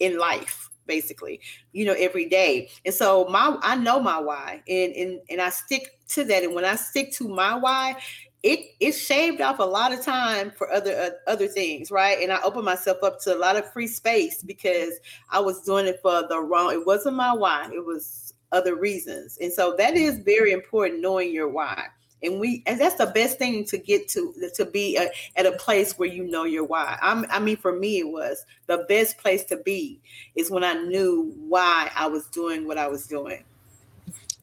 in 0.00 0.18
life 0.18 0.70
basically 0.86 1.40
you 1.72 1.84
know 1.84 1.94
every 1.94 2.26
day 2.26 2.68
and 2.84 2.94
so 2.94 3.24
my 3.30 3.56
i 3.62 3.74
know 3.74 3.98
my 3.98 4.18
why 4.18 4.62
and 4.68 4.92
and 4.94 5.20
and 5.30 5.40
i 5.40 5.48
stick 5.48 5.98
to 6.08 6.24
that 6.24 6.42
and 6.42 6.54
when 6.54 6.64
i 6.64 6.74
stick 6.74 7.10
to 7.10 7.26
my 7.26 7.54
why 7.54 7.96
it 8.44 8.74
it 8.78 8.92
shaved 8.92 9.40
off 9.40 9.58
a 9.58 9.64
lot 9.64 9.92
of 9.92 10.04
time 10.04 10.50
for 10.50 10.70
other 10.70 10.94
uh, 10.94 11.30
other 11.30 11.48
things, 11.48 11.90
right? 11.90 12.18
And 12.22 12.30
I 12.30 12.40
opened 12.42 12.66
myself 12.66 12.98
up 13.02 13.18
to 13.22 13.34
a 13.34 13.38
lot 13.38 13.56
of 13.56 13.72
free 13.72 13.86
space 13.86 14.42
because 14.42 14.92
I 15.30 15.40
was 15.40 15.62
doing 15.62 15.86
it 15.86 15.98
for 16.02 16.28
the 16.28 16.38
wrong. 16.40 16.72
It 16.72 16.86
wasn't 16.86 17.16
my 17.16 17.32
why. 17.32 17.70
It 17.72 17.84
was 17.84 18.34
other 18.52 18.76
reasons, 18.76 19.38
and 19.40 19.50
so 19.50 19.74
that 19.78 19.94
is 19.94 20.18
very 20.18 20.52
important 20.52 21.00
knowing 21.00 21.32
your 21.32 21.48
why. 21.48 21.86
And 22.22 22.38
we 22.38 22.62
and 22.66 22.78
that's 22.78 22.96
the 22.96 23.06
best 23.06 23.38
thing 23.38 23.64
to 23.64 23.78
get 23.78 24.08
to 24.08 24.34
to 24.54 24.66
be 24.66 24.98
a, 24.98 25.08
at 25.36 25.46
a 25.46 25.52
place 25.52 25.98
where 25.98 26.08
you 26.08 26.24
know 26.24 26.44
your 26.44 26.64
why. 26.64 26.98
I'm, 27.00 27.24
I 27.30 27.38
mean, 27.38 27.56
for 27.56 27.72
me, 27.72 28.00
it 28.00 28.08
was 28.08 28.44
the 28.66 28.84
best 28.90 29.16
place 29.16 29.44
to 29.44 29.56
be 29.56 30.00
is 30.34 30.50
when 30.50 30.64
I 30.64 30.74
knew 30.74 31.34
why 31.48 31.90
I 31.94 32.08
was 32.08 32.26
doing 32.26 32.66
what 32.66 32.76
I 32.76 32.88
was 32.88 33.06
doing. 33.06 33.42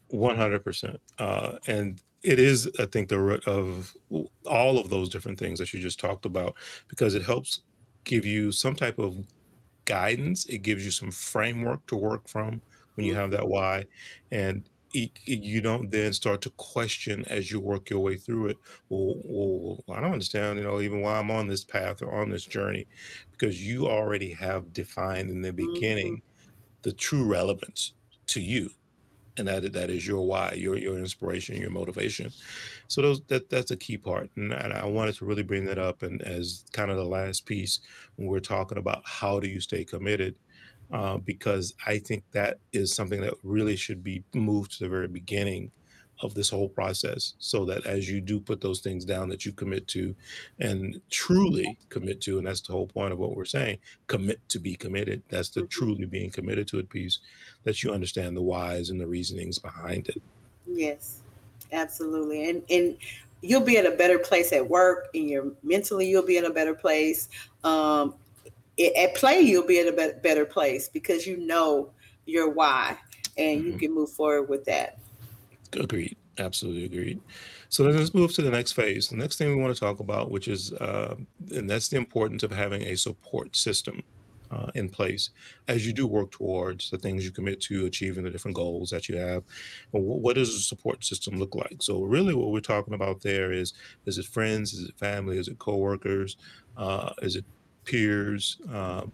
One 0.07 0.37
hundred 0.37 0.63
percent, 0.63 0.99
uh, 1.19 1.53
and 1.67 2.01
it 2.23 2.39
is 2.39 2.69
i 2.79 2.85
think 2.85 3.09
the 3.09 3.19
root 3.19 3.45
of 3.47 3.95
all 4.45 4.77
of 4.77 4.89
those 4.89 5.09
different 5.09 5.39
things 5.39 5.57
that 5.59 5.73
you 5.73 5.79
just 5.79 5.99
talked 5.99 6.25
about 6.25 6.55
because 6.87 7.15
it 7.15 7.23
helps 7.23 7.61
give 8.03 8.25
you 8.25 8.51
some 8.51 8.75
type 8.75 8.99
of 8.99 9.15
guidance. 9.85 10.45
It 10.45 10.59
gives 10.59 10.85
you 10.85 10.91
some 10.91 11.11
framework 11.11 11.85
to 11.87 11.95
work 11.95 12.27
from 12.27 12.61
when 12.95 13.05
you 13.05 13.15
have 13.15 13.31
that 13.31 13.47
why. 13.47 13.85
And 14.31 14.63
it, 14.93 15.11
it, 15.25 15.41
you 15.41 15.61
don't 15.61 15.89
then 15.89 16.13
start 16.13 16.41
to 16.41 16.49
question 16.51 17.23
as 17.27 17.49
you 17.49 17.59
work 17.59 17.89
your 17.89 18.01
way 18.01 18.17
through 18.17 18.47
it 18.47 18.57
well, 18.89 19.15
well 19.23 19.83
i 19.89 20.01
don't 20.01 20.11
understand 20.11 20.59
you 20.59 20.65
know 20.65 20.81
even 20.81 20.99
why 20.99 21.17
i'm 21.17 21.31
on 21.31 21.47
this 21.47 21.63
path 21.63 22.01
or 22.01 22.13
on 22.13 22.29
this 22.29 22.43
journey. 22.43 22.85
Because 23.31 23.65
you 23.65 23.87
already 23.87 24.33
have 24.33 24.73
defined 24.73 25.29
in 25.29 25.41
the 25.41 25.53
beginning 25.53 26.17
mm-hmm. 26.17 26.81
the 26.81 26.91
true 26.91 27.23
relevance 27.23 27.93
to 28.27 28.41
you 28.41 28.69
and 29.37 29.47
that 29.47 29.73
that 29.73 29.89
is 29.89 30.05
your 30.05 30.25
why, 30.25 30.53
your 30.57 30.77
your 30.77 30.97
inspiration, 30.97 31.61
your 31.61 31.69
motivation. 31.69 32.31
So 32.87 33.01
those 33.01 33.21
that 33.27 33.49
that's 33.49 33.71
a 33.71 33.77
key 33.77 33.97
part, 33.97 34.29
and, 34.35 34.53
and 34.53 34.73
I 34.73 34.85
wanted 34.85 35.15
to 35.15 35.25
really 35.25 35.43
bring 35.43 35.65
that 35.65 35.77
up 35.77 36.03
and 36.03 36.21
as 36.21 36.65
kind 36.73 36.91
of 36.91 36.97
the 36.97 37.05
last 37.05 37.45
piece 37.45 37.79
when 38.15 38.27
we're 38.27 38.39
talking 38.39 38.77
about 38.77 39.03
how 39.05 39.39
do 39.39 39.47
you 39.47 39.59
stay 39.59 39.83
committed, 39.83 40.35
uh, 40.91 41.17
because 41.17 41.73
I 41.85 41.99
think 41.99 42.23
that 42.31 42.59
is 42.73 42.93
something 42.93 43.21
that 43.21 43.33
really 43.43 43.75
should 43.75 44.03
be 44.03 44.23
moved 44.33 44.73
to 44.73 44.83
the 44.83 44.89
very 44.89 45.07
beginning 45.07 45.71
of 46.21 46.33
this 46.33 46.49
whole 46.49 46.69
process 46.69 47.33
so 47.39 47.65
that 47.65 47.85
as 47.85 48.09
you 48.09 48.21
do 48.21 48.39
put 48.39 48.61
those 48.61 48.79
things 48.79 49.05
down 49.05 49.29
that 49.29 49.45
you 49.45 49.51
commit 49.51 49.87
to 49.87 50.15
and 50.59 51.01
truly 51.09 51.77
commit 51.89 52.21
to 52.21 52.37
and 52.37 52.47
that's 52.47 52.61
the 52.61 52.71
whole 52.71 52.87
point 52.87 53.11
of 53.11 53.19
what 53.19 53.35
we're 53.35 53.45
saying 53.45 53.77
commit 54.07 54.39
to 54.47 54.59
be 54.59 54.75
committed 54.75 55.21
that's 55.29 55.49
the 55.49 55.61
mm-hmm. 55.61 55.69
truly 55.69 56.05
being 56.05 56.29
committed 56.29 56.67
to 56.67 56.79
it 56.79 56.89
piece 56.89 57.19
that 57.63 57.83
you 57.83 57.91
understand 57.91 58.35
the 58.35 58.41
whys 58.41 58.89
and 58.89 58.99
the 58.99 59.07
reasonings 59.07 59.59
behind 59.59 60.07
it 60.09 60.21
yes 60.65 61.21
absolutely 61.71 62.49
and 62.49 62.63
and 62.69 62.97
you'll 63.41 63.61
be 63.61 63.77
in 63.77 63.87
a 63.87 63.91
better 63.91 64.19
place 64.19 64.53
at 64.53 64.67
work 64.67 65.07
and 65.13 65.29
you're 65.29 65.51
mentally 65.63 66.09
you'll 66.09 66.25
be 66.25 66.37
in 66.37 66.45
a 66.45 66.49
better 66.49 66.73
place 66.73 67.29
um 67.63 68.13
at 68.97 69.13
play 69.15 69.39
you'll 69.39 69.65
be 69.65 69.79
in 69.79 69.87
a 69.87 70.13
better 70.21 70.45
place 70.45 70.89
because 70.89 71.27
you 71.27 71.37
know 71.37 71.89
your 72.25 72.49
why 72.49 72.97
and 73.37 73.61
mm-hmm. 73.61 73.71
you 73.71 73.77
can 73.77 73.93
move 73.93 74.09
forward 74.09 74.49
with 74.49 74.65
that 74.65 74.97
Agreed. 75.73 76.17
Absolutely 76.37 76.85
agreed. 76.85 77.21
So 77.69 77.83
let's 77.83 78.13
move 78.13 78.33
to 78.33 78.41
the 78.41 78.49
next 78.49 78.73
phase. 78.73 79.09
The 79.09 79.15
next 79.15 79.37
thing 79.37 79.49
we 79.49 79.61
want 79.61 79.73
to 79.73 79.79
talk 79.79 79.99
about, 79.99 80.31
which 80.31 80.47
is, 80.47 80.73
uh, 80.73 81.15
and 81.51 81.69
that's 81.69 81.87
the 81.87 81.97
importance 81.97 82.43
of 82.43 82.51
having 82.51 82.81
a 82.83 82.95
support 82.95 83.55
system 83.55 84.03
uh, 84.51 84.67
in 84.75 84.89
place 84.89 85.29
as 85.67 85.85
you 85.85 85.93
do 85.93 86.05
work 86.05 86.31
towards 86.31 86.89
the 86.89 86.97
things 86.97 87.23
you 87.23 87.31
commit 87.31 87.61
to 87.61 87.85
achieving 87.85 88.23
the 88.23 88.29
different 88.29 88.55
goals 88.55 88.89
that 88.89 89.07
you 89.07 89.17
have. 89.17 89.43
What 89.91 90.35
does 90.35 90.53
a 90.53 90.59
support 90.59 91.03
system 91.03 91.39
look 91.39 91.55
like? 91.55 91.77
So 91.79 92.01
really, 92.03 92.33
what 92.33 92.51
we're 92.51 92.59
talking 92.59 92.93
about 92.93 93.21
there 93.21 93.51
is: 93.51 93.73
is 94.05 94.17
it 94.17 94.25
friends? 94.25 94.73
Is 94.73 94.89
it 94.89 94.97
family? 94.97 95.37
Is 95.37 95.47
it 95.47 95.59
coworkers? 95.59 96.37
Uh, 96.77 97.13
is 97.21 97.35
it 97.35 97.45
peers? 97.85 98.57
Um, 98.71 99.11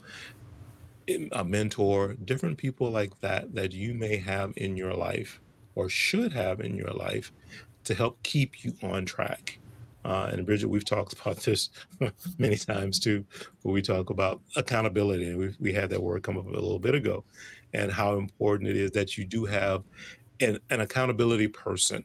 a 1.32 1.44
mentor, 1.44 2.16
different 2.26 2.58
people 2.58 2.92
like 2.92 3.18
that 3.22 3.56
that 3.56 3.72
you 3.72 3.94
may 3.94 4.18
have 4.18 4.52
in 4.58 4.76
your 4.76 4.94
life 4.94 5.40
or 5.76 5.88
should 5.88 6.34
have 6.34 6.60
in 6.60 6.76
your 6.76 6.92
life 6.92 7.32
to 7.86 7.94
help 7.94 8.22
keep 8.24 8.66
you 8.66 8.74
on 8.84 9.06
track. 9.06 9.60
Uh, 10.06 10.30
and 10.32 10.48
Bridgit, 10.48 10.66
we've 10.66 10.86
talked 10.86 11.14
about 11.14 11.38
this 11.38 11.70
many 12.38 12.56
times 12.56 13.00
too, 13.00 13.26
where 13.62 13.74
we 13.74 13.82
talk 13.82 14.10
about 14.10 14.42
accountability. 14.56 15.30
And 15.30 15.38
we, 15.38 15.56
we 15.60 15.74
had 15.74 15.90
that 15.90 16.02
word 16.02 16.24
come 16.24 16.38
up 16.38 16.48
a 16.48 16.52
little 16.52 16.80
bit 16.80 16.96
ago, 16.96 17.24
and 17.74 17.92
how 17.92 18.18
important 18.18 18.70
it 18.70 18.78
is 18.78 18.92
that 18.92 19.18
you 19.18 19.26
do 19.26 19.46
have 19.46 19.84
an, 20.40 20.60
an 20.70 20.82
accountability 20.82 21.48
person, 21.48 22.04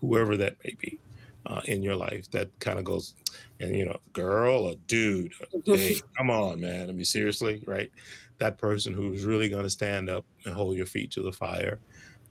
whoever 0.00 0.36
that 0.36 0.56
may 0.64 0.74
be, 0.78 0.98
uh, 1.46 1.60
in 1.64 1.82
your 1.82 1.96
life 1.96 2.30
that 2.30 2.48
kind 2.60 2.78
of 2.78 2.84
goes, 2.84 3.14
and 3.58 3.74
you 3.74 3.84
know, 3.84 3.96
girl 4.12 4.66
or 4.66 4.74
dude, 4.86 5.32
hey, 5.64 6.00
come 6.16 6.30
on, 6.30 6.60
man. 6.60 6.88
I 6.88 6.92
mean, 6.92 7.04
seriously, 7.04 7.62
right? 7.66 7.90
That 8.38 8.58
person 8.58 8.94
who's 8.94 9.24
really 9.24 9.48
going 9.48 9.64
to 9.64 9.70
stand 9.70 10.08
up 10.08 10.24
and 10.44 10.54
hold 10.54 10.76
your 10.76 10.86
feet 10.86 11.10
to 11.12 11.22
the 11.22 11.32
fire 11.32 11.80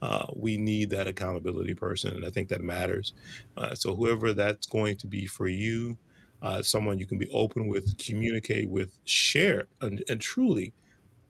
uh, 0.02 0.26
we 0.34 0.56
need 0.56 0.90
that 0.90 1.06
accountability 1.06 1.74
person, 1.74 2.14
and 2.14 2.24
I 2.24 2.30
think 2.30 2.48
that 2.48 2.62
matters. 2.62 3.12
Uh, 3.56 3.74
so 3.74 3.94
whoever 3.94 4.32
that's 4.32 4.66
going 4.66 4.96
to 4.96 5.06
be 5.06 5.26
for 5.26 5.48
you, 5.48 5.96
uh, 6.42 6.62
someone 6.62 6.98
you 6.98 7.06
can 7.06 7.18
be 7.18 7.28
open 7.30 7.68
with, 7.68 7.96
communicate 7.98 8.68
with, 8.68 8.98
share, 9.04 9.66
and, 9.82 10.02
and 10.08 10.20
truly, 10.20 10.72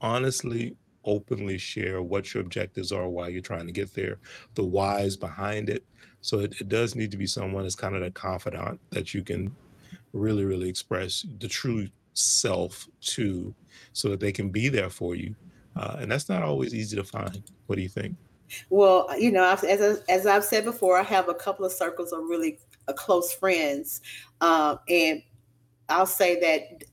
honestly, 0.01 0.77
openly 1.05 1.59
share 1.59 2.03
what 2.03 2.33
your 2.33 2.43
objectives 2.43 2.93
are, 2.93 3.09
why 3.09 3.29
you're 3.29 3.41
trying 3.41 3.67
to 3.67 3.73
get 3.73 3.93
there, 3.95 4.19
the 4.55 4.65
whys 4.65 5.17
behind 5.17 5.69
it. 5.69 5.85
So 6.21 6.41
it, 6.41 6.55
it 6.61 6.69
does 6.69 6.95
need 6.95 7.11
to 7.11 7.17
be 7.17 7.27
someone 7.27 7.63
that's 7.63 7.75
kind 7.75 7.97
of 7.97 8.03
a 8.03 8.11
confidant 8.11 8.79
that 8.91 9.15
you 9.15 9.23
can 9.23 9.55
really, 10.13 10.45
really 10.45 10.69
express 10.69 11.27
the 11.39 11.49
true 11.49 11.89
self 12.15 12.87
to, 13.01 13.55
so 13.93 14.11
that 14.11 14.21
they 14.21 14.33
can 14.33 14.51
be 14.51 14.69
there 14.69 14.91
for 14.91 15.15
you. 15.15 15.35
Uh, 15.77 15.97
and 16.01 16.11
that's 16.11 16.29
not 16.29 16.43
always 16.43 16.75
easy 16.75 16.97
to 16.97 17.05
find. 17.05 17.43
What 17.67 17.77
do 17.77 17.83
you 17.83 17.89
think? 17.89 18.17
Well, 18.69 19.09
you 19.19 19.31
know, 19.31 19.45
as 19.45 20.03
as 20.09 20.27
I've 20.27 20.45
said 20.45 20.65
before, 20.65 20.99
I 20.99 21.03
have 21.03 21.29
a 21.29 21.35
couple 21.35 21.65
of 21.65 21.73
circles 21.73 22.13
of 22.13 22.21
really 22.25 22.59
uh, 22.89 22.93
close 22.93 23.33
friends, 23.33 24.01
um, 24.41 24.79
and 24.89 25.23
I'll 25.89 26.07
say 26.07 26.39
that 26.41 26.85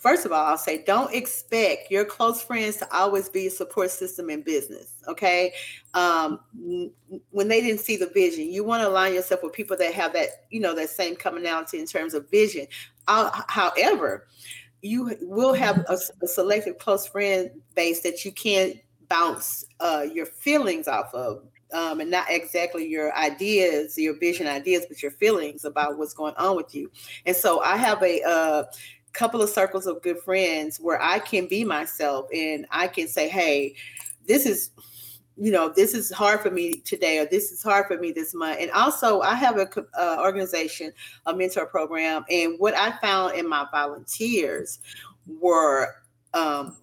first 0.00 0.24
of 0.24 0.32
all, 0.32 0.44
I'll 0.46 0.58
say 0.58 0.82
don't 0.82 1.14
expect 1.14 1.90
your 1.90 2.04
close 2.04 2.42
friends 2.42 2.78
to 2.78 2.92
always 2.94 3.28
be 3.28 3.46
a 3.46 3.50
support 3.50 3.90
system 3.90 4.30
in 4.30 4.42
business. 4.42 4.94
Okay, 5.06 5.52
um, 5.94 6.40
when 7.30 7.48
they 7.48 7.60
didn't 7.60 7.80
see 7.80 7.96
the 7.96 8.08
vision, 8.08 8.50
you 8.50 8.64
want 8.64 8.82
to 8.82 8.88
align 8.88 9.14
yourself 9.14 9.42
with 9.42 9.52
people 9.52 9.76
that 9.76 9.92
have 9.94 10.12
that 10.14 10.46
you 10.50 10.60
know 10.60 10.74
that 10.74 10.90
same 10.90 11.14
commonality 11.16 11.78
in 11.78 11.86
terms 11.86 12.14
of 12.14 12.30
vision. 12.30 12.66
Uh, 13.06 13.30
however, 13.48 14.26
you 14.82 15.16
will 15.20 15.52
have 15.52 15.78
a, 15.88 15.98
a 16.22 16.26
selective 16.26 16.78
close 16.78 17.06
friend 17.06 17.50
base 17.74 18.00
that 18.02 18.24
you 18.24 18.32
can't 18.32 18.76
bounce 19.10 19.66
uh, 19.80 20.06
your 20.10 20.24
feelings 20.24 20.88
off 20.88 21.12
of 21.12 21.42
um, 21.72 22.00
and 22.00 22.10
not 22.10 22.26
exactly 22.30 22.88
your 22.88 23.14
ideas, 23.14 23.98
your 23.98 24.18
vision 24.18 24.46
ideas, 24.46 24.86
but 24.88 25.02
your 25.02 25.12
feelings 25.12 25.66
about 25.66 25.98
what's 25.98 26.14
going 26.14 26.34
on 26.36 26.56
with 26.56 26.74
you. 26.74 26.90
And 27.26 27.36
so 27.36 27.60
I 27.60 27.76
have 27.76 28.02
a, 28.02 28.22
uh, 28.22 28.64
couple 29.12 29.42
of 29.42 29.50
circles 29.50 29.86
of 29.86 30.02
good 30.02 30.18
friends 30.18 30.78
where 30.78 31.00
I 31.02 31.18
can 31.18 31.46
be 31.46 31.64
myself 31.64 32.26
and 32.32 32.66
I 32.70 32.86
can 32.86 33.08
say, 33.08 33.28
hey, 33.28 33.74
this 34.26 34.46
is 34.46 34.70
you 35.36 35.50
know 35.50 35.70
this 35.70 35.94
is 35.94 36.10
hard 36.10 36.40
for 36.40 36.50
me 36.50 36.74
today 36.74 37.18
or 37.18 37.24
this 37.24 37.50
is 37.50 37.62
hard 37.62 37.86
for 37.86 37.96
me 37.96 38.12
this 38.12 38.34
month 38.34 38.58
and 38.60 38.70
also 38.72 39.20
i 39.22 39.34
have 39.34 39.56
a 39.56 39.66
uh, 39.98 40.18
organization 40.20 40.92
a 41.26 41.34
mentor 41.34 41.64
program 41.64 42.24
and 42.28 42.58
what 42.58 42.74
i 42.74 42.90
found 42.98 43.34
in 43.34 43.48
my 43.48 43.64
volunteers 43.72 44.80
were 45.26 45.94
um, 46.34 46.76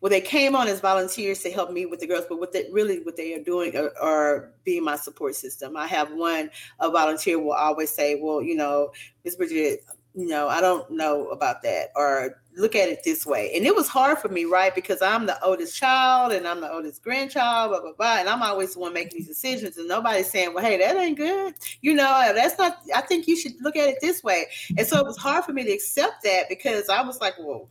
well, 0.00 0.10
they 0.10 0.20
came 0.20 0.54
on 0.54 0.68
as 0.68 0.80
volunteers 0.80 1.40
to 1.40 1.50
help 1.50 1.70
me 1.70 1.86
with 1.86 2.00
the 2.00 2.06
girls, 2.06 2.24
but 2.28 2.38
what 2.38 2.52
they 2.52 2.68
really 2.70 3.00
what 3.00 3.16
they 3.16 3.34
are 3.34 3.42
doing 3.42 3.76
are, 3.76 3.92
are 4.00 4.52
being 4.64 4.84
my 4.84 4.96
support 4.96 5.34
system. 5.34 5.76
I 5.76 5.86
have 5.86 6.12
one 6.12 6.50
a 6.80 6.90
volunteer 6.90 7.38
will 7.38 7.52
always 7.52 7.90
say, 7.90 8.16
"Well, 8.20 8.42
you 8.42 8.54
know, 8.54 8.92
Miss 9.24 9.36
Bridgit, 9.36 9.78
you 10.14 10.26
know, 10.26 10.48
I 10.48 10.60
don't 10.60 10.90
know 10.90 11.28
about 11.28 11.62
that," 11.62 11.90
or 11.96 12.42
look 12.56 12.74
at 12.76 12.88
it 12.88 13.02
this 13.04 13.24
way. 13.24 13.50
And 13.54 13.64
it 13.64 13.74
was 13.74 13.88
hard 13.88 14.18
for 14.18 14.28
me, 14.28 14.44
right? 14.44 14.74
Because 14.74 15.00
I'm 15.00 15.26
the 15.26 15.42
oldest 15.42 15.76
child 15.76 16.32
and 16.32 16.46
I'm 16.46 16.60
the 16.60 16.70
oldest 16.70 17.02
grandchild, 17.02 17.70
blah, 17.70 17.80
blah, 17.80 17.92
blah. 17.94 18.18
And 18.18 18.28
I'm 18.28 18.42
always 18.42 18.74
the 18.74 18.80
one 18.80 18.92
making 18.92 19.18
these 19.18 19.28
decisions. 19.28 19.76
And 19.78 19.88
nobody's 19.88 20.30
saying, 20.30 20.52
well, 20.54 20.64
hey, 20.64 20.78
that 20.78 20.96
ain't 20.96 21.16
good. 21.16 21.54
You 21.80 21.94
know, 21.94 22.10
uh, 22.10 22.32
that's 22.32 22.58
not, 22.58 22.78
I 22.94 23.00
think 23.02 23.26
you 23.26 23.36
should 23.36 23.54
look 23.62 23.76
at 23.76 23.88
it 23.88 23.98
this 24.00 24.22
way. 24.22 24.46
And 24.76 24.86
so 24.86 24.98
it 24.98 25.06
was 25.06 25.16
hard 25.16 25.44
for 25.44 25.52
me 25.52 25.64
to 25.64 25.72
accept 25.72 26.22
that 26.24 26.48
because 26.48 26.88
I 26.88 27.02
was 27.02 27.20
like, 27.20 27.34
well, 27.38 27.68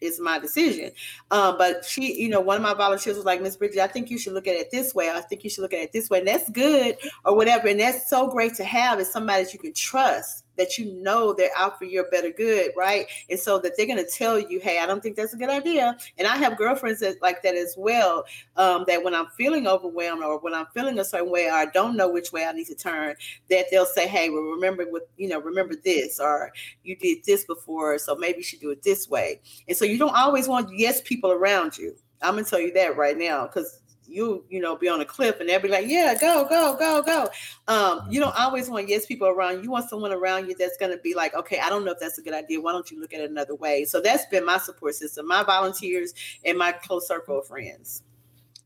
it's 0.00 0.18
my 0.20 0.38
decision. 0.38 0.92
Um, 1.30 1.58
but 1.58 1.84
she, 1.84 2.20
you 2.20 2.28
know, 2.28 2.40
one 2.40 2.56
of 2.56 2.62
my 2.62 2.74
volunteers 2.74 3.16
was 3.16 3.24
like, 3.24 3.42
Miss 3.42 3.56
Bridgit, 3.56 3.78
I 3.78 3.86
think 3.86 4.10
you 4.10 4.18
should 4.18 4.32
look 4.32 4.46
at 4.46 4.54
it 4.54 4.70
this 4.70 4.94
way. 4.94 5.10
I 5.10 5.20
think 5.20 5.44
you 5.44 5.50
should 5.50 5.62
look 5.62 5.74
at 5.74 5.80
it 5.80 5.92
this 5.92 6.08
way. 6.08 6.20
And 6.20 6.28
that's 6.28 6.48
good 6.50 6.96
or 7.24 7.36
whatever. 7.36 7.68
And 7.68 7.80
that's 7.80 8.08
so 8.08 8.28
great 8.28 8.54
to 8.54 8.64
have 8.64 9.00
is 9.00 9.10
somebody 9.10 9.44
that 9.44 9.52
you 9.52 9.58
can 9.58 9.74
trust 9.74 10.45
that 10.56 10.78
you 10.78 10.92
know 11.02 11.32
they're 11.32 11.50
out 11.56 11.78
for 11.78 11.84
your 11.84 12.08
better 12.10 12.30
good, 12.30 12.72
right? 12.76 13.06
And 13.30 13.38
so 13.38 13.58
that 13.58 13.76
they're 13.76 13.86
going 13.86 14.04
to 14.04 14.10
tell 14.10 14.38
you, 14.38 14.60
hey, 14.60 14.80
I 14.80 14.86
don't 14.86 15.02
think 15.02 15.16
that's 15.16 15.34
a 15.34 15.36
good 15.36 15.50
idea. 15.50 15.96
And 16.18 16.26
I 16.26 16.36
have 16.36 16.56
girlfriends 16.56 17.00
that 17.00 17.20
like 17.22 17.42
that 17.42 17.54
as 17.54 17.74
well. 17.76 18.24
Um, 18.56 18.84
that 18.86 19.02
when 19.02 19.14
I'm 19.14 19.26
feeling 19.36 19.66
overwhelmed 19.66 20.22
or 20.22 20.38
when 20.38 20.54
I'm 20.54 20.66
feeling 20.74 20.98
a 20.98 21.04
certain 21.04 21.30
way 21.30 21.46
or 21.46 21.52
I 21.52 21.66
don't 21.66 21.96
know 21.96 22.10
which 22.10 22.32
way 22.32 22.46
I 22.46 22.52
need 22.52 22.66
to 22.66 22.74
turn, 22.74 23.14
that 23.50 23.66
they'll 23.70 23.86
say, 23.86 24.08
hey, 24.08 24.30
well, 24.30 24.42
remember 24.42 24.84
what 24.84 25.08
you 25.16 25.28
know, 25.28 25.40
remember 25.40 25.74
this, 25.84 26.20
or 26.20 26.52
you 26.82 26.96
did 26.96 27.18
this 27.24 27.44
before, 27.44 27.98
so 27.98 28.14
maybe 28.14 28.38
you 28.38 28.44
should 28.44 28.60
do 28.60 28.70
it 28.70 28.82
this 28.82 29.08
way. 29.08 29.40
And 29.68 29.76
so 29.76 29.84
you 29.84 29.98
don't 29.98 30.14
always 30.16 30.48
want 30.48 30.76
yes 30.76 31.00
people 31.02 31.32
around 31.32 31.76
you. 31.76 31.96
I'm 32.22 32.34
gonna 32.34 32.44
tell 32.44 32.60
you 32.60 32.72
that 32.72 32.96
right 32.96 33.16
now 33.16 33.46
because 33.46 33.80
you 34.16 34.44
you 34.48 34.60
know 34.60 34.74
be 34.74 34.88
on 34.88 35.00
a 35.00 35.04
cliff 35.04 35.38
and 35.38 35.48
they'll 35.48 35.60
be 35.60 35.68
like 35.68 35.86
yeah 35.86 36.14
go 36.18 36.46
go 36.48 36.76
go 36.78 37.02
go. 37.02 37.28
Um 37.68 38.06
you 38.10 38.18
don't 38.18 38.36
always 38.36 38.68
want 38.70 38.88
yes 38.88 39.06
people 39.06 39.28
around. 39.28 39.62
You 39.62 39.70
want 39.70 39.88
someone 39.88 40.12
around 40.12 40.48
you 40.48 40.56
that's 40.58 40.76
going 40.78 40.90
to 40.90 40.98
be 40.98 41.14
like 41.14 41.34
okay 41.34 41.58
i 41.60 41.68
don't 41.68 41.84
know 41.84 41.92
if 41.92 42.00
that's 42.00 42.18
a 42.18 42.22
good 42.22 42.34
idea. 42.34 42.60
Why 42.60 42.72
don't 42.72 42.90
you 42.90 43.00
look 43.00 43.12
at 43.12 43.20
it 43.20 43.30
another 43.30 43.54
way? 43.54 43.84
So 43.84 44.00
that's 44.00 44.24
been 44.26 44.44
my 44.44 44.58
support 44.58 44.94
system 44.94 45.28
my 45.28 45.42
volunteers 45.42 46.14
and 46.44 46.56
my 46.58 46.72
close 46.72 47.06
circle 47.06 47.38
of 47.40 47.46
friends. 47.46 48.02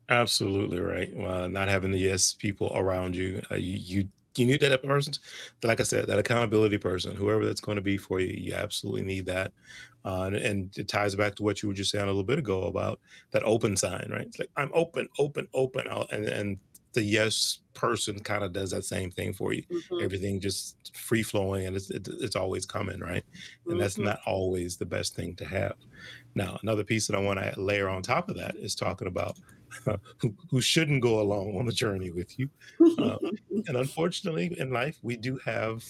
Absolutely 0.09 0.81
right. 0.81 1.11
Well 1.15 1.49
not 1.49 1.69
having 1.69 1.91
the 1.91 1.99
yes 1.99 2.33
people 2.33 2.73
around 2.75 3.17
you 3.17 3.43
uh, 3.51 3.57
you, 3.57 3.77
you 3.77 4.09
you 4.37 4.47
need 4.47 4.61
that 4.61 4.83
person 4.83 5.13
like 5.65 5.81
i 5.81 5.83
said 5.83 6.07
that 6.07 6.19
accountability 6.19 6.79
person 6.79 7.15
whoever 7.15 7.45
that's 7.45 7.61
going 7.61 7.77
to 7.77 7.83
be 7.83 7.97
for 7.97 8.21
you 8.21 8.35
you 8.37 8.55
absolutely 8.55 9.03
need 9.03 9.27
that 9.27 9.53
uh, 10.05 10.23
and, 10.23 10.37
and, 10.37 10.79
it 10.79 10.89
ties 10.89 11.15
back 11.15 11.35
to 11.35 11.43
what 11.43 11.63
you 11.63 11.69
were 11.69 11.75
just 11.75 11.91
saying 11.91 12.05
a 12.05 12.07
little 12.07 12.25
bit 12.25 12.39
ago 12.39 12.63
about 12.63 13.01
that 13.33 13.43
open 13.45 13.77
sign, 13.77 14.09
right? 14.11 14.27
It's 14.27 14.39
like 14.39 14.51
I'm 14.57 14.71
open, 14.73 15.09
open, 15.19 15.47
open, 15.53 15.87
and 16.11 16.25
and 16.25 16.59
the 16.93 17.03
yes 17.03 17.61
person 17.75 18.19
kind 18.19 18.43
of 18.43 18.53
does 18.53 18.71
that 18.71 18.85
same 18.85 19.11
thing 19.11 19.33
for 19.33 19.53
you. 19.53 19.63
Mm-hmm. 19.71 20.03
Everything 20.03 20.41
just 20.41 20.97
free 20.97 21.23
flowing, 21.23 21.67
and 21.67 21.77
it's 21.77 21.91
it, 21.91 22.09
it's 22.21 22.37
always 22.37 22.65
coming, 22.65 22.99
right? 23.01 23.25
And 23.67 23.73
mm-hmm. 23.73 23.79
that's 23.79 23.99
not 23.99 24.21
always 24.27 24.77
the 24.77 24.87
best 24.87 25.15
thing 25.15 25.35
to 25.37 25.45
have. 25.45 25.75
Now, 26.35 26.59
another 26.63 26.85
piece 26.85 27.07
that 27.07 27.17
I 27.17 27.21
want 27.21 27.39
to 27.41 27.61
layer 27.61 27.89
on 27.89 28.03
top 28.03 28.29
of 28.31 28.37
that 28.37 28.57
is 28.57 28.75
talking 28.75 29.09
about 29.09 29.37
who, 30.19 30.35
who 30.51 30.61
shouldn't 30.61 31.03
go 31.03 31.21
along 31.21 31.57
on 31.57 31.67
the 31.67 31.73
journey 31.73 32.11
with 32.11 32.39
you. 32.39 32.49
Uh, 32.99 33.17
and 33.67 33.77
unfortunately, 33.77 34.57
in 34.59 34.71
life, 34.71 34.99
we 35.03 35.17
do 35.17 35.39
have 35.45 35.85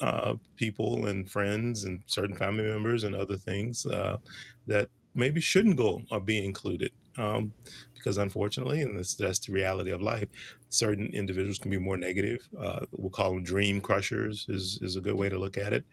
uh, 0.00 0.34
people 0.56 1.06
and 1.06 1.30
friends 1.30 1.84
and 1.84 2.00
certain 2.06 2.36
family 2.36 2.64
members 2.64 3.04
and 3.04 3.14
other 3.14 3.36
things 3.36 3.86
uh, 3.86 4.18
that 4.66 4.88
maybe 5.14 5.40
shouldn't 5.40 5.76
go 5.76 6.02
or 6.10 6.20
be 6.20 6.44
included. 6.44 6.92
Um, 7.18 7.52
because 7.94 8.18
unfortunately, 8.18 8.82
and 8.82 8.96
that's, 8.96 9.14
that's 9.14 9.40
the 9.40 9.52
reality 9.52 9.90
of 9.90 10.00
life, 10.00 10.28
certain 10.68 11.06
individuals 11.06 11.58
can 11.58 11.72
be 11.72 11.78
more 11.78 11.96
negative. 11.96 12.46
Uh, 12.56 12.80
we'll 12.92 13.10
call 13.10 13.30
them 13.30 13.42
dream 13.42 13.80
crushers 13.80 14.46
is, 14.48 14.78
is 14.80 14.94
a 14.94 15.00
good 15.00 15.14
way 15.14 15.28
to 15.28 15.38
look 15.38 15.58
at 15.58 15.72
it. 15.72 15.84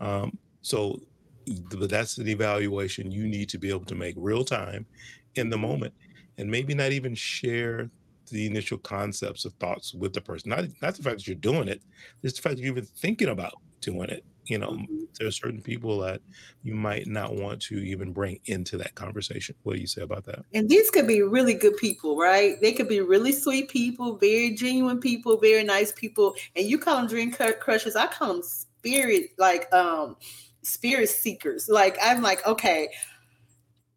Um, 0.00 0.36
so 0.60 1.00
but 1.70 1.90
that's 1.90 2.18
an 2.18 2.28
evaluation 2.28 3.10
you 3.10 3.26
need 3.26 3.48
to 3.50 3.58
be 3.58 3.68
able 3.68 3.84
to 3.84 3.94
make 3.94 4.14
real 4.16 4.44
time 4.44 4.86
in 5.36 5.50
the 5.50 5.58
moment 5.58 5.92
and 6.38 6.50
maybe 6.50 6.74
not 6.74 6.92
even 6.92 7.14
share 7.14 7.90
the 8.30 8.46
initial 8.46 8.78
concepts 8.78 9.44
or 9.44 9.50
thoughts 9.50 9.94
with 9.94 10.12
the 10.12 10.20
person. 10.20 10.50
Not 10.50 10.64
not 10.82 10.94
the 10.94 11.02
fact 11.02 11.18
that 11.18 11.26
you're 11.26 11.36
doing 11.36 11.68
it, 11.68 11.82
just 12.22 12.36
the 12.36 12.42
fact 12.42 12.56
that 12.56 12.62
you're 12.62 12.72
even 12.72 12.84
thinking 12.84 13.28
about 13.28 13.54
doing 13.80 14.08
it. 14.08 14.24
You 14.46 14.58
know, 14.58 14.72
mm-hmm. 14.72 15.04
there 15.18 15.26
are 15.26 15.32
certain 15.32 15.62
people 15.62 15.98
that 16.00 16.20
you 16.62 16.74
might 16.74 17.06
not 17.06 17.34
want 17.34 17.62
to 17.62 17.78
even 17.78 18.12
bring 18.12 18.40
into 18.44 18.76
that 18.76 18.94
conversation. 18.94 19.54
What 19.62 19.74
do 19.74 19.80
you 19.80 19.86
say 19.86 20.02
about 20.02 20.24
that? 20.26 20.44
And 20.52 20.68
these 20.68 20.90
could 20.90 21.06
be 21.06 21.22
really 21.22 21.54
good 21.54 21.78
people, 21.78 22.18
right? 22.18 22.60
They 22.60 22.72
could 22.72 22.88
be 22.88 23.00
really 23.00 23.32
sweet 23.32 23.70
people, 23.70 24.18
very 24.18 24.54
genuine 24.54 25.00
people, 25.00 25.38
very 25.38 25.64
nice 25.64 25.92
people. 25.92 26.34
And 26.56 26.66
you 26.66 26.78
call 26.78 26.96
them 26.96 27.06
dream 27.06 27.32
crushers. 27.32 27.96
I 27.96 28.06
call 28.06 28.34
them 28.34 28.42
spirit, 28.42 29.30
like 29.38 29.72
um 29.72 30.16
spirit 30.62 31.08
seekers. 31.08 31.68
Like 31.68 31.96
I'm 32.02 32.22
like, 32.22 32.46
okay, 32.46 32.90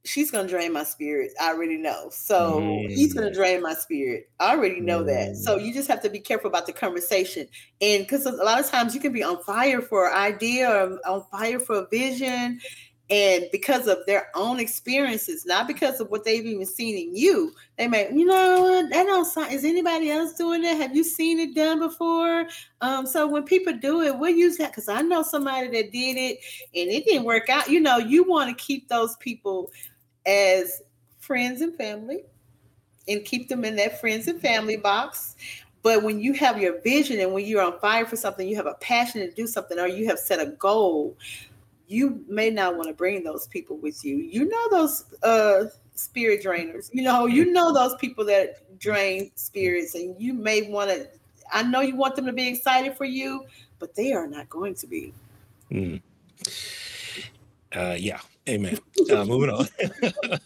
she's 0.07 0.31
gonna 0.31 0.47
drain 0.47 0.73
my 0.73 0.83
spirit. 0.83 1.33
I 1.39 1.51
already 1.51 1.77
know. 1.77 2.09
So 2.11 2.59
mm. 2.59 2.89
he's 2.89 3.13
gonna 3.13 3.29
mm. 3.29 3.35
drain 3.35 3.61
my 3.61 3.73
spirit. 3.73 4.29
I 4.39 4.55
already 4.55 4.79
know 4.79 5.03
mm. 5.03 5.07
that. 5.07 5.35
So 5.35 5.57
you 5.57 5.73
just 5.73 5.87
have 5.89 6.01
to 6.03 6.09
be 6.09 6.19
careful 6.19 6.47
about 6.47 6.65
the 6.65 6.73
conversation. 6.73 7.47
And 7.81 8.03
because 8.03 8.25
a 8.25 8.31
lot 8.31 8.59
of 8.59 8.69
times 8.69 8.95
you 8.95 9.01
can 9.01 9.13
be 9.13 9.23
on 9.23 9.43
fire 9.43 9.81
for 9.81 10.07
an 10.07 10.13
idea 10.13 10.69
or 10.69 10.99
on 11.05 11.25
fire 11.31 11.59
for 11.59 11.79
a 11.79 11.87
vision. 11.89 12.59
and 13.09 13.45
because 13.53 13.87
of 13.87 13.99
their 14.05 14.27
own 14.35 14.59
experiences, 14.59 15.45
not 15.45 15.65
because 15.65 16.01
of 16.01 16.09
what 16.09 16.25
they've 16.25 16.45
even 16.45 16.65
seen 16.65 16.97
in 16.97 17.15
you, 17.15 17.53
they 17.77 17.87
may, 17.87 18.11
you 18.11 18.25
know, 18.25 18.85
that 18.89 19.03
don't 19.05 19.25
sound, 19.25 19.53
is 19.53 19.63
anybody 19.63 20.11
else 20.11 20.33
doing 20.33 20.61
that? 20.61 20.75
Have 20.75 20.95
you 20.95 21.05
seen 21.05 21.39
it 21.39 21.55
done 21.55 21.79
before? 21.79 22.47
Um, 22.81 23.07
so 23.07 23.25
when 23.25 23.43
people 23.43 23.73
do 23.73 24.01
it, 24.01 24.17
we'll 24.17 24.35
use 24.35 24.57
that 24.57 24.71
because 24.71 24.89
I 24.89 25.01
know 25.01 25.23
somebody 25.23 25.67
that 25.67 25.91
did 25.91 26.17
it 26.17 26.39
and 26.75 26.91
it 26.91 27.05
didn't 27.05 27.23
work 27.23 27.47
out. 27.49 27.69
You 27.69 27.79
know, 27.79 27.97
you 27.97 28.25
want 28.25 28.49
to 28.49 28.63
keep 28.63 28.89
those 28.89 29.15
people 29.17 29.71
as 30.27 30.83
friends 31.19 31.61
and 31.61 31.75
family 31.75 32.23
and 33.07 33.23
keep 33.25 33.49
them 33.49 33.65
in 33.65 33.75
that 33.77 33.99
friends 33.99 34.27
and 34.27 34.39
family 34.39 34.77
box. 34.77 35.35
But 35.81 36.03
when 36.03 36.19
you 36.19 36.33
have 36.33 36.61
your 36.61 36.81
vision 36.81 37.19
and 37.19 37.33
when 37.33 37.45
you're 37.45 37.61
on 37.61 37.79
fire 37.79 38.05
for 38.05 38.17
something, 38.17 38.47
you 38.47 38.55
have 38.57 38.65
a 38.65 38.73
passion 38.75 39.21
to 39.21 39.31
do 39.31 39.47
something, 39.47 39.79
or 39.79 39.87
you 39.87 40.07
have 40.07 40.19
set 40.19 40.39
a 40.39 40.47
goal, 40.51 41.15
you 41.87 42.23
may 42.27 42.49
not 42.49 42.75
want 42.75 42.89
to 42.89 42.93
bring 42.93 43.23
those 43.23 43.47
people 43.47 43.77
with 43.77 44.03
you. 44.03 44.17
You 44.17 44.45
know 44.49 44.69
those 44.69 45.05
uh 45.23 45.65
spirit 45.95 46.43
drainers. 46.43 46.89
You 46.93 47.03
know, 47.03 47.25
you 47.25 47.45
know 47.51 47.73
those 47.73 47.95
people 47.95 48.25
that 48.25 48.79
drain 48.79 49.31
spirits, 49.35 49.95
and 49.95 50.19
you 50.19 50.33
may 50.33 50.69
want 50.69 50.89
to. 50.89 51.07
I 51.51 51.63
know 51.63 51.79
you 51.79 51.95
want 51.95 52.15
them 52.15 52.25
to 52.25 52.33
be 52.33 52.47
excited 52.47 52.97
for 52.97 53.05
you, 53.05 53.45
but 53.79 53.95
they 53.95 54.11
are 54.11 54.27
not 54.27 54.49
going 54.49 54.75
to 54.75 54.87
be. 54.87 55.13
Mm. 55.71 56.01
Uh, 57.73 57.95
yeah, 57.97 58.19
amen. 58.47 58.77
Uh, 59.11 59.25
moving 59.25 59.49
on. 59.49 59.67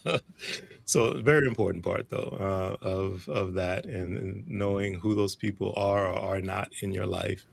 so, 0.84 1.20
very 1.20 1.46
important 1.46 1.84
part 1.84 2.08
though 2.10 2.36
uh, 2.40 2.86
of 2.86 3.28
of 3.28 3.54
that, 3.54 3.86
and, 3.86 4.16
and, 4.16 4.48
knowing 4.48 4.94
who 4.94 5.14
those 5.14 5.36
people 5.36 5.72
are 5.76 6.06
or 6.06 6.18
are 6.18 6.40
not 6.40 6.70
in 6.82 6.92
your 6.92 7.06
life, 7.06 7.46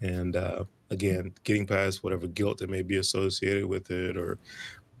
and 0.00 0.36
uh, 0.36 0.64
again, 0.90 1.32
getting 1.44 1.66
past 1.66 2.04
whatever 2.04 2.26
guilt 2.26 2.58
that 2.58 2.70
may 2.70 2.82
be 2.82 2.98
associated 2.98 3.66
with 3.66 3.90
it 3.90 4.16
or 4.16 4.38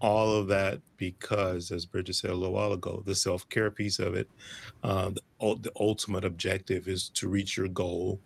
all 0.00 0.34
of 0.34 0.48
that 0.48 0.80
because, 0.96 1.70
as 1.70 1.86
Bridgit 1.86 2.16
said 2.16 2.30
a 2.30 2.34
little 2.34 2.54
while 2.54 2.72
ago, 2.72 3.02
the 3.06 3.14
self 3.14 3.48
care 3.48 3.70
piece 3.70 4.00
of 4.00 4.14
it, 4.14 4.28
uh, 4.82 5.10
the, 5.10 5.22
the, 5.60 5.72
ultimate 5.78 6.24
objective 6.24 6.88
is 6.88 7.08
to 7.10 7.28
reach 7.28 7.56
your 7.56 7.68
goal. 7.68 8.20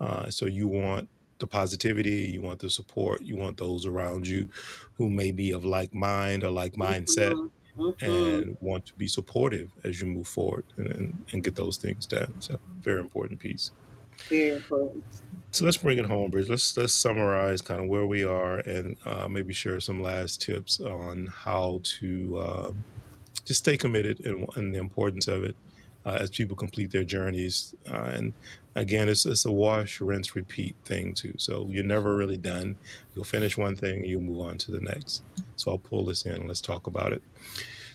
Uh, 0.00 0.30
so 0.30 0.46
you 0.46 0.68
want 0.68 1.08
the 1.38 1.46
positivity, 1.46 2.30
you 2.32 2.40
want 2.40 2.58
the 2.58 2.70
support, 2.70 3.22
you 3.22 3.36
want 3.36 3.56
those 3.56 3.86
around 3.86 4.26
you 4.26 4.48
who 4.94 5.08
may 5.08 5.30
be 5.30 5.52
of 5.52 5.64
like 5.64 5.94
mind 5.94 6.44
or 6.44 6.50
like 6.50 6.74
mindset. 6.74 7.32
Mm-hmm. 7.32 7.46
Mm-hmm. 7.78 8.04
and 8.04 8.56
want 8.60 8.86
to 8.86 8.92
be 8.94 9.06
supportive 9.06 9.70
as 9.84 10.00
you 10.00 10.08
move 10.08 10.26
forward 10.26 10.64
and, 10.78 11.16
and, 11.30 11.44
get 11.44 11.54
those 11.54 11.76
things 11.76 12.06
done. 12.06 12.34
So, 12.40 12.58
very 12.82 12.98
important 12.98 13.38
piece. 13.38 13.70
Very 14.28 14.56
important. 14.56 15.04
So 15.50 15.64
let's 15.64 15.76
bring 15.76 15.98
it 15.98 16.04
home, 16.04 16.30
Bridge. 16.30 16.48
Let's 16.48 16.76
let's 16.76 16.92
summarize 16.92 17.62
kind 17.62 17.80
of 17.80 17.88
where 17.88 18.06
we 18.06 18.24
are 18.24 18.58
and 18.58 18.96
uh, 19.06 19.28
maybe 19.28 19.54
share 19.54 19.80
some 19.80 20.02
last 20.02 20.42
tips 20.42 20.80
on 20.80 21.32
how 21.34 21.80
to 22.00 22.38
uh, 22.38 22.70
just 23.44 23.60
stay 23.60 23.76
committed 23.76 24.24
and, 24.26 24.46
and, 24.56 24.74
the 24.74 24.78
importance 24.78 25.26
of 25.26 25.44
it 25.44 25.56
uh, 26.04 26.18
as 26.20 26.30
people 26.30 26.54
complete 26.54 26.90
their 26.90 27.04
journeys. 27.04 27.74
Uh, 27.90 28.10
and 28.12 28.32
again, 28.78 29.08
it's 29.08 29.26
it's 29.26 29.44
a 29.44 29.52
wash, 29.52 30.00
rinse, 30.00 30.34
repeat 30.34 30.74
thing 30.84 31.12
too. 31.14 31.34
So 31.36 31.66
you're 31.68 31.84
never 31.84 32.16
really 32.16 32.36
done. 32.36 32.76
You'll 33.14 33.24
finish 33.24 33.58
one 33.58 33.76
thing, 33.76 34.04
you'll 34.04 34.22
move 34.22 34.40
on 34.40 34.58
to 34.58 34.70
the 34.70 34.80
next. 34.80 35.22
So 35.56 35.72
I'll 35.72 35.78
pull 35.78 36.04
this 36.04 36.24
in 36.24 36.46
let's 36.46 36.60
talk 36.60 36.86
about 36.86 37.12
it. 37.12 37.22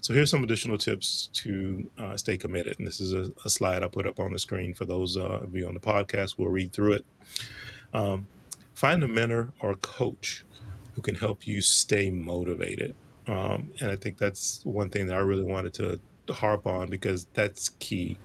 So 0.01 0.13
here's 0.13 0.29
some 0.29 0.43
additional 0.43 0.77
tips 0.77 1.29
to 1.31 1.89
uh, 1.97 2.17
stay 2.17 2.37
committed. 2.37 2.77
And 2.77 2.85
this 2.85 2.99
is 2.99 3.13
a, 3.13 3.31
a, 3.45 3.49
slide 3.49 3.83
I 3.83 3.87
put 3.87 4.05
up 4.05 4.19
on 4.19 4.33
the 4.33 4.39
screen 4.39 4.73
for 4.73 4.83
those 4.83 5.15
uh, 5.15 5.39
of 5.43 5.55
you 5.55 5.65
on 5.65 5.73
the 5.73 5.79
podcast. 5.79 6.37
We'll 6.37 6.49
read 6.49 6.73
through 6.73 6.93
it. 6.93 7.05
Um, 7.93 8.27
find 8.73 9.01
a 9.03 9.07
mentor 9.07 9.53
or 9.61 9.75
coach 9.75 10.43
who 10.95 11.01
can 11.01 11.15
help 11.15 11.47
you 11.47 11.61
stay 11.61 12.09
motivated. 12.09 12.95
Um, 13.27 13.71
and 13.79 13.91
I 13.91 13.95
think 13.95 14.17
that's 14.17 14.59
one 14.65 14.89
thing 14.89 15.07
that 15.07 15.15
I 15.15 15.21
really 15.21 15.43
wanted 15.43 15.73
to 15.75 15.97
harp 16.29 16.67
on 16.67 16.89
because 16.89 17.27
that's 17.33 17.69
key. 17.79 18.17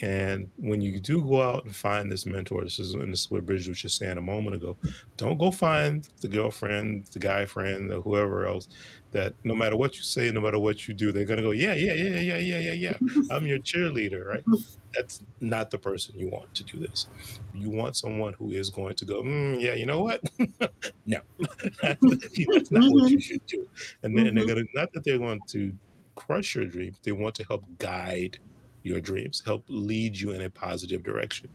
And 0.00 0.50
when 0.56 0.80
you 0.80 0.98
do 0.98 1.22
go 1.22 1.40
out 1.40 1.64
and 1.64 1.74
find 1.74 2.10
this 2.10 2.26
mentor, 2.26 2.64
this 2.64 2.78
is 2.78 2.94
and 2.94 3.12
this 3.12 3.22
is 3.22 3.30
what 3.30 3.46
Bridgit 3.46 3.68
was 3.68 3.80
just 3.80 3.98
saying 3.98 4.18
a 4.18 4.22
moment 4.22 4.56
ago. 4.56 4.76
Don't 5.16 5.38
go 5.38 5.50
find 5.50 6.08
the 6.20 6.28
girlfriend, 6.28 7.06
the 7.12 7.20
guy 7.20 7.46
friend, 7.46 7.92
or 7.92 8.00
whoever 8.00 8.46
else 8.46 8.68
that 9.14 9.32
no 9.44 9.54
matter 9.54 9.76
what 9.76 9.96
you 9.96 10.02
say, 10.02 10.30
no 10.32 10.40
matter 10.40 10.58
what 10.58 10.88
you 10.88 10.94
do, 10.94 11.12
they're 11.12 11.24
gonna 11.24 11.40
go, 11.40 11.52
yeah, 11.52 11.74
yeah, 11.74 11.94
yeah, 11.94 12.18
yeah, 12.18 12.38
yeah, 12.38 12.58
yeah, 12.58 12.72
yeah. 12.72 12.96
I'm 13.30 13.46
your 13.46 13.60
cheerleader, 13.60 14.26
right? 14.26 14.44
That's 14.92 15.22
not 15.40 15.70
the 15.70 15.78
person 15.78 16.18
you 16.18 16.28
want 16.28 16.52
to 16.54 16.64
do 16.64 16.78
this. 16.80 17.06
You 17.54 17.70
want 17.70 17.96
someone 17.96 18.32
who 18.32 18.50
is 18.50 18.70
going 18.70 18.96
to 18.96 19.04
go, 19.04 19.22
mm, 19.22 19.60
yeah, 19.60 19.74
you 19.74 19.86
know 19.86 20.02
what? 20.02 20.20
no, 21.06 21.20
that's, 21.82 22.70
not 22.72 22.92
what 22.92 23.10
you 23.10 23.20
should 23.20 23.46
do. 23.46 23.66
And 24.02 24.18
then 24.18 24.34
they're 24.34 24.46
gonna 24.46 24.64
not 24.74 24.92
that 24.92 25.04
they're 25.04 25.18
going 25.18 25.40
to 25.48 25.72
crush 26.14 26.54
your 26.54 26.66
dreams. 26.66 26.98
they 27.02 27.12
want 27.12 27.34
to 27.36 27.44
help 27.44 27.64
guide 27.78 28.38
your 28.82 29.00
dreams, 29.00 29.42
help 29.44 29.64
lead 29.68 30.16
you 30.16 30.32
in 30.32 30.42
a 30.42 30.50
positive 30.50 31.02
direction. 31.02 31.48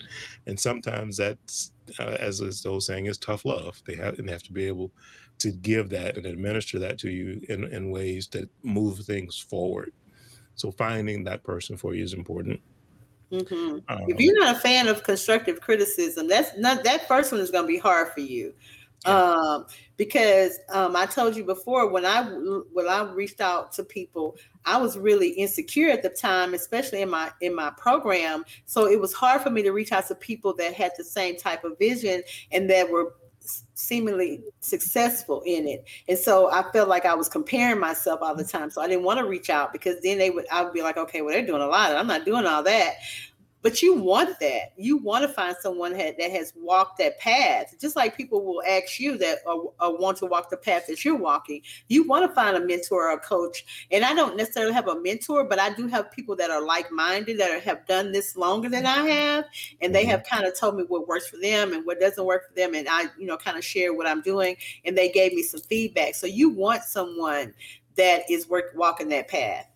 And 0.47 0.59
sometimes 0.59 1.17
that's, 1.17 1.71
uh, 1.99 2.17
as 2.19 2.39
this 2.39 2.65
old 2.65 2.83
saying 2.83 3.05
is, 3.05 3.17
tough 3.17 3.45
love. 3.45 3.81
They 3.85 3.95
have, 3.95 4.17
and 4.19 4.27
they 4.27 4.31
have 4.31 4.43
to 4.43 4.53
be 4.53 4.65
able 4.65 4.91
to 5.39 5.51
give 5.51 5.89
that 5.89 6.17
and 6.17 6.25
administer 6.25 6.79
that 6.79 6.97
to 6.99 7.09
you 7.09 7.39
in, 7.49 7.65
in 7.65 7.91
ways 7.91 8.27
that 8.29 8.49
move 8.63 8.99
things 8.99 9.37
forward. 9.37 9.93
So 10.55 10.71
finding 10.71 11.23
that 11.23 11.43
person 11.43 11.77
for 11.77 11.93
you 11.93 12.03
is 12.03 12.13
important. 12.13 12.59
Mm-hmm. 13.31 13.77
Um, 13.87 14.09
if 14.09 14.19
you're 14.19 14.37
not 14.39 14.55
a 14.55 14.59
fan 14.59 14.87
of 14.87 15.03
constructive 15.03 15.61
criticism, 15.61 16.27
that's 16.27 16.57
not 16.57 16.83
that 16.83 17.07
first 17.07 17.31
one 17.31 17.39
is 17.39 17.51
going 17.51 17.63
to 17.63 17.67
be 17.67 17.77
hard 17.77 18.11
for 18.11 18.21
you 18.21 18.53
um, 19.05 19.65
because 19.97 20.59
um, 20.69 20.95
I 20.95 21.05
told 21.05 21.35
you 21.35 21.43
before 21.43 21.89
when 21.89 22.05
I 22.05 22.23
when 22.23 22.87
I 22.87 23.03
reached 23.11 23.41
out 23.41 23.71
to 23.73 23.83
people, 23.83 24.37
I 24.65 24.77
was 24.77 24.97
really 24.97 25.29
insecure 25.29 25.89
at 25.89 26.03
the 26.03 26.09
time, 26.09 26.53
especially 26.53 27.01
in 27.01 27.09
my 27.09 27.31
in 27.41 27.55
my 27.55 27.71
program. 27.77 28.43
So 28.65 28.87
it 28.87 28.99
was 28.99 29.13
hard 29.13 29.41
for 29.41 29.49
me 29.49 29.61
to 29.63 29.71
reach 29.71 29.91
out 29.91 30.07
to 30.07 30.15
people 30.15 30.53
that 30.55 30.73
had 30.73 30.91
the 30.97 31.03
same 31.03 31.37
type 31.37 31.63
of 31.63 31.77
vision 31.77 32.23
and 32.51 32.69
that 32.69 32.89
were 32.89 33.13
seemingly 33.73 34.43
successful 34.59 35.41
in 35.45 35.67
it. 35.67 35.85
And 36.07 36.17
so 36.17 36.51
I 36.51 36.69
felt 36.71 36.89
like 36.89 37.05
I 37.05 37.15
was 37.15 37.29
comparing 37.29 37.79
myself 37.79 38.19
all 38.21 38.35
the 38.35 38.43
time. 38.43 38.69
So 38.69 38.81
I 38.81 38.87
didn't 38.87 39.03
want 39.05 39.19
to 39.19 39.25
reach 39.25 39.49
out 39.49 39.71
because 39.71 40.01
then 40.01 40.17
they 40.17 40.29
would 40.29 40.45
I 40.51 40.63
would 40.63 40.73
be 40.73 40.81
like, 40.81 40.97
okay, 40.97 41.21
well, 41.21 41.33
they're 41.33 41.45
doing 41.45 41.61
a 41.61 41.67
lot. 41.67 41.95
I'm 41.95 42.07
not 42.07 42.25
doing 42.25 42.45
all 42.45 42.63
that 42.63 42.95
but 43.61 43.81
you 43.81 43.95
want 43.95 44.39
that. 44.39 44.73
You 44.77 44.97
want 44.97 45.23
to 45.27 45.33
find 45.33 45.55
someone 45.59 45.93
that, 45.93 46.17
that 46.17 46.31
has 46.31 46.53
walked 46.55 46.97
that 46.99 47.19
path. 47.19 47.75
Just 47.79 47.95
like 47.95 48.15
people 48.15 48.43
will 48.43 48.63
ask 48.67 48.99
you 48.99 49.17
that 49.17 49.39
or, 49.45 49.73
or, 49.79 49.97
want 49.99 50.17
to 50.19 50.25
walk 50.25 50.49
the 50.49 50.57
path 50.57 50.87
that 50.87 51.03
you're 51.03 51.15
walking 51.15 51.61
you 51.89 52.07
want 52.07 52.25
to 52.25 52.33
find 52.33 52.55
a 52.55 52.65
mentor 52.65 53.09
or 53.09 53.13
a 53.13 53.19
coach. 53.19 53.87
And 53.91 54.05
i 54.05 54.13
don't 54.13 54.37
necessarily 54.37 54.73
have 54.73 54.87
a 54.87 54.99
mentor 55.01 55.43
but 55.43 55.59
i 55.59 55.73
do 55.73 55.87
have 55.87 56.11
people 56.11 56.35
that 56.37 56.49
are 56.49 56.63
like-minded 56.63 57.37
that 57.37 57.51
are, 57.51 57.59
have 57.59 57.85
done 57.85 58.11
this 58.11 58.37
longer 58.37 58.69
than 58.69 58.85
i 58.85 59.05
have 59.07 59.45
and 59.81 59.93
they 59.93 60.03
mm-hmm. 60.03 60.11
have 60.11 60.23
kind 60.23 60.45
of 60.45 60.57
told 60.57 60.77
me 60.77 60.83
what 60.83 61.07
works 61.07 61.27
for 61.27 61.37
them 61.37 61.73
and 61.73 61.85
what 61.85 61.99
doesn't 61.99 62.25
work 62.25 62.47
for 62.47 62.55
them 62.55 62.75
and 62.75 62.87
i 62.87 63.05
you 63.17 63.25
know 63.25 63.35
kind 63.35 63.57
of 63.57 63.63
share 63.63 63.93
what 63.93 64.07
i'm 64.07 64.21
doing 64.21 64.55
and 64.85 64.97
they 64.97 65.09
gave 65.09 65.33
me 65.33 65.43
some 65.43 65.61
feedback. 65.61 66.15
So 66.15 66.27
you 66.27 66.49
want 66.49 66.83
someone 66.83 67.53
that 67.95 68.29
is 68.29 68.47
work 68.47 68.71
walking 68.75 69.09
that 69.09 69.27
path 69.27 69.67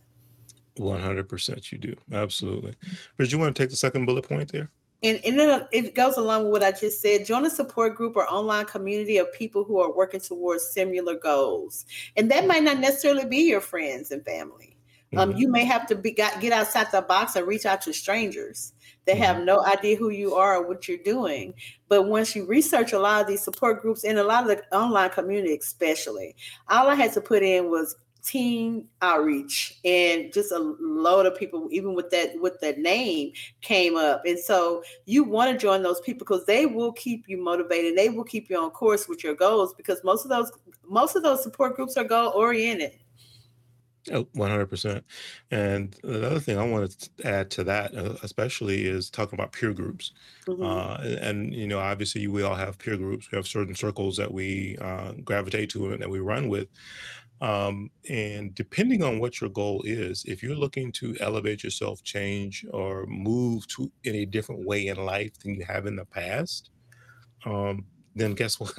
100% 0.78 1.72
you 1.72 1.78
do. 1.78 1.96
Absolutely. 2.12 2.76
But 3.18 3.32
you 3.32 3.40
want 3.40 3.56
to 3.56 3.62
take 3.62 3.70
the 3.70 3.76
second 3.76 4.06
bullet 4.06 4.28
point 4.28 4.52
there? 4.52 4.70
And, 5.04 5.20
and 5.26 5.38
then 5.38 5.68
it 5.72 5.96
goes 5.96 6.16
along 6.16 6.44
with 6.44 6.52
what 6.54 6.64
I 6.64 6.72
just 6.72 7.02
said. 7.02 7.26
Join 7.26 7.46
a 7.46 7.50
support 7.50 7.96
group 7.96 8.16
or 8.16 8.26
online 8.30 8.66
community 8.66 9.18
of 9.18 9.32
people 9.34 9.66
who 9.66 9.80
are 9.80 9.94
working 9.94 10.22
towards 10.22 10.72
similar 10.72 11.16
goals. 11.16 11.86
And 12.16 12.32
that 12.32 12.48
might 12.48 12.64
not 12.64 12.80
necessarily 12.80 13.26
be 13.26 13.40
your 13.40 13.62
friends 13.62 14.12
and 14.12 14.24
family. 14.24 14.78
Um, 15.16 15.30
mm-hmm. 15.30 15.40
you 15.40 15.48
may 15.48 15.64
have 15.66 15.86
to 15.88 15.96
be 15.96 16.12
got, 16.12 16.40
get 16.40 16.54
outside 16.54 16.88
the 16.92 17.02
box 17.02 17.36
and 17.36 17.46
reach 17.46 17.66
out 17.66 17.82
to 17.82 17.94
strangers 17.94 18.74
that 19.06 19.16
mm-hmm. 19.16 19.24
have 19.24 19.44
no 19.44 19.64
idea 19.66 19.96
who 19.96 20.10
you 20.10 20.34
are 20.36 20.56
or 20.56 20.68
what 20.68 20.88
you're 20.88 20.98
doing. 20.98 21.54
But 21.88 22.04
once 22.04 22.36
you 22.36 22.46
research 22.46 22.94
a 22.94 23.00
lot 23.00 23.22
of 23.22 23.28
these 23.28 23.44
support 23.44 23.82
groups 23.82 24.04
and 24.04 24.18
a 24.18 24.24
lot 24.24 24.50
of 24.50 24.58
the 24.58 24.76
online 24.76 25.12
community, 25.12 25.56
especially, 25.56 26.36
all 26.70 26.88
I 26.88 26.96
had 26.96 27.14
to 27.14 27.22
put 27.22 27.44
in 27.44 27.70
was 27.70 27.96
teen 28.24 28.88
outreach 29.02 29.78
and 29.84 30.32
just 30.32 30.52
a 30.54 30.58
load 30.80 31.26
of 31.26 31.36
people 31.38 31.68
even 31.72 31.94
with 31.94 32.10
that 32.10 32.30
with 32.40 32.58
that 32.62 32.78
name 32.78 33.34
came 33.62 33.98
up 33.98 34.22
and 34.26 34.40
so 34.40 34.82
you 35.06 35.26
want 35.26 35.52
to 35.52 35.58
join 35.58 35.84
those 35.84 36.00
people 36.00 36.20
because 36.20 36.46
they 36.46 36.66
will 36.66 36.94
keep 36.94 37.28
you 37.28 37.38
motivated 37.38 37.98
they 37.98 38.08
will 38.08 38.24
keep 38.24 38.50
you 38.50 38.58
on 38.58 38.70
course 38.70 39.10
with 39.10 39.24
your 39.26 39.36
goals 39.36 39.74
because 39.74 40.02
most 40.06 40.24
of 40.24 40.30
those 40.30 40.52
most 40.88 41.18
of 41.18 41.24
those 41.24 41.44
support 41.44 41.76
groups 41.76 41.98
are 41.98 42.06
goal 42.06 42.32
oriented 42.34 42.94
Oh, 44.12 44.26
100%. 44.36 45.02
And 45.52 45.96
the 46.04 46.26
other 46.26 46.40
thing 46.40 46.58
I 46.58 46.68
want 46.68 46.92
to 46.92 47.10
add 47.26 47.50
to 47.52 47.64
that, 47.64 47.96
uh, 47.96 48.16
especially, 48.22 48.86
is 48.86 49.10
talking 49.10 49.40
about 49.40 49.54
peer 49.54 49.72
groups. 49.74 50.12
Mm-hmm. 50.46 50.62
Uh, 50.62 50.98
and, 51.02 51.20
and, 51.20 51.54
you 51.54 51.68
know, 51.68 51.80
obviously, 51.80 52.28
we 52.28 52.44
all 52.44 52.56
have 52.56 52.78
peer 52.78 52.98
groups. 52.98 53.32
We 53.32 53.38
have 53.38 53.48
certain 53.48 53.76
circles 53.76 54.18
that 54.18 54.34
we 54.34 54.78
uh, 54.82 55.14
gravitate 55.24 55.70
to 55.72 55.94
and 55.94 56.02
that 56.02 56.10
we 56.10 56.20
run 56.20 56.50
with. 56.50 56.68
Um, 57.44 57.92
and 58.10 58.56
depending 58.56 59.04
on 59.04 59.20
what 59.20 59.42
your 59.42 59.50
goal 59.50 59.82
is, 59.84 60.24
if 60.26 60.42
you're 60.42 60.56
looking 60.56 60.94
to 60.94 61.18
elevate 61.20 61.62
yourself, 61.62 62.02
change, 62.02 62.66
or 62.72 63.06
move 63.08 63.68
to 63.68 63.92
in 64.06 64.16
a 64.16 64.26
different 64.26 64.66
way 64.66 64.88
in 64.88 64.96
life 64.96 65.38
than 65.40 65.54
you 65.54 65.66
have 65.66 65.86
in 65.86 65.98
the 65.98 66.06
past, 66.06 66.70
um, 67.46 67.86
then 68.16 68.34
guess 68.34 68.60
what? 68.62 68.74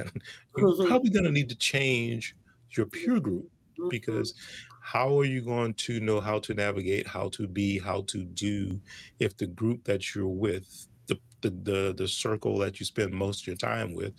You're 0.56 0.70
mm-hmm. 0.70 0.86
probably 0.86 1.10
going 1.10 1.26
to 1.26 1.30
need 1.30 1.50
to 1.50 1.56
change 1.56 2.34
your 2.74 2.86
peer 2.86 3.20
group 3.20 3.50
mm-hmm. 3.78 3.90
because 3.90 4.32
how 4.80 5.18
are 5.18 5.26
you 5.26 5.42
going 5.42 5.74
to 5.74 6.00
know 6.00 6.18
how 6.18 6.38
to 6.38 6.54
navigate, 6.54 7.06
how 7.06 7.28
to 7.30 7.46
be, 7.46 7.78
how 7.78 8.00
to 8.06 8.24
do 8.24 8.80
if 9.20 9.36
the 9.36 9.46
group 9.46 9.84
that 9.84 10.14
you're 10.14 10.26
with, 10.26 10.86
the 11.08 11.20
the 11.42 11.50
the, 11.50 11.94
the 11.98 12.08
circle 12.08 12.56
that 12.60 12.80
you 12.80 12.86
spend 12.86 13.12
most 13.12 13.42
of 13.42 13.46
your 13.46 13.56
time 13.56 13.92
with, 13.92 14.14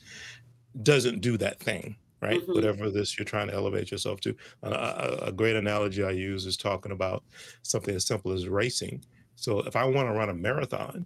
doesn't 0.84 1.22
do 1.22 1.36
that 1.38 1.60
thing? 1.60 1.96
Right? 2.22 2.42
Mm-hmm. 2.42 2.54
Whatever 2.54 2.90
this 2.90 3.18
you're 3.18 3.26
trying 3.26 3.48
to 3.48 3.54
elevate 3.54 3.92
yourself 3.92 4.20
to. 4.22 4.36
Uh, 4.64 5.18
a, 5.22 5.26
a, 5.28 5.32
great 5.32 5.56
analogy 5.56 6.04
I 6.04 6.12
use 6.12 6.46
is 6.46 6.58
talking 6.58 6.92
about 6.92 7.24
something 7.62 7.96
as 7.96 8.06
simple 8.06 8.32
as 8.32 8.48
racing. 8.48 9.04
So 9.36 9.60
if 9.60 9.76
I 9.76 9.86
want 9.86 10.08
to 10.08 10.14
run 10.14 10.30
a 10.30 10.34
marathon, 10.34 11.06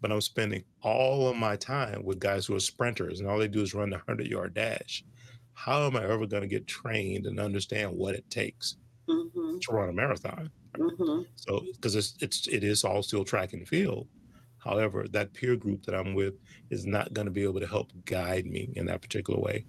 but 0.00 0.12
I'm 0.12 0.20
spending 0.20 0.64
all 0.82 1.28
of 1.28 1.36
my 1.36 1.56
time 1.56 2.04
with 2.04 2.20
guys 2.20 2.46
who 2.46 2.54
are 2.54 2.60
sprinters 2.60 3.20
and 3.20 3.28
all 3.28 3.38
they 3.38 3.48
do 3.48 3.62
is 3.62 3.74
run 3.74 3.90
the 3.90 3.96
100 3.96 4.26
yard 4.26 4.54
dash, 4.54 5.04
how 5.54 5.86
am 5.86 5.96
I 5.96 6.04
ever 6.04 6.26
going 6.26 6.42
to 6.42 6.48
get 6.48 6.66
trained 6.66 7.26
and 7.26 7.40
understand 7.40 7.90
what 7.90 8.14
it 8.14 8.28
takes 8.30 8.76
mm-hmm. 9.08 9.58
to 9.58 9.72
run 9.72 9.88
a 9.88 9.92
marathon? 9.92 10.50
Mm-hmm. 10.76 11.22
So, 11.34 11.64
because 11.72 11.96
it's, 11.96 12.14
it's, 12.20 12.46
it 12.46 12.62
is 12.62 12.84
all 12.84 13.02
still 13.02 13.24
track 13.24 13.54
and 13.54 13.66
field. 13.66 14.06
However, 14.58 15.06
that 15.10 15.32
peer 15.32 15.56
group 15.56 15.84
that 15.84 15.94
I'm 15.94 16.14
with 16.14 16.34
is 16.70 16.86
not 16.86 17.12
going 17.12 17.26
to 17.26 17.32
be 17.32 17.44
able 17.44 17.60
to 17.60 17.66
help 17.66 17.90
guide 18.04 18.46
me 18.46 18.70
in 18.74 18.86
that 18.86 19.02
particular 19.02 19.40
way. 19.40 19.64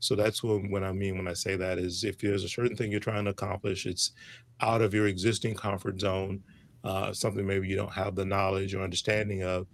So 0.00 0.14
that's 0.14 0.42
what, 0.42 0.68
what 0.70 0.84
I 0.84 0.92
mean 0.92 1.16
when 1.16 1.28
I 1.28 1.32
say 1.32 1.56
that 1.56 1.78
is 1.78 2.04
if 2.04 2.18
there's 2.18 2.44
a 2.44 2.48
certain 2.48 2.76
thing 2.76 2.90
you're 2.90 3.00
trying 3.00 3.24
to 3.24 3.30
accomplish, 3.30 3.86
it's 3.86 4.12
out 4.60 4.82
of 4.82 4.94
your 4.94 5.06
existing 5.06 5.54
comfort 5.54 6.00
zone, 6.00 6.42
uh, 6.84 7.12
something 7.12 7.46
maybe 7.46 7.68
you 7.68 7.76
don't 7.76 7.92
have 7.92 8.14
the 8.14 8.24
knowledge 8.24 8.74
or 8.74 8.82
understanding 8.82 9.42
of, 9.42 9.66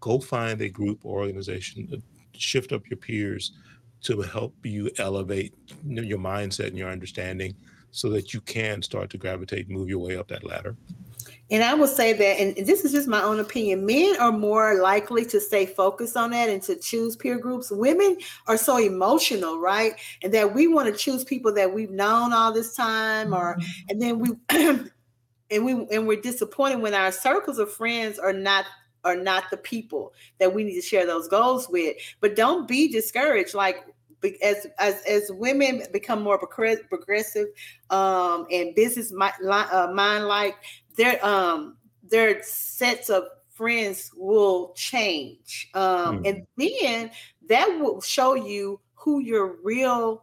go 0.00 0.20
find 0.20 0.60
a 0.60 0.68
group 0.68 1.04
or 1.04 1.20
organization, 1.20 2.02
shift 2.34 2.72
up 2.72 2.88
your 2.88 2.98
peers 2.98 3.52
to 4.02 4.20
help 4.20 4.54
you 4.62 4.90
elevate 4.98 5.54
your 5.84 6.18
mindset 6.18 6.68
and 6.68 6.78
your 6.78 6.90
understanding 6.90 7.54
so 7.90 8.08
that 8.10 8.32
you 8.32 8.40
can 8.42 8.82
start 8.82 9.10
to 9.10 9.18
gravitate, 9.18 9.68
move 9.68 9.88
your 9.88 9.98
way 9.98 10.16
up 10.16 10.28
that 10.28 10.44
ladder. 10.44 10.76
And 11.50 11.64
I 11.64 11.74
will 11.74 11.88
say 11.88 12.12
that, 12.12 12.40
and 12.40 12.66
this 12.66 12.84
is 12.84 12.92
just 12.92 13.08
my 13.08 13.22
own 13.22 13.40
opinion, 13.40 13.86
men 13.86 14.16
are 14.20 14.32
more 14.32 14.80
likely 14.80 15.24
to 15.26 15.40
stay 15.40 15.64
focused 15.64 16.16
on 16.16 16.30
that 16.30 16.50
and 16.50 16.62
to 16.64 16.76
choose 16.76 17.16
peer 17.16 17.38
groups. 17.38 17.70
Women 17.70 18.18
are 18.46 18.58
so 18.58 18.76
emotional, 18.76 19.58
right? 19.58 19.94
And 20.22 20.32
that 20.34 20.54
we 20.54 20.66
want 20.68 20.92
to 20.92 20.98
choose 20.98 21.24
people 21.24 21.52
that 21.54 21.72
we've 21.72 21.90
known 21.90 22.32
all 22.32 22.52
this 22.52 22.74
time, 22.74 23.32
or 23.32 23.56
mm-hmm. 23.56 23.88
and 23.88 24.02
then 24.02 24.18
we 24.18 24.30
and 25.50 25.64
we 25.64 25.86
and 25.90 26.06
we're 26.06 26.20
disappointed 26.20 26.80
when 26.80 26.94
our 26.94 27.12
circles 27.12 27.58
of 27.58 27.72
friends 27.72 28.18
are 28.18 28.32
not 28.32 28.66
are 29.04 29.16
not 29.16 29.44
the 29.50 29.56
people 29.56 30.12
that 30.38 30.52
we 30.52 30.64
need 30.64 30.74
to 30.74 30.82
share 30.82 31.06
those 31.06 31.28
goals 31.28 31.68
with. 31.68 31.96
But 32.20 32.36
don't 32.36 32.68
be 32.68 32.88
discouraged. 32.88 33.54
Like 33.54 33.86
as 34.42 34.66
as 34.78 35.02
as 35.04 35.30
women 35.32 35.82
become 35.92 36.22
more 36.22 36.38
progressive 36.38 37.46
um, 37.90 38.46
and 38.50 38.74
business 38.74 39.12
uh, 39.12 39.90
mind 39.92 40.26
like 40.26 40.56
their 40.98 41.24
um 41.24 41.78
their 42.02 42.42
sets 42.42 43.08
of 43.08 43.24
friends 43.48 44.10
will 44.14 44.72
change 44.76 45.70
um, 45.74 46.22
mm. 46.22 46.28
and 46.28 46.46
then 46.56 47.10
that 47.48 47.66
will 47.80 48.00
show 48.02 48.34
you 48.34 48.78
who 48.94 49.20
your 49.20 49.56
real 49.62 50.22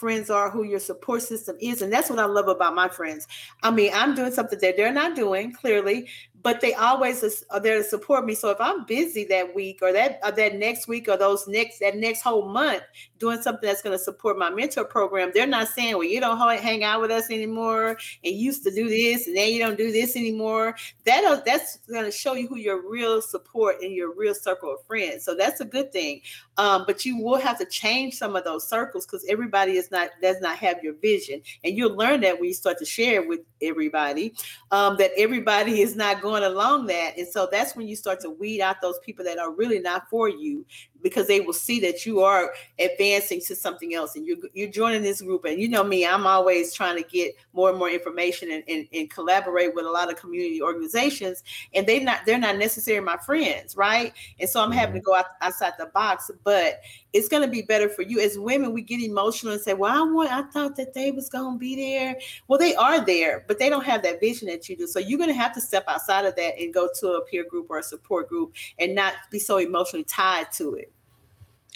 friends 0.00 0.30
are, 0.30 0.50
who 0.50 0.64
your 0.64 0.80
support 0.80 1.20
system 1.22 1.56
is. 1.60 1.82
And 1.82 1.92
that's 1.92 2.08
what 2.08 2.18
I 2.18 2.24
love 2.24 2.48
about 2.48 2.74
my 2.74 2.88
friends. 2.88 3.28
I 3.62 3.70
mean, 3.70 3.90
I'm 3.94 4.14
doing 4.14 4.32
something 4.32 4.58
that 4.60 4.76
they're 4.76 4.92
not 4.92 5.14
doing, 5.14 5.52
clearly, 5.52 6.08
but 6.42 6.60
they 6.60 6.74
always 6.74 7.44
are 7.50 7.60
there 7.60 7.78
to 7.78 7.84
support 7.84 8.24
me. 8.24 8.34
So 8.34 8.50
if 8.50 8.60
I'm 8.60 8.84
busy 8.84 9.24
that 9.24 9.54
week 9.54 9.80
or 9.82 9.92
that 9.92 10.20
or 10.24 10.32
that 10.32 10.56
next 10.56 10.88
week 10.88 11.08
or 11.08 11.16
those 11.16 11.46
next 11.46 11.80
that 11.80 11.96
next 11.96 12.22
whole 12.22 12.48
month 12.48 12.82
doing 13.18 13.42
something 13.42 13.66
that's 13.66 13.82
going 13.82 13.96
to 13.96 14.02
support 14.02 14.38
my 14.38 14.50
mentor 14.50 14.84
program, 14.84 15.30
they're 15.34 15.46
not 15.46 15.68
saying, 15.68 15.94
"Well, 15.94 16.04
you 16.04 16.20
don't 16.20 16.38
hang 16.58 16.84
out 16.84 17.00
with 17.00 17.10
us 17.10 17.30
anymore, 17.30 17.90
and 18.24 18.34
you 18.34 18.46
used 18.46 18.62
to 18.64 18.70
do 18.70 18.88
this, 18.88 19.26
and 19.26 19.36
now 19.36 19.42
you 19.42 19.58
don't 19.58 19.76
do 19.76 19.92
this 19.92 20.16
anymore." 20.16 20.76
That 21.04 21.42
that's 21.44 21.76
going 21.90 22.04
to 22.04 22.10
show 22.10 22.34
you 22.34 22.48
who 22.48 22.56
your 22.56 22.88
real 22.88 23.20
support 23.20 23.76
and 23.82 23.92
your 23.92 24.14
real 24.14 24.34
circle 24.34 24.72
of 24.72 24.84
friends. 24.86 25.24
So 25.24 25.34
that's 25.34 25.60
a 25.60 25.64
good 25.64 25.92
thing. 25.92 26.22
Um, 26.56 26.84
but 26.86 27.04
you 27.04 27.18
will 27.18 27.38
have 27.38 27.58
to 27.58 27.64
change 27.66 28.14
some 28.14 28.36
of 28.36 28.44
those 28.44 28.68
circles 28.68 29.06
because 29.06 29.24
everybody 29.28 29.72
is 29.72 29.90
not 29.90 30.10
does 30.22 30.40
not 30.40 30.56
have 30.58 30.82
your 30.82 30.94
vision, 30.94 31.42
and 31.64 31.76
you'll 31.76 31.96
learn 31.96 32.20
that 32.22 32.38
when 32.38 32.48
you 32.48 32.54
start 32.54 32.78
to 32.78 32.84
share 32.84 33.26
with 33.26 33.40
everybody 33.62 34.34
um, 34.70 34.96
that 34.96 35.10
everybody 35.16 35.80
is 35.80 35.96
not 35.96 36.20
going 36.20 36.29
along 36.36 36.86
that, 36.86 37.18
and 37.18 37.26
so 37.26 37.48
that's 37.50 37.76
when 37.76 37.88
you 37.88 37.96
start 37.96 38.20
to 38.20 38.30
weed 38.30 38.60
out 38.60 38.80
those 38.80 38.98
people 39.00 39.24
that 39.24 39.38
are 39.38 39.52
really 39.52 39.78
not 39.78 40.08
for 40.08 40.28
you 40.28 40.64
because 41.02 41.26
they 41.26 41.40
will 41.40 41.52
see 41.52 41.80
that 41.80 42.06
you 42.06 42.20
are 42.20 42.52
advancing 42.78 43.40
to 43.40 43.54
something 43.54 43.94
else 43.94 44.16
and 44.16 44.26
you're, 44.26 44.38
you're 44.52 44.70
joining 44.70 45.02
this 45.02 45.20
group. 45.20 45.44
And 45.44 45.60
you 45.60 45.68
know 45.68 45.84
me 45.84 46.06
i'm 46.06 46.26
always 46.26 46.72
trying 46.72 46.96
to 46.96 47.08
get 47.08 47.34
more 47.52 47.70
and 47.70 47.78
more 47.78 47.90
information 47.90 48.50
and, 48.50 48.64
and, 48.68 48.88
and 48.92 49.10
collaborate 49.10 49.74
with 49.74 49.84
a 49.84 49.90
lot 49.90 50.10
of 50.10 50.16
community 50.16 50.62
organizations 50.62 51.42
and 51.74 51.86
they 51.86 52.00
not 52.00 52.20
they're 52.26 52.38
not 52.38 52.56
necessarily 52.56 53.04
my 53.04 53.16
friends 53.18 53.76
right? 53.76 54.12
And 54.38 54.48
so 54.48 54.62
i'm 54.62 54.72
having 54.72 54.94
to 54.94 55.00
mm-hmm. 55.00 55.10
go 55.10 55.16
out, 55.16 55.26
outside 55.40 55.74
the 55.78 55.86
box 55.86 56.30
but 56.44 56.80
it's 57.12 57.28
going 57.28 57.42
to 57.42 57.48
be 57.48 57.62
better 57.62 57.88
for 57.88 58.02
you. 58.02 58.20
As 58.20 58.38
women 58.38 58.72
we 58.72 58.82
get 58.82 59.00
emotional 59.00 59.52
and 59.52 59.62
say 59.62 59.74
well 59.74 59.92
i 59.92 60.12
want 60.12 60.32
i 60.32 60.42
thought 60.50 60.76
that 60.76 60.94
they 60.94 61.10
was 61.10 61.28
going 61.28 61.54
to 61.54 61.58
be 61.58 61.76
there. 61.76 62.16
Well 62.48 62.58
they 62.58 62.74
are 62.74 63.04
there 63.04 63.44
but 63.46 63.58
they 63.58 63.68
don't 63.68 63.84
have 63.84 64.02
that 64.02 64.20
vision 64.20 64.48
that 64.48 64.68
you 64.68 64.76
do. 64.76 64.86
So 64.86 64.98
you're 64.98 65.18
going 65.18 65.30
to 65.30 65.34
have 65.34 65.54
to 65.54 65.60
step 65.60 65.84
outside 65.88 66.24
of 66.24 66.36
that 66.36 66.58
and 66.58 66.72
go 66.72 66.88
to 67.00 67.08
a 67.12 67.24
peer 67.24 67.44
group 67.44 67.66
or 67.70 67.78
a 67.78 67.82
support 67.82 68.28
group 68.28 68.54
and 68.78 68.94
not 68.94 69.14
be 69.30 69.38
so 69.38 69.58
emotionally 69.58 70.04
tied 70.04 70.50
to 70.52 70.74
it 70.74 70.89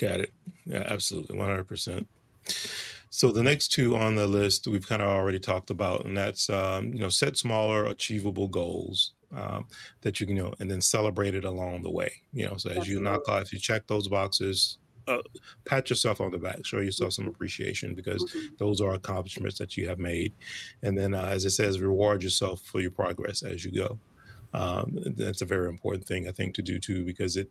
Got 0.00 0.20
it. 0.20 0.32
Yeah, 0.66 0.84
absolutely. 0.86 1.38
100%. 1.38 2.06
So 3.10 3.30
the 3.30 3.44
next 3.44 3.68
two 3.68 3.96
on 3.96 4.16
the 4.16 4.26
list 4.26 4.66
we've 4.66 4.88
kind 4.88 5.00
of 5.00 5.06
already 5.06 5.38
talked 5.38 5.70
about, 5.70 6.04
and 6.04 6.16
that's 6.16 6.50
um, 6.50 6.92
you 6.92 6.98
know 6.98 7.08
set 7.08 7.36
smaller, 7.36 7.86
achievable 7.86 8.48
goals 8.48 9.12
um, 9.36 9.66
that 10.00 10.18
you 10.18 10.26
can 10.26 10.36
you 10.36 10.42
know, 10.42 10.54
and 10.58 10.68
then 10.68 10.80
celebrate 10.80 11.36
it 11.36 11.44
along 11.44 11.82
the 11.82 11.90
way. 11.90 12.10
You 12.32 12.48
know, 12.48 12.56
so 12.56 12.70
as 12.70 12.88
you 12.88 13.00
knock 13.00 13.28
off, 13.28 13.42
if 13.42 13.52
you 13.52 13.60
check 13.60 13.86
those 13.86 14.08
boxes, 14.08 14.78
uh, 15.06 15.18
pat 15.64 15.90
yourself 15.90 16.20
on 16.20 16.32
the 16.32 16.38
back, 16.38 16.66
show 16.66 16.80
yourself 16.80 17.12
some 17.12 17.28
appreciation 17.28 17.94
because 17.94 18.24
mm-hmm. 18.24 18.54
those 18.58 18.80
are 18.80 18.94
accomplishments 18.94 19.58
that 19.58 19.76
you 19.76 19.88
have 19.88 20.00
made, 20.00 20.32
and 20.82 20.98
then 20.98 21.14
uh, 21.14 21.22
as 21.26 21.44
it 21.44 21.50
says, 21.50 21.78
reward 21.78 22.20
yourself 22.20 22.62
for 22.62 22.80
your 22.80 22.90
progress 22.90 23.44
as 23.44 23.64
you 23.64 23.70
go. 23.70 23.96
Um, 24.54 24.98
that's 25.16 25.42
a 25.42 25.46
very 25.46 25.68
important 25.68 26.06
thing 26.06 26.28
I 26.28 26.32
think 26.32 26.54
to 26.54 26.62
do 26.62 26.78
too 26.78 27.04
because 27.04 27.36
it 27.36 27.50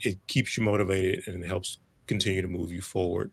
it 0.00 0.18
keeps 0.26 0.56
you 0.56 0.64
motivated 0.64 1.28
and 1.28 1.44
helps 1.44 1.78
continue 2.06 2.42
to 2.42 2.48
move 2.48 2.72
you 2.72 2.80
forward. 2.80 3.30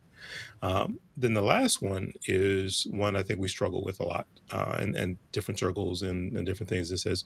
Um, 0.61 0.99
then 1.15 1.33
the 1.33 1.41
last 1.41 1.81
one 1.81 2.11
is 2.27 2.87
one 2.91 3.15
I 3.15 3.23
think 3.23 3.39
we 3.39 3.47
struggle 3.47 3.83
with 3.83 3.99
a 3.99 4.03
lot 4.03 4.27
uh, 4.51 4.77
and, 4.79 4.95
and 4.95 5.17
different 5.31 5.59
circles 5.59 6.01
and, 6.01 6.35
and 6.35 6.45
different 6.45 6.69
things. 6.69 6.91
It 6.91 6.97
says, 6.97 7.23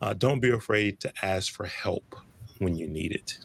uh, 0.00 0.14
don't 0.14 0.40
be 0.40 0.50
afraid 0.50 1.00
to 1.00 1.12
ask 1.22 1.52
for 1.52 1.66
help 1.66 2.14
when 2.58 2.76
you 2.76 2.88
need 2.88 3.12
it. 3.12 3.38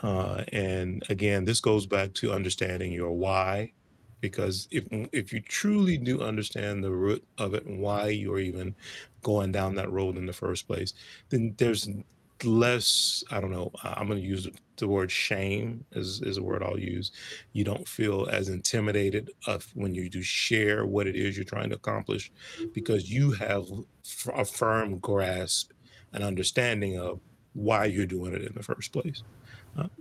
Uh, 0.00 0.44
and 0.52 1.02
again, 1.08 1.44
this 1.44 1.60
goes 1.60 1.86
back 1.86 2.12
to 2.14 2.32
understanding 2.32 2.92
your 2.92 3.12
why 3.12 3.72
because 4.20 4.68
if 4.70 4.84
if 5.12 5.32
you 5.32 5.40
truly 5.40 5.96
do 5.96 6.20
understand 6.20 6.82
the 6.82 6.90
root 6.90 7.24
of 7.38 7.54
it 7.54 7.66
and 7.66 7.80
why 7.80 8.08
you're 8.08 8.38
even 8.38 8.74
going 9.22 9.52
down 9.52 9.74
that 9.74 9.90
road 9.90 10.16
in 10.16 10.26
the 10.26 10.32
first 10.32 10.66
place, 10.66 10.94
then 11.30 11.54
there's 11.58 11.88
less 12.44 13.24
i 13.30 13.40
don't 13.40 13.50
know 13.50 13.68
i'm 13.82 14.06
going 14.06 14.20
to 14.20 14.24
use 14.24 14.46
the 14.76 14.86
word 14.86 15.10
shame 15.10 15.84
is, 15.92 16.20
is 16.22 16.36
a 16.36 16.42
word 16.42 16.62
i'll 16.62 16.78
use. 16.78 17.10
You 17.52 17.64
don't 17.64 17.88
feel 17.88 18.28
as 18.30 18.48
intimidated 18.48 19.32
of 19.46 19.66
when 19.74 19.94
you 19.94 20.08
do 20.08 20.22
share 20.22 20.86
what 20.86 21.08
it 21.08 21.16
is 21.16 21.36
you're 21.36 21.44
trying 21.44 21.70
to 21.70 21.76
accomplish 21.76 22.30
because 22.72 23.10
you 23.10 23.32
have 23.32 23.66
a 24.34 24.44
firm 24.44 24.98
grasp 24.98 25.72
and 26.12 26.22
understanding 26.22 26.98
of 26.98 27.20
why 27.54 27.86
you're 27.86 28.06
doing 28.06 28.34
it 28.34 28.42
in 28.42 28.54
the 28.54 28.62
first 28.62 28.92
place 28.92 29.22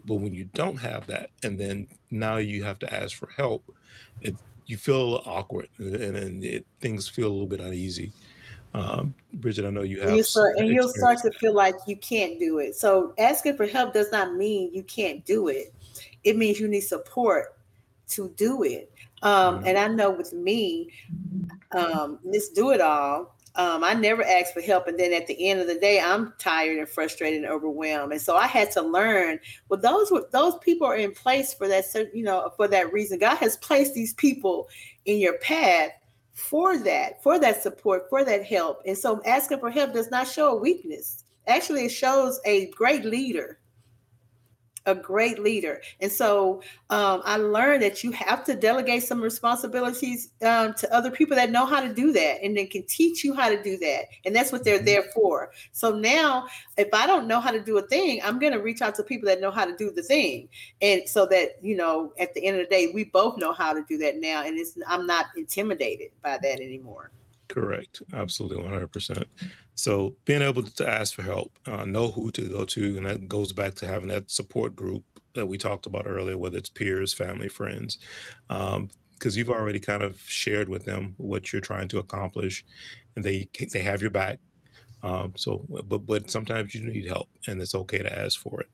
but 0.06 0.16
when 0.16 0.34
you 0.34 0.46
don't 0.54 0.78
have 0.78 1.06
that 1.08 1.30
and 1.44 1.60
then 1.60 1.88
now 2.12 2.38
you 2.38 2.64
have 2.64 2.80
to 2.80 2.94
ask 2.94 3.16
for 3.16 3.30
help 3.36 3.64
it, 4.22 4.36
you 4.66 4.78
feel 4.78 5.02
a 5.02 5.04
little 5.04 5.24
awkward 5.26 5.68
and, 5.78 6.16
and 6.16 6.44
it, 6.44 6.66
things 6.80 7.08
feel 7.08 7.28
a 7.28 7.34
little 7.34 7.48
bit 7.48 7.60
uneasy. 7.60 8.12
Um, 8.74 9.14
Bridgit, 9.40 9.66
I 9.66 9.70
know 9.70 9.82
you 9.82 10.00
have. 10.00 10.10
And, 10.10 10.18
you 10.18 10.24
start, 10.24 10.58
and 10.58 10.68
you'll 10.68 10.90
start 10.90 11.20
to 11.20 11.32
feel 11.32 11.54
like 11.54 11.76
you 11.88 11.96
can't 11.96 12.38
do 12.38 12.60
it. 12.60 12.76
So 12.76 13.14
asking 13.18 13.58
for 13.58 13.66
help 13.66 13.94
does 13.94 14.12
not 14.12 14.36
mean 14.36 14.74
you 14.74 14.84
can't 14.84 15.26
do 15.26 15.48
it. 15.48 15.74
It 16.24 16.38
means 16.38 16.60
you 16.60 16.68
need 16.68 16.82
support 16.82 17.56
to 18.10 18.30
do 18.36 18.64
it. 18.64 18.92
Um, 19.24 19.56
mm-hmm. 19.56 19.68
And 19.68 19.78
I 19.78 19.88
know 19.88 20.12
with 20.12 20.34
me, 20.34 20.92
um, 21.72 22.20
Miss 22.24 22.50
Do 22.50 22.72
It 22.72 22.82
All, 22.82 23.36
um, 23.58 23.84
I 23.84 23.96
never 23.96 24.24
asked 24.24 24.54
for 24.54 24.62
help, 24.62 24.88
and 24.88 25.00
then 25.00 25.12
at 25.14 25.26
the 25.26 25.50
end 25.50 25.60
of 25.60 25.68
the 25.68 25.80
day, 25.80 26.00
I'm 26.00 26.34
tired 26.38 26.78
and 26.78 26.88
frustrated 26.88 27.44
and 27.44 27.52
overwhelmed. 27.52 28.14
And 28.14 28.22
so 28.22 28.36
I 28.36 28.46
had 28.46 28.72
to 28.74 28.82
learn. 28.84 29.40
Well, 29.68 29.80
those 29.80 30.12
those 30.32 30.58
people 30.60 30.86
are 30.86 30.96
in 30.96 31.12
place 31.12 31.56
for 31.56 31.68
that, 31.68 31.86
you 32.14 32.24
know, 32.24 32.52
for 32.56 32.68
that 32.68 32.94
reason. 32.94 33.18
God 33.18 33.38
has 33.38 33.58
placed 33.58 33.96
these 33.96 34.14
people 34.14 34.70
in 35.06 35.18
your 35.18 35.40
path 35.40 35.90
for 36.34 36.78
that, 36.78 37.24
for 37.24 37.40
that 37.40 37.64
support, 37.64 38.08
for 38.10 38.24
that 38.24 38.46
help. 38.46 38.82
And 38.86 38.96
so 38.96 39.22
asking 39.26 39.60
for 39.60 39.72
help 39.72 39.92
does 39.92 40.12
not 40.12 40.28
show 40.28 40.56
a 40.56 40.60
weakness. 40.60 41.24
Actually, 41.48 41.86
it 41.86 41.90
shows 41.90 42.40
a 42.46 42.70
great 42.72 43.06
leader 43.06 43.58
a 44.88 44.96
great 44.96 45.38
leader. 45.38 45.82
And 46.00 46.12
so 46.12 46.64
um, 46.90 47.22
I 47.26 47.38
learned 47.38 47.84
that 47.84 48.04
you 48.04 48.12
have 48.14 48.44
to 48.46 48.56
delegate 48.56 49.04
some 49.04 49.22
responsibilities 49.22 50.30
um, 50.42 50.74
to 50.76 50.92
other 50.94 51.12
people 51.12 51.36
that 51.36 51.52
know 51.52 51.66
how 51.66 51.82
to 51.82 51.94
do 51.94 52.12
that 52.14 52.42
and 52.42 52.58
then 52.58 52.68
can 52.68 52.84
teach 52.88 53.24
you 53.24 53.36
how 53.36 53.50
to 53.50 53.62
do 53.62 53.78
that. 53.78 54.06
And 54.26 54.36
that's 54.36 54.52
what 54.52 54.64
they're 54.64 54.78
mm-hmm. 54.78 54.86
there 54.86 55.04
for. 55.14 55.52
So 55.74 55.96
now, 55.96 56.48
if 56.78 56.88
I 56.94 57.06
don't 57.06 57.28
know 57.28 57.40
how 57.40 57.52
to 57.52 57.62
do 57.62 57.78
a 57.78 57.82
thing, 57.84 58.22
I'm 58.24 58.40
going 58.40 58.54
to 58.54 58.60
reach 58.60 58.82
out 58.82 58.96
to 58.96 59.04
people 59.04 59.28
that 59.28 59.42
know 59.42 59.52
how 59.52 59.66
to 59.66 59.76
do 59.76 59.92
the 59.92 60.04
thing. 60.04 60.48
And 60.82 61.04
so 61.06 61.26
that, 61.28 61.58
you 61.62 61.76
know, 61.76 62.14
at 62.18 62.34
the 62.34 62.46
end 62.46 62.60
of 62.60 62.68
the 62.68 62.76
day, 62.76 62.92
we 62.94 63.04
both 63.04 63.38
know 63.38 63.52
how 63.52 63.74
to 63.74 63.84
do 63.88 63.98
that 64.00 64.18
now. 64.20 64.44
And 64.44 64.58
it's, 64.58 64.78
I'm 64.88 65.06
not 65.06 65.28
intimidated 65.36 66.12
by 66.24 66.38
that 66.38 66.60
anymore. 66.62 67.12
Correct. 67.48 68.02
Absolutely. 68.14 68.64
100%. 68.64 69.26
So 69.76 70.16
being 70.26 70.42
able 70.42 70.64
to 70.64 70.90
ask 70.90 71.14
for 71.14 71.22
help, 71.22 71.58
uh, 71.66 71.86
know 71.86 72.10
who 72.10 72.32
to 72.32 72.42
go 72.42 72.66
to, 72.66 72.98
and 72.98 73.06
that 73.06 73.28
goes 73.28 73.54
back 73.54 73.76
to 73.76 73.88
having 73.88 74.10
that 74.10 74.30
support 74.30 74.76
group 74.76 75.04
that 75.34 75.46
we 75.46 75.58
talked 75.58 75.86
about 75.86 76.08
earlier, 76.08 76.38
whether 76.38 76.58
it's 76.58 76.70
peers, 76.70 77.14
family, 77.14 77.48
friends, 77.48 78.00
because 78.48 78.76
um, 78.76 78.90
you've 79.22 79.50
already 79.50 79.80
kind 79.80 80.04
of 80.04 80.20
shared 80.26 80.68
with 80.68 80.84
them 80.84 81.14
what 81.18 81.54
you're 81.54 81.62
trying 81.62 81.88
to 81.90 82.00
accomplish, 82.00 82.66
and 83.16 83.24
they 83.24 83.48
they 83.72 83.82
have 83.82 84.02
your 84.02 84.12
back. 84.12 84.40
Um, 85.04 85.34
so, 85.36 85.64
but 85.86 86.00
but 86.00 86.30
sometimes 86.30 86.74
you 86.74 86.82
need 86.82 87.06
help, 87.06 87.30
and 87.48 87.62
it's 87.62 87.76
okay 87.76 88.00
to 88.00 88.20
ask 88.20 88.40
for 88.40 88.62
it. 88.62 88.68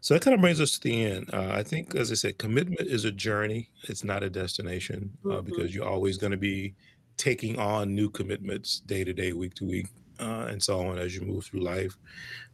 So 0.00 0.14
that 0.14 0.22
kind 0.22 0.34
of 0.34 0.40
brings 0.40 0.60
us 0.60 0.72
to 0.72 0.80
the 0.80 1.04
end. 1.04 1.30
Uh, 1.32 1.50
I 1.52 1.62
think, 1.62 1.94
as 1.94 2.10
I 2.10 2.14
said, 2.14 2.38
commitment 2.38 2.88
is 2.88 3.04
a 3.04 3.12
journey; 3.12 3.68
it's 3.84 4.04
not 4.04 4.22
a 4.22 4.30
destination, 4.30 5.10
uh, 5.24 5.28
mm-hmm. 5.28 5.46
because 5.46 5.74
you're 5.74 5.88
always 5.88 6.16
going 6.16 6.32
to 6.32 6.38
be 6.38 6.74
taking 7.16 7.58
on 7.58 7.94
new 7.94 8.10
commitments 8.10 8.80
day 8.80 9.04
to 9.04 9.12
day, 9.12 9.32
week 9.32 9.54
to 9.54 9.64
week, 9.64 9.86
uh, 10.20 10.46
and 10.48 10.62
so 10.62 10.80
on 10.80 10.98
as 10.98 11.14
you 11.14 11.22
move 11.22 11.44
through 11.44 11.60
life. 11.60 11.96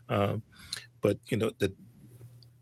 Um, 0.09 0.43
but 1.01 1.19
you 1.29 1.37
know 1.37 1.51
that 1.59 1.75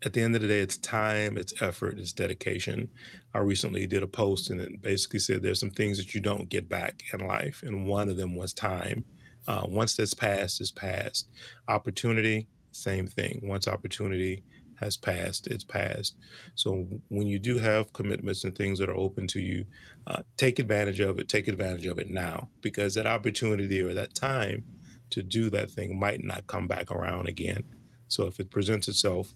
at 0.03 0.13
the 0.13 0.21
end 0.21 0.35
of 0.35 0.41
the 0.41 0.47
day, 0.47 0.59
it's 0.59 0.77
time, 0.77 1.37
it's 1.37 1.53
effort, 1.61 1.99
it's 1.99 2.11
dedication. 2.11 2.89
I 3.35 3.39
recently 3.39 3.85
did 3.85 4.01
a 4.01 4.07
post 4.07 4.49
and 4.49 4.59
it 4.59 4.81
basically 4.81 5.19
said 5.19 5.43
there's 5.43 5.59
some 5.59 5.69
things 5.69 5.97
that 5.97 6.15
you 6.15 6.21
don't 6.21 6.49
get 6.49 6.67
back 6.67 7.03
in 7.13 7.27
life, 7.27 7.63
and 7.63 7.85
one 7.85 8.09
of 8.09 8.17
them 8.17 8.35
was 8.35 8.53
time. 8.53 9.05
Uh, 9.47 9.63
once 9.67 9.95
that's 9.95 10.13
passed, 10.13 10.61
it's 10.61 10.71
passed. 10.71 11.27
Opportunity, 11.67 12.47
same 12.71 13.07
thing. 13.07 13.39
Once 13.43 13.67
opportunity 13.67 14.43
has 14.81 14.97
passed, 14.97 15.47
it's 15.47 15.63
passed. 15.63 16.15
So 16.55 16.87
when 17.07 17.27
you 17.27 17.39
do 17.39 17.57
have 17.57 17.93
commitments 17.93 18.43
and 18.43 18.55
things 18.55 18.79
that 18.79 18.89
are 18.89 18.97
open 18.97 19.27
to 19.27 19.39
you, 19.39 19.65
uh, 20.07 20.23
take 20.37 20.59
advantage 20.59 20.99
of 20.99 21.19
it. 21.19 21.29
Take 21.29 21.47
advantage 21.47 21.85
of 21.85 21.99
it 21.99 22.09
now 22.09 22.49
because 22.61 22.95
that 22.95 23.07
opportunity 23.07 23.81
or 23.81 23.93
that 23.93 24.13
time 24.15 24.63
to 25.11 25.23
do 25.23 25.49
that 25.51 25.71
thing 25.71 25.99
might 25.99 26.23
not 26.23 26.47
come 26.47 26.67
back 26.67 26.91
around 26.91 27.27
again. 27.27 27.63
So 28.07 28.25
if 28.25 28.39
it 28.39 28.49
presents 28.49 28.87
itself, 28.87 29.33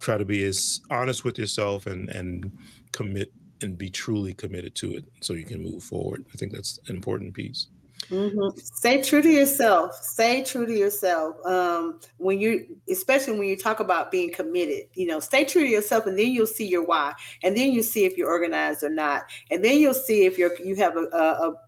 try 0.00 0.16
to 0.16 0.24
be 0.24 0.44
as 0.44 0.80
honest 0.90 1.24
with 1.24 1.38
yourself 1.38 1.86
and 1.86 2.08
and 2.10 2.52
commit 2.92 3.32
and 3.62 3.76
be 3.78 3.88
truly 3.90 4.34
committed 4.34 4.74
to 4.76 4.94
it 4.96 5.04
so 5.20 5.32
you 5.32 5.44
can 5.44 5.62
move 5.62 5.82
forward. 5.82 6.24
I 6.32 6.36
think 6.36 6.52
that's 6.52 6.78
an 6.88 6.96
important 6.96 7.34
piece. 7.34 7.68
Mm-hmm. 8.10 8.58
Stay 8.58 9.02
true 9.02 9.20
to 9.20 9.28
yourself. 9.28 9.94
Stay 9.96 10.44
true 10.44 10.64
to 10.64 10.72
yourself. 10.72 11.44
Um, 11.44 11.98
when 12.18 12.38
you, 12.38 12.76
especially 12.88 13.36
when 13.38 13.48
you 13.48 13.56
talk 13.56 13.80
about 13.80 14.12
being 14.12 14.32
committed, 14.32 14.84
you 14.94 15.06
know, 15.06 15.18
stay 15.18 15.44
true 15.44 15.62
to 15.62 15.68
yourself, 15.68 16.06
and 16.06 16.16
then 16.16 16.28
you'll 16.28 16.46
see 16.46 16.66
your 16.66 16.84
why, 16.84 17.14
and 17.42 17.56
then 17.56 17.72
you 17.72 17.82
see 17.82 18.04
if 18.04 18.16
you're 18.16 18.28
organized 18.28 18.84
or 18.84 18.90
not, 18.90 19.24
and 19.50 19.64
then 19.64 19.80
you'll 19.80 19.94
see 19.94 20.24
if 20.24 20.38
you're 20.38 20.54
you 20.60 20.76
have 20.76 20.96
a, 20.96 21.08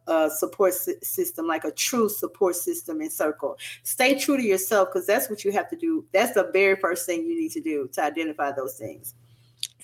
a, 0.06 0.12
a 0.12 0.30
support 0.30 0.74
system, 0.74 1.46
like 1.46 1.64
a 1.64 1.72
true 1.72 2.08
support 2.08 2.54
system 2.54 3.00
in 3.00 3.10
circle. 3.10 3.58
Stay 3.82 4.16
true 4.16 4.36
to 4.36 4.42
yourself 4.42 4.90
because 4.92 5.06
that's 5.06 5.28
what 5.28 5.44
you 5.44 5.50
have 5.50 5.68
to 5.70 5.76
do. 5.76 6.04
That's 6.12 6.34
the 6.34 6.50
very 6.52 6.76
first 6.76 7.04
thing 7.04 7.26
you 7.26 7.40
need 7.40 7.52
to 7.52 7.60
do 7.60 7.88
to 7.94 8.02
identify 8.02 8.52
those 8.52 8.74
things. 8.74 9.14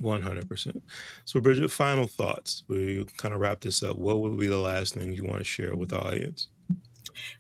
100%. 0.00 0.80
So, 1.24 1.40
Bridgit, 1.40 1.70
final 1.70 2.06
thoughts. 2.06 2.64
We 2.68 3.06
kind 3.16 3.34
of 3.34 3.40
wrap 3.40 3.60
this 3.60 3.82
up. 3.82 3.96
What 3.96 4.20
would 4.20 4.38
be 4.38 4.46
the 4.46 4.58
last 4.58 4.94
thing 4.94 5.12
you 5.12 5.24
want 5.24 5.38
to 5.38 5.44
share 5.44 5.74
with 5.74 5.90
the 5.90 6.00
audience? 6.00 6.48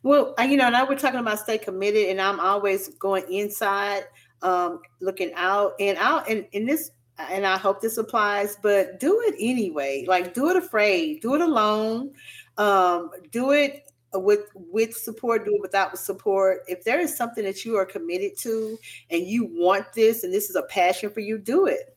Well, 0.02 0.34
you 0.38 0.56
know, 0.56 0.70
now 0.70 0.86
we're 0.88 0.98
talking 0.98 1.20
about 1.20 1.40
stay 1.40 1.58
committed, 1.58 2.08
and 2.08 2.20
I'm 2.20 2.40
always 2.40 2.88
going 2.88 3.30
inside, 3.32 4.04
um, 4.42 4.80
looking 5.00 5.32
out 5.34 5.74
and 5.80 5.98
out. 5.98 6.28
And 6.28 6.46
in 6.52 6.66
this, 6.66 6.90
and 7.18 7.46
I 7.46 7.56
hope 7.56 7.80
this 7.80 7.98
applies, 7.98 8.56
but 8.62 9.00
do 9.00 9.20
it 9.26 9.34
anyway. 9.38 10.04
Like, 10.06 10.34
do 10.34 10.50
it 10.50 10.56
afraid, 10.56 11.22
do 11.22 11.34
it 11.34 11.40
alone, 11.40 12.12
um, 12.56 13.10
do 13.30 13.50
it 13.50 13.84
with 14.16 14.48
with 14.54 14.96
support 14.96 15.44
do 15.44 15.54
it 15.56 15.60
without 15.60 15.98
support 15.98 16.62
if 16.68 16.84
there 16.84 17.00
is 17.00 17.16
something 17.16 17.44
that 17.44 17.64
you 17.64 17.76
are 17.76 17.84
committed 17.84 18.36
to 18.38 18.78
and 19.10 19.26
you 19.26 19.48
want 19.52 19.92
this 19.92 20.24
and 20.24 20.32
this 20.32 20.48
is 20.50 20.56
a 20.56 20.62
passion 20.64 21.10
for 21.10 21.20
you 21.20 21.38
do 21.38 21.66
it 21.66 21.96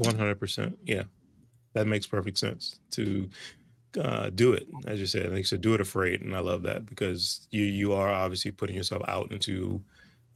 100%. 0.00 0.76
Yeah. 0.84 1.04
That 1.74 1.86
makes 1.86 2.06
perfect 2.06 2.38
sense 2.38 2.78
to 2.92 3.28
uh, 4.00 4.30
do 4.30 4.52
it. 4.52 4.66
As 4.86 5.00
you 5.00 5.06
said, 5.06 5.30
like 5.30 5.38
you 5.38 5.44
said, 5.44 5.60
do 5.60 5.74
it 5.74 5.80
afraid. 5.80 6.20
And 6.22 6.36
I 6.36 6.40
love 6.40 6.62
that 6.62 6.86
because 6.86 7.46
you, 7.50 7.62
you 7.64 7.92
are 7.92 8.08
obviously 8.08 8.50
putting 8.50 8.76
yourself 8.76 9.02
out 9.08 9.32
into 9.32 9.82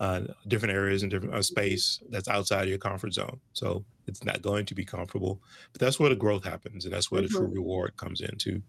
uh, 0.00 0.22
different 0.46 0.74
areas 0.74 1.02
and 1.02 1.11
different 1.11 1.34
uh, 1.34 1.42
space 1.42 2.00
that's 2.11 2.28
outside 2.28 2.62
of 2.62 2.68
your 2.68 2.78
comfort 2.78 3.12
zone. 3.12 3.40
So 3.52 3.84
it's 4.06 4.24
not 4.24 4.42
going 4.42 4.64
to 4.66 4.74
be 4.74 4.84
comfortable, 4.84 5.40
but 5.72 5.80
that's 5.80 5.98
where 5.98 6.11
the 6.11 6.16
growth 6.16 6.44
happens. 6.44 6.84
And 6.84 6.94
that's 6.94 7.11
where 7.11 7.22
the 7.22 7.28
true 7.28 7.46
mm-hmm. 7.46 7.54
reward 7.54 7.96
comes 7.96 8.20
into. 8.20 8.62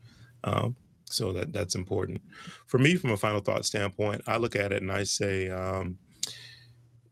Um, 0.43 0.75
so 1.05 1.33
that 1.33 1.51
that's 1.51 1.75
important 1.75 2.21
for 2.67 2.77
me 2.77 2.95
from 2.95 3.11
a 3.11 3.17
final 3.17 3.41
thought 3.41 3.65
standpoint. 3.65 4.21
I 4.27 4.37
look 4.37 4.55
at 4.55 4.71
it 4.71 4.81
and 4.81 4.91
I 4.91 5.03
say, 5.03 5.49
um, 5.49 5.97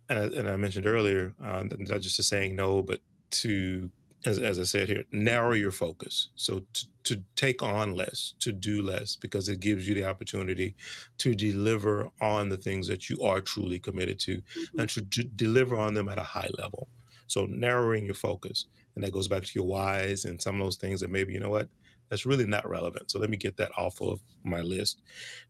and, 0.10 0.20
I, 0.20 0.24
and 0.24 0.50
I 0.50 0.56
mentioned 0.56 0.88
earlier, 0.88 1.34
uh, 1.44 1.64
not 1.78 2.02
just 2.02 2.20
a 2.20 2.24
saying 2.24 2.56
no, 2.56 2.82
but 2.82 3.02
to 3.32 3.90
as, 4.26 4.40
as 4.40 4.60
I 4.60 4.64
said 4.64 4.90
here, 4.90 5.04
narrow 5.12 5.54
your 5.54 5.72
focus. 5.72 6.30
So 6.36 6.62
to, 6.74 6.86
to 7.04 7.24
take 7.36 7.62
on 7.64 7.96
less, 7.96 8.34
to 8.40 8.52
do 8.52 8.82
less, 8.82 9.16
because 9.16 9.48
it 9.48 9.60
gives 9.60 9.88
you 9.88 9.96
the 9.96 10.06
opportunity 10.06 10.76
to 11.20 11.36
deliver 11.36 12.10
on 12.20 12.50
the 12.50 12.58
things 12.58 12.88
that 12.88 13.10
you 13.10 13.22
are 13.22 13.42
truly 13.42 13.80
committed 13.80 14.20
to 14.22 14.38
mm-hmm. 14.38 14.80
and 14.80 14.90
to 14.90 15.02
d- 15.02 15.30
deliver 15.36 15.78
on 15.78 15.94
them 15.94 16.10
at 16.10 16.18
a 16.18 16.24
high 16.24 16.50
level. 16.58 16.88
So 17.28 17.46
narrowing 17.46 18.06
your 18.06 18.16
focus. 18.16 18.66
And 18.96 19.04
that 19.04 19.14
goes 19.14 19.28
back 19.28 19.44
to 19.44 19.52
your 19.54 19.66
whys 19.66 20.26
and 20.26 20.42
some 20.42 20.56
of 20.56 20.66
those 20.66 20.78
things 20.78 21.00
that 21.02 21.12
maybe, 21.12 21.34
you 21.34 21.40
know 21.40 21.52
what, 21.52 21.70
that's 22.10 22.26
really 22.26 22.48
not 22.48 22.68
relevant. 22.68 23.12
So 23.12 23.20
let 23.20 23.30
me 23.30 23.38
get 23.38 23.58
that 23.58 23.72
off 23.78 24.02
of 24.02 24.20
my 24.44 24.62
list. 24.62 25.02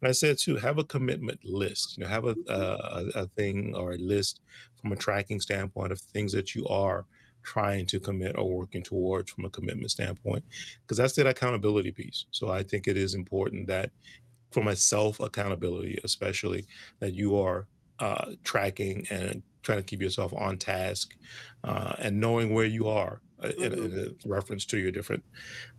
And 0.02 0.10
I 0.10 0.12
said 0.12 0.38
too, 0.38 0.56
have 0.58 0.80
a 0.80 0.84
commitment 0.84 1.40
list. 1.46 1.98
You 1.98 2.04
know, 2.04 2.10
have 2.10 2.26
a, 2.26 2.36
mm-hmm. 2.36 3.20
a, 3.20 3.24
a 3.24 3.28
thing 3.28 3.74
or 3.76 3.94
a 3.94 3.98
list 3.98 4.42
from 4.82 4.92
a 4.92 4.96
tracking 4.96 5.40
standpoint 5.40 5.92
of 5.92 6.00
things 6.00 6.34
that 6.34 6.54
you 6.54 6.68
are 6.68 7.06
trying 7.48 7.86
to 7.86 7.98
commit 7.98 8.38
or 8.38 8.58
working 8.58 8.84
towards 8.84 9.32
from 9.32 9.46
a 9.46 9.50
commitment 9.50 9.90
standpoint 9.90 10.44
because 10.82 10.98
that's 10.98 11.14
that 11.14 11.26
accountability 11.26 11.92
piece 11.92 12.26
so 12.32 12.50
i 12.50 12.62
think 12.62 12.88
it 12.88 12.98
is 12.98 13.14
important 13.14 13.66
that 13.66 13.90
for 14.52 14.62
myself 14.62 15.22
accountability 15.22 15.98
especially 16.04 16.68
that 17.00 17.14
you 17.14 17.40
are 17.40 17.66
uh, 18.00 18.32
tracking 18.44 19.08
and 19.10 19.42
trying 19.64 19.78
to 19.78 19.84
keep 19.84 20.02
yourself 20.02 20.34
on 20.34 20.58
task 20.58 21.16
uh, 21.64 21.94
and 22.00 22.20
knowing 22.20 22.54
where 22.54 22.66
you 22.66 22.90
are 22.90 23.22
uh, 23.42 23.48
in, 23.58 23.72
mm-hmm. 23.72 23.98
in, 23.98 24.16
a 24.26 24.28
reference 24.28 24.66
to 24.66 24.78
your 24.78 24.92
different 24.92 25.24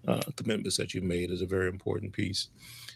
uh, 0.08 0.22
commitments 0.36 0.76
that 0.78 0.94
you've 0.94 1.04
made 1.04 1.30
is 1.30 1.42
a 1.42 1.46
very 1.46 1.68
important 1.68 2.10
piece 2.10 2.48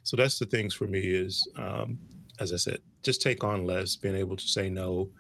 so 0.03 0.17
that's 0.17 0.39
the 0.39 0.47
things 0.47 0.73
for 0.73 0.87
me 0.87 1.01
is 1.01 1.47
um, 1.57 1.99
as 2.41 2.55
i 2.55 2.57
said 2.57 2.79
just 3.03 3.21
take 3.21 3.45
on 3.45 3.67
less 3.67 3.97
being 3.97 4.17
able 4.17 4.37
to 4.37 4.49
say 4.49 4.71
no 4.71 5.11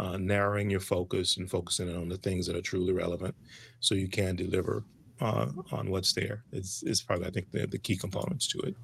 uh, 0.00 0.16
narrowing 0.16 0.70
your 0.70 0.80
focus 0.80 1.36
and 1.36 1.50
focusing 1.50 1.94
on 1.94 2.08
the 2.08 2.16
things 2.16 2.46
that 2.46 2.56
are 2.56 2.62
truly 2.62 2.92
relevant 2.92 3.34
so 3.80 3.94
you 3.94 4.08
can 4.08 4.34
deliver 4.34 4.84
uh, 5.20 5.46
on 5.72 5.90
what's 5.90 6.14
there 6.14 6.42
is, 6.52 6.82
is 6.86 7.02
probably 7.02 7.26
i 7.26 7.30
think 7.30 7.50
the, 7.52 7.66
the 7.66 7.78
key 7.78 7.96
components 7.96 8.46
to 8.48 8.58
it. 8.60 8.74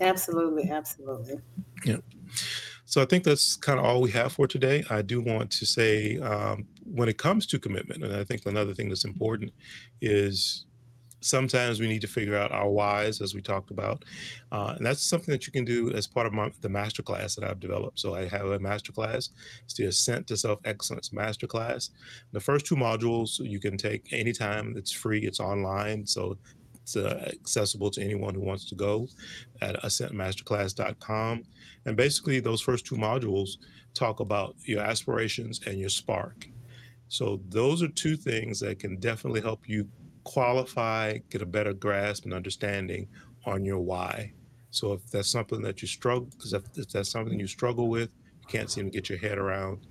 Absolutely 0.00 0.70
absolutely. 0.70 1.34
Yeah. 1.84 1.98
So 2.86 3.02
i 3.02 3.04
think 3.04 3.24
that's 3.24 3.56
kind 3.56 3.78
of 3.78 3.84
all 3.84 4.00
we 4.00 4.10
have 4.12 4.32
for 4.32 4.46
today. 4.46 4.84
I 4.88 5.02
do 5.02 5.20
want 5.20 5.50
to 5.52 5.66
say 5.66 6.18
um, 6.18 6.66
when 6.84 7.08
it 7.08 7.18
comes 7.18 7.46
to 7.48 7.58
commitment 7.58 8.02
and 8.02 8.14
i 8.16 8.24
think 8.24 8.46
another 8.46 8.72
thing 8.72 8.88
that's 8.88 9.04
important 9.04 9.52
is 10.00 10.64
sometimes 11.24 11.80
we 11.80 11.88
need 11.88 12.00
to 12.00 12.06
figure 12.06 12.36
out 12.36 12.52
our 12.52 12.68
whys 12.68 13.20
as 13.20 13.34
we 13.34 13.40
talked 13.40 13.70
about 13.70 14.04
uh, 14.50 14.74
and 14.76 14.84
that's 14.84 15.02
something 15.02 15.32
that 15.32 15.46
you 15.46 15.52
can 15.52 15.64
do 15.64 15.90
as 15.92 16.06
part 16.06 16.26
of 16.26 16.32
my, 16.32 16.50
the 16.60 16.68
masterclass 16.68 17.34
that 17.34 17.44
i've 17.48 17.60
developed. 17.60 17.98
So 17.98 18.14
i 18.14 18.26
have 18.26 18.46
a 18.46 18.58
masterclass 18.58 19.30
it's 19.64 19.74
the 19.74 19.84
ascent 19.84 20.26
to 20.28 20.36
self-excellence 20.36 21.10
masterclass. 21.10 21.90
The 22.32 22.40
first 22.40 22.66
two 22.66 22.76
modules 22.76 23.38
you 23.38 23.60
can 23.60 23.76
take 23.76 24.12
anytime 24.12 24.74
it's 24.76 24.92
free 24.92 25.20
it's 25.20 25.40
online 25.40 26.06
so 26.06 26.36
it's 26.82 26.96
uh, 26.96 27.30
accessible 27.32 27.90
to 27.92 28.02
anyone 28.02 28.34
who 28.34 28.40
wants 28.40 28.68
to 28.68 28.74
go 28.74 29.06
at 29.60 29.80
ascentmasterclass.com 29.82 31.44
and 31.86 31.96
basically 31.96 32.40
those 32.40 32.60
first 32.60 32.86
two 32.86 32.96
modules 32.96 33.56
talk 33.94 34.20
about 34.20 34.56
your 34.64 34.80
aspirations 34.80 35.60
and 35.66 35.78
your 35.78 35.88
spark. 35.88 36.48
So 37.08 37.40
those 37.48 37.82
are 37.82 37.88
two 37.88 38.16
things 38.16 38.60
that 38.60 38.78
can 38.78 38.96
definitely 38.96 39.42
help 39.42 39.68
you 39.68 39.86
qualify, 40.24 41.18
get 41.30 41.42
a 41.42 41.46
better 41.46 41.72
grasp 41.72 42.24
and 42.24 42.34
understanding 42.34 43.08
on 43.44 43.64
your 43.64 43.78
why. 43.78 44.32
So 44.70 44.92
if 44.94 45.10
that's 45.10 45.30
something 45.30 45.62
that 45.62 45.82
you 45.82 45.88
struggle, 45.88 46.28
because 46.36 46.52
if, 46.52 46.62
if 46.74 46.88
that's 46.88 47.10
something 47.10 47.38
you 47.38 47.46
struggle 47.46 47.88
with, 47.88 48.10
you 48.40 48.46
can't 48.48 48.70
seem 48.70 48.86
to 48.86 48.90
get 48.90 49.08
your 49.08 49.18
head 49.18 49.38
around, 49.38 49.86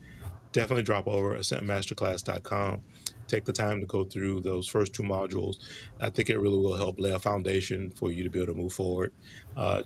definitely 0.52 0.84
drop 0.84 1.08
over 1.08 1.36
to 1.36 1.40
ascentmasterclass.com. 1.40 2.82
Take 3.28 3.46
the 3.46 3.54
time 3.54 3.80
to 3.80 3.86
go 3.86 4.04
through 4.04 4.42
those 4.42 4.68
first 4.68 4.94
two 4.94 5.04
modules. 5.04 5.58
I 6.02 6.10
think 6.10 6.30
it 6.30 6.40
really 6.40 6.58
will 6.58 6.76
help 6.76 7.00
lay 7.00 7.12
a 7.12 7.20
foundation 7.20 7.92
for 7.92 8.12
you 8.12 8.24
to 8.24 8.30
be 8.30 8.42
able 8.42 8.54
to 8.54 8.60
move 8.60 8.74
forward 8.74 9.14
uh, 9.56 9.84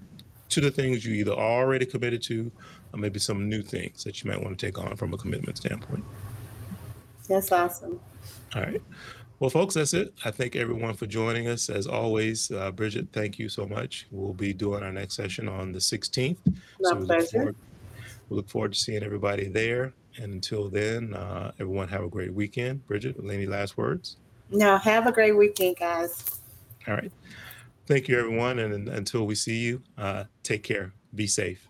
to 0.50 0.62
the 0.62 0.72
things 0.72 1.06
you 1.06 1.14
either 1.14 1.34
already 1.34 1.86
committed 1.86 2.22
to, 2.24 2.52
or 2.94 3.00
maybe 3.00 3.20
some 3.20 3.50
new 3.50 3.62
things 3.62 4.04
that 4.04 4.24
you 4.24 4.32
might 4.32 4.42
want 4.42 4.58
to 4.58 4.66
take 4.66 4.80
on 4.80 4.96
from 4.96 5.14
a 5.14 5.18
commitment 5.18 5.58
standpoint. 5.58 6.04
That's 7.28 7.52
awesome. 7.52 8.00
All 8.56 8.62
right. 8.62 8.82
Well, 9.40 9.50
folks, 9.50 9.74
that's 9.74 9.94
it. 9.94 10.14
I 10.24 10.32
thank 10.32 10.56
everyone 10.56 10.94
for 10.94 11.08
joining 11.08 11.50
us. 11.50 11.70
As 11.70 11.88
always, 11.88 12.52
uh, 12.52 12.72
Bridgit, 12.72 13.10
thank 13.12 13.38
you 13.38 13.50
so 13.50 13.66
much. 13.66 14.08
We'll 14.10 14.34
be 14.34 14.54
doing 14.54 14.82
our 14.82 14.94
next 14.94 15.16
session 15.16 15.50
on 15.50 15.74
the 15.74 15.80
16th. 15.80 16.38
My 16.80 16.94
we 16.94 17.06
look, 17.06 17.30
forward, 17.30 17.56
we 18.30 18.38
look 18.38 18.48
forward 18.48 18.74
to 18.74 18.80
seeing 18.80 19.04
everybody 19.04 19.50
there. 19.50 19.92
And 20.18 20.36
until 20.36 20.70
then, 20.70 21.14
uh, 21.14 21.52
everyone 21.60 21.90
have 21.90 22.04
a 22.04 22.08
great 22.08 22.34
weekend. 22.34 22.88
Bridgit, 22.88 23.22
any 23.30 23.46
last 23.46 23.78
words? 23.78 24.16
No, 24.52 24.78
have 24.78 25.06
a 25.06 25.12
great 25.12 25.36
weekend, 25.36 25.76
guys. 25.78 26.40
All 26.88 26.94
right. 26.94 27.12
Thank 27.88 28.08
you, 28.08 28.18
everyone. 28.18 28.60
And, 28.60 28.74
and 28.74 28.88
until 28.88 29.28
we 29.28 29.36
see 29.36 29.58
you, 29.58 29.82
uh, 29.98 30.24
take 30.44 30.64
care. 30.64 30.94
Be 31.14 31.28
safe. 31.28 31.68